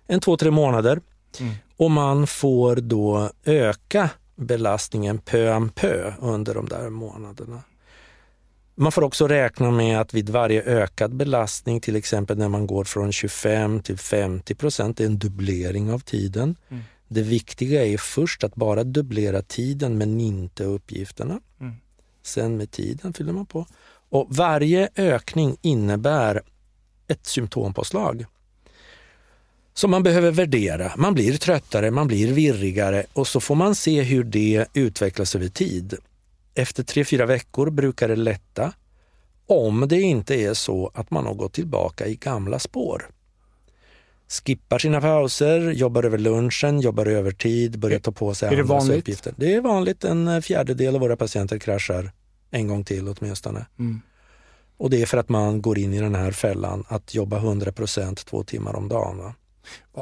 En 0.06 0.20
två, 0.20 0.36
tre 0.36 0.50
månader. 0.50 1.00
Mm. 1.40 1.54
Och 1.76 1.90
man 1.90 2.26
får 2.26 2.76
då 2.76 3.30
öka 3.44 4.10
belastningen 4.36 5.18
pö 5.18 5.54
om 5.54 5.68
pö 5.68 6.12
under 6.20 6.54
de 6.54 6.68
där 6.68 6.90
månaderna. 6.90 7.62
Man 8.80 8.92
får 8.92 9.02
också 9.02 9.28
räkna 9.28 9.70
med 9.70 10.00
att 10.00 10.14
vid 10.14 10.30
varje 10.30 10.62
ökad 10.62 11.14
belastning, 11.14 11.80
till 11.80 11.96
exempel 11.96 12.38
när 12.38 12.48
man 12.48 12.66
går 12.66 12.84
från 12.84 13.12
25 13.12 13.82
till 13.82 13.98
50 13.98 14.54
procent, 14.54 14.96
det 14.96 15.04
är 15.04 15.06
en 15.06 15.18
dubblering 15.18 15.92
av 15.92 15.98
tiden. 15.98 16.56
Mm. 16.68 16.82
Det 17.08 17.22
viktiga 17.22 17.86
är 17.86 17.96
först 17.96 18.44
att 18.44 18.54
bara 18.54 18.84
dubblera 18.84 19.42
tiden 19.42 19.98
men 19.98 20.20
inte 20.20 20.64
uppgifterna. 20.64 21.40
Mm. 21.60 21.74
Sen 22.22 22.56
med 22.56 22.70
tiden 22.70 23.12
fyller 23.12 23.32
man 23.32 23.46
på. 23.46 23.66
Och 24.10 24.26
Varje 24.30 24.88
ökning 24.96 25.56
innebär 25.62 26.42
ett 27.08 27.26
symptompåslag 27.26 28.26
som 29.74 29.90
man 29.90 30.02
behöver 30.02 30.30
värdera. 30.30 30.92
Man 30.96 31.14
blir 31.14 31.36
tröttare, 31.36 31.90
man 31.90 32.08
blir 32.08 32.32
virrigare 32.32 33.04
och 33.12 33.26
så 33.26 33.40
får 33.40 33.54
man 33.54 33.74
se 33.74 34.02
hur 34.02 34.24
det 34.24 34.66
utvecklas 34.72 35.34
över 35.34 35.48
tid. 35.48 35.94
Efter 36.58 36.82
tre, 36.82 37.04
fyra 37.04 37.26
veckor 37.26 37.70
brukar 37.70 38.08
det 38.08 38.16
lätta 38.16 38.72
om 39.46 39.88
det 39.88 40.00
inte 40.00 40.34
är 40.34 40.54
så 40.54 40.90
att 40.94 41.10
man 41.10 41.26
har 41.26 41.34
gått 41.34 41.52
tillbaka 41.52 42.06
i 42.06 42.16
gamla 42.16 42.58
spår. 42.58 43.10
Skippar 44.28 44.78
sina 44.78 45.00
pauser, 45.00 45.70
jobbar 45.70 46.04
över 46.04 46.18
lunchen, 46.18 46.80
jobbar 46.80 47.06
övertid, 47.06 47.78
börjar 47.78 47.98
ta 47.98 48.12
på 48.12 48.34
sig 48.34 48.54
är 48.54 48.60
andras 48.60 48.88
det 48.88 48.96
uppgifter. 48.96 49.34
Det 49.36 49.54
är 49.54 49.60
vanligt. 49.60 50.04
En 50.04 50.42
fjärdedel 50.42 50.94
av 50.94 51.00
våra 51.00 51.16
patienter 51.16 51.58
kraschar 51.58 52.12
en 52.50 52.68
gång 52.68 52.84
till 52.84 53.08
åtminstone. 53.08 53.66
Mm. 53.78 54.00
Och 54.76 54.90
det 54.90 55.02
är 55.02 55.06
för 55.06 55.18
att 55.18 55.28
man 55.28 55.62
går 55.62 55.78
in 55.78 55.94
i 55.94 56.00
den 56.00 56.14
här 56.14 56.30
fällan 56.30 56.84
att 56.88 57.14
jobba 57.14 57.38
100% 57.38 58.14
två 58.14 58.44
timmar 58.44 58.76
om 58.76 58.88
dagen. 58.88 59.18
Va? 59.18 59.34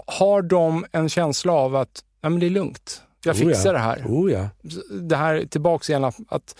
Har 0.06 0.42
de 0.42 0.86
en 0.92 1.08
känsla 1.08 1.52
av 1.52 1.76
att 1.76 2.04
ja, 2.20 2.28
men 2.28 2.40
det 2.40 2.46
är 2.46 2.50
lugnt, 2.50 3.02
jag 3.26 3.36
fixar 3.36 3.60
oh 3.60 3.66
ja. 3.66 3.72
det 3.72 3.78
här. 3.78 4.04
Oh 4.06 4.32
ja. 4.32 4.48
Det 5.02 5.16
här 5.16 5.44
tillbaks 5.44 5.90
igen, 5.90 6.04
att 6.04 6.56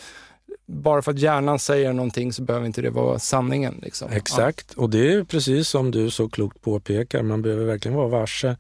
bara 0.67 1.03
för 1.03 1.13
att 1.13 1.19
hjärnan 1.19 1.59
säger 1.59 1.93
någonting 1.93 2.33
så 2.33 2.43
behöver 2.43 2.67
inte 2.67 2.83
det 2.83 2.91
vara 2.91 3.19
sanningen. 3.19 3.81
Liksom. 3.83 4.13
Exakt, 4.13 4.73
ja. 4.77 4.83
och 4.83 4.91
det 4.91 5.13
är 5.13 5.25
precis 5.25 5.69
som 5.69 5.91
du 5.91 6.11
så 6.11 6.29
klokt 6.29 6.61
påpekar, 6.61 7.23
man 7.23 7.43
behöver 7.43 7.65
verkligen 7.65 7.97
vara 7.97 8.09
varse 8.09 8.57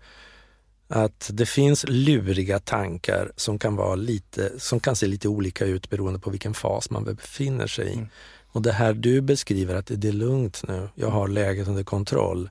att 0.88 1.30
det 1.32 1.46
finns 1.46 1.84
luriga 1.88 2.58
tankar 2.58 3.32
som 3.36 3.58
kan, 3.58 3.76
vara 3.76 3.94
lite, 3.94 4.60
som 4.60 4.80
kan 4.80 4.96
se 4.96 5.06
lite 5.06 5.28
olika 5.28 5.64
ut 5.64 5.90
beroende 5.90 6.18
på 6.18 6.30
vilken 6.30 6.54
fas 6.54 6.90
man 6.90 7.04
befinner 7.04 7.66
sig 7.66 7.86
i. 7.86 7.94
Mm. 7.94 8.08
Och 8.46 8.62
det 8.62 8.72
här 8.72 8.92
du 8.92 9.20
beskriver 9.20 9.74
att 9.74 9.86
det 9.86 10.08
är 10.08 10.12
lugnt 10.12 10.62
nu, 10.68 10.88
jag 10.94 11.08
har 11.08 11.28
läget 11.28 11.68
under 11.68 11.84
kontroll. 11.84 12.50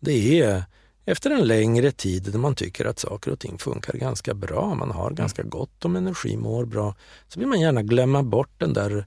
Det 0.00 0.40
är 0.40 0.64
efter 1.10 1.30
en 1.30 1.46
längre 1.46 1.90
tid 1.90 2.22
där 2.22 2.38
man 2.38 2.54
tycker 2.54 2.84
att 2.84 2.98
saker 2.98 3.30
och 3.30 3.38
ting 3.38 3.58
funkar 3.58 3.92
ganska 3.92 4.34
bra, 4.34 4.74
man 4.74 4.90
har 4.90 5.10
ganska 5.10 5.42
gott 5.42 5.84
om 5.84 5.96
energi, 5.96 6.36
mår 6.36 6.64
bra, 6.64 6.94
så 7.28 7.40
vill 7.40 7.48
man 7.48 7.60
gärna 7.60 7.82
glömma 7.82 8.22
bort 8.22 8.50
den 8.58 8.72
där 8.72 9.06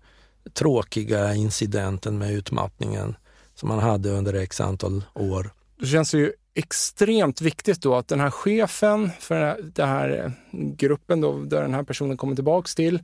tråkiga 0.54 1.34
incidenten 1.34 2.18
med 2.18 2.32
utmattningen 2.34 3.16
som 3.56 3.70
man 3.70 3.80
hade 3.80 4.10
under 4.10 4.34
x 4.34 4.62
antal 4.62 5.04
år. 5.14 5.50
Det 5.80 5.86
känns 5.86 6.14
ju 6.14 6.34
extremt 6.54 7.42
viktigt 7.42 7.82
då 7.82 7.96
att 7.96 8.08
den 8.08 8.20
här 8.20 8.32
chefen 8.32 9.10
för 9.20 9.58
den 9.74 9.90
här 9.90 10.32
gruppen 10.52 11.22
då, 11.22 11.40
där 11.40 11.62
den 11.62 11.74
här 11.74 11.84
personen 11.84 12.18
kommer 12.18 12.36
tillbaks 12.36 12.76
till 12.76 13.00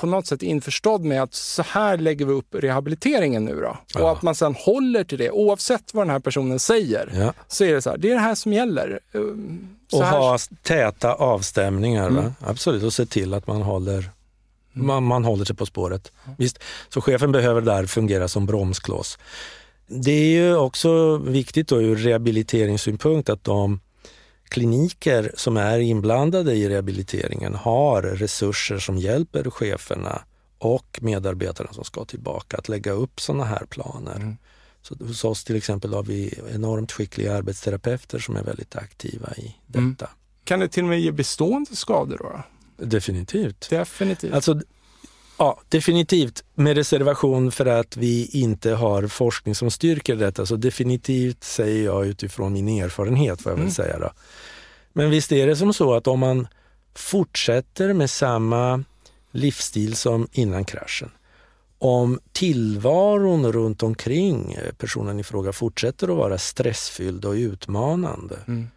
på 0.00 0.06
något 0.06 0.26
sätt 0.26 0.42
införstådd 0.42 1.04
med 1.04 1.22
att 1.22 1.34
så 1.34 1.62
här 1.62 1.98
lägger 1.98 2.26
vi 2.26 2.32
upp 2.32 2.54
rehabiliteringen 2.54 3.44
nu 3.44 3.60
då. 3.60 3.78
Ja. 3.94 4.02
Och 4.02 4.10
att 4.10 4.22
man 4.22 4.34
sen 4.34 4.54
håller 4.54 5.04
till 5.04 5.18
det 5.18 5.30
oavsett 5.30 5.94
vad 5.94 6.06
den 6.06 6.10
här 6.10 6.20
personen 6.20 6.58
säger. 6.58 7.12
Ja. 7.14 7.32
Så 7.48 7.64
är 7.64 7.74
det 7.74 7.82
så 7.82 7.90
här, 7.90 7.98
det 7.98 8.10
är 8.10 8.14
det 8.14 8.20
här 8.20 8.34
som 8.34 8.52
gäller. 8.52 9.00
Ehm, 9.12 9.68
så 9.90 9.98
och 9.98 10.04
här... 10.04 10.18
ha 10.18 10.38
täta 10.62 11.14
avstämningar, 11.14 12.08
mm. 12.08 12.34
absolut, 12.40 12.82
och 12.82 12.92
se 12.92 13.06
till 13.06 13.34
att 13.34 13.46
man 13.46 13.62
håller 13.62 13.98
mm. 14.74 14.86
man, 14.86 15.04
man 15.04 15.24
håller 15.24 15.44
sig 15.44 15.56
på 15.56 15.66
spåret. 15.66 16.12
Visst, 16.38 16.58
så 16.88 17.00
chefen 17.00 17.32
behöver 17.32 17.60
där 17.60 17.86
fungera 17.86 18.28
som 18.28 18.46
bromskloss. 18.46 19.18
Det 19.86 20.10
är 20.10 20.30
ju 20.30 20.56
också 20.56 21.16
viktigt 21.16 21.68
då 21.68 21.82
ur 21.82 21.96
rehabiliteringssynpunkt 21.96 23.28
att 23.28 23.44
de 23.44 23.80
kliniker 24.48 25.32
som 25.34 25.56
är 25.56 25.78
inblandade 25.78 26.54
i 26.54 26.68
rehabiliteringen 26.68 27.54
har 27.54 28.02
resurser 28.02 28.78
som 28.78 28.98
hjälper 28.98 29.50
cheferna 29.50 30.22
och 30.58 30.98
medarbetarna 31.02 31.72
som 31.72 31.84
ska 31.84 32.04
tillbaka 32.04 32.56
att 32.56 32.68
lägga 32.68 32.92
upp 32.92 33.20
sådana 33.20 33.44
här 33.44 33.66
planer. 33.66 34.16
Mm. 34.16 34.36
Så 34.82 34.94
hos 35.04 35.24
oss 35.24 35.44
till 35.44 35.56
exempel 35.56 35.94
har 35.94 36.02
vi 36.02 36.40
enormt 36.54 36.92
skickliga 36.92 37.36
arbetsterapeuter 37.36 38.18
som 38.18 38.36
är 38.36 38.42
väldigt 38.42 38.76
aktiva 38.76 39.32
i 39.36 39.56
mm. 39.74 39.90
detta. 39.90 40.06
Mm. 40.06 40.16
Kan 40.44 40.60
det 40.60 40.68
till 40.68 40.82
och 40.82 40.88
med 40.88 41.00
ge 41.00 41.12
bestående 41.12 41.76
skador? 41.76 42.18
Då? 42.18 42.42
Definitivt. 42.84 43.70
Definitivt. 43.70 44.32
Alltså, 44.32 44.60
Ja, 45.38 45.60
definitivt. 45.68 46.44
Med 46.54 46.76
reservation 46.76 47.52
för 47.52 47.66
att 47.66 47.96
vi 47.96 48.30
inte 48.32 48.70
har 48.70 49.06
forskning 49.06 49.54
som 49.54 49.70
styrker 49.70 50.16
detta. 50.16 50.46
Så 50.46 50.56
definitivt 50.56 51.44
säger 51.44 51.84
jag 51.84 52.06
utifrån 52.06 52.52
min 52.52 52.68
erfarenhet, 52.68 53.42
får 53.42 53.52
jag 53.52 53.56
mm. 53.58 53.66
väl 53.66 53.74
säga. 53.74 53.98
Då. 53.98 54.10
Men 54.92 55.10
visst 55.10 55.32
är 55.32 55.46
det 55.46 55.56
som 55.56 55.74
så 55.74 55.94
att 55.94 56.06
om 56.06 56.18
man 56.20 56.48
fortsätter 56.94 57.92
med 57.92 58.10
samma 58.10 58.84
livsstil 59.30 59.96
som 59.96 60.28
innan 60.32 60.64
kraschen, 60.64 61.10
om 61.78 62.20
tillvaron 62.32 63.52
runt 63.52 63.82
omkring 63.82 64.56
personen 64.78 65.20
i 65.20 65.22
fråga 65.22 65.52
fortsätter 65.52 66.08
att 66.08 66.16
vara 66.16 66.38
stressfylld 66.38 67.24
och 67.24 67.32
utmanande, 67.32 68.36
mm. 68.48 68.68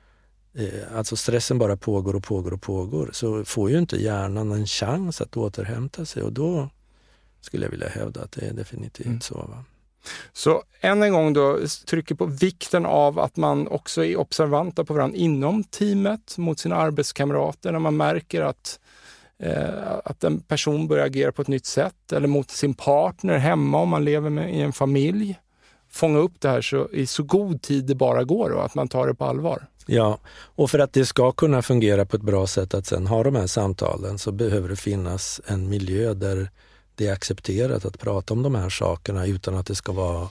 Eh, 0.54 0.98
alltså 0.98 1.16
stressen 1.16 1.58
bara 1.58 1.78
pågår 1.78 2.16
och 2.16 2.24
pågår 2.24 2.54
och 2.54 2.62
pågår, 2.62 3.10
så 3.14 3.46
får 3.46 3.70
ju 3.70 3.78
inte 3.78 3.98
hjärnan 3.98 4.52
en 4.52 4.66
chans 4.66 5.22
att 5.22 5.38
återhämta 5.38 6.06
sig 6.06 6.24
och 6.24 6.34
då 6.34 6.70
skulle 7.42 7.66
jag 7.66 7.72
vilja 7.72 7.90
hävda 7.90 8.22
att 8.22 8.32
det 8.32 8.46
är 8.46 8.54
definitivt 8.54 9.06
mm. 9.06 9.22
så. 9.22 9.36
Va? 9.36 9.64
Så 10.34 10.64
än 10.82 11.04
en 11.04 11.14
gång 11.14 11.34
då, 11.34 11.60
trycker 11.86 12.16
på 12.16 12.26
vikten 12.26 12.86
av 12.86 13.20
att 13.20 13.38
man 13.38 13.68
också 13.68 14.06
är 14.06 14.18
observanta 14.18 14.86
på 14.86 14.94
varandra 14.94 15.18
inom 15.18 15.64
teamet, 15.64 16.38
mot 16.38 16.60
sina 16.60 16.76
arbetskamrater, 16.76 17.72
när 17.72 17.80
man 17.80 17.98
märker 17.98 18.42
att, 18.42 18.80
eh, 19.40 19.98
att 20.06 20.24
en 20.24 20.40
person 20.40 20.88
börjar 20.88 21.06
agera 21.06 21.32
på 21.32 21.42
ett 21.42 21.48
nytt 21.48 21.66
sätt, 21.66 22.12
eller 22.12 22.28
mot 22.28 22.52
sin 22.52 22.74
partner 22.74 23.38
hemma 23.38 23.78
om 23.78 23.90
man 23.90 24.06
lever 24.06 24.30
med, 24.30 24.56
i 24.56 24.62
en 24.62 24.74
familj. 24.74 25.40
Fånga 25.92 26.20
upp 26.20 26.42
det 26.42 26.50
här 26.50 26.62
så, 26.62 26.90
i 26.92 27.06
så 27.06 27.24
god 27.24 27.62
tid 27.62 27.86
det 27.86 27.96
bara 27.96 28.24
går 28.24 28.50
och 28.50 28.66
att 28.66 28.76
man 28.76 28.88
tar 28.88 29.08
det 29.08 29.16
på 29.16 29.26
allvar. 29.26 29.68
Ja, 29.92 30.20
och 30.56 30.72
för 30.72 30.80
att 30.80 30.94
det 30.94 31.06
ska 31.06 31.32
kunna 31.32 31.62
fungera 31.62 32.06
på 32.06 32.16
ett 32.16 32.22
bra 32.22 32.48
sätt 32.48 32.74
att 32.74 32.86
sen 32.86 33.08
ha 33.08 33.24
de 33.24 33.36
här 33.36 33.48
samtalen 33.48 34.18
så 34.18 34.32
behöver 34.32 34.70
det 34.70 34.76
finnas 34.76 35.42
en 35.46 35.70
miljö 35.70 36.14
där 36.14 36.50
det 36.96 37.08
är 37.08 37.14
accepterat 37.14 37.86
att 37.86 38.00
prata 38.00 38.34
om 38.34 38.44
de 38.44 38.56
här 38.56 38.70
sakerna 38.70 39.26
utan 39.26 39.56
att 39.56 39.66
det 39.66 39.76
ska 39.76 39.92
vara 39.92 40.28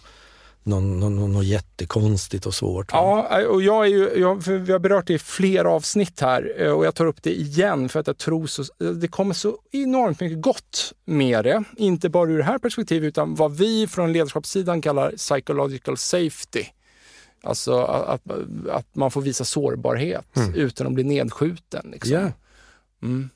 något, 0.63 0.83
något, 0.83 1.31
något 1.31 1.45
jättekonstigt 1.45 2.47
och 2.47 2.55
svårt. 2.55 2.87
Ja, 2.93 3.47
och 3.47 3.63
jag 3.63 3.87
är 3.87 3.91
ju, 3.91 4.21
jag, 4.21 4.35
vi 4.47 4.73
har 4.73 4.79
berört 4.79 5.07
det 5.07 5.15
i 5.15 5.19
flera 5.19 5.71
avsnitt 5.71 6.21
här 6.21 6.55
eh, 6.59 6.73
och 6.73 6.87
jag 6.87 6.95
tar 6.95 7.07
upp 7.07 7.23
det 7.23 7.35
igen 7.35 7.89
för 7.89 8.01
att 8.01 8.07
jag 8.07 8.19
tror 8.19 8.47
så, 8.47 8.65
det 8.95 9.09
kommer 9.09 9.35
så 9.35 9.59
enormt 9.73 10.21
mycket 10.21 10.43
gott 10.43 10.93
med 11.05 11.45
det. 11.45 11.65
Inte 11.77 12.09
bara 12.09 12.31
ur 12.31 12.39
det 12.39 12.45
här 12.45 12.59
perspektivet 12.59 13.09
utan 13.09 13.35
vad 13.35 13.57
vi 13.57 13.87
från 13.87 14.13
ledarskapssidan 14.13 14.83
kallar 14.83 15.11
psychological 15.11 15.97
safety. 15.97 16.65
Alltså 17.43 17.79
att, 17.83 18.23
att 18.71 18.87
man 18.95 19.11
får 19.11 19.21
visa 19.21 19.45
sårbarhet 19.45 20.37
mm. 20.37 20.55
utan 20.55 20.87
att 20.87 20.93
bli 20.93 21.05
nedskjuten. 21.05 21.91
Liksom. 21.93 22.13
Yeah. 22.13 22.31
Mm. 23.03 23.31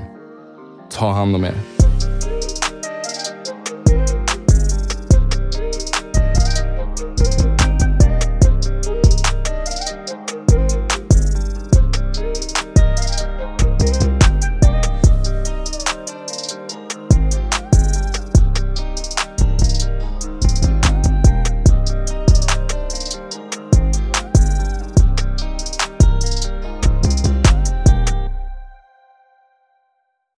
Ta 0.92 1.12
hand 1.12 1.36
om 1.36 1.44
er. 1.44 1.79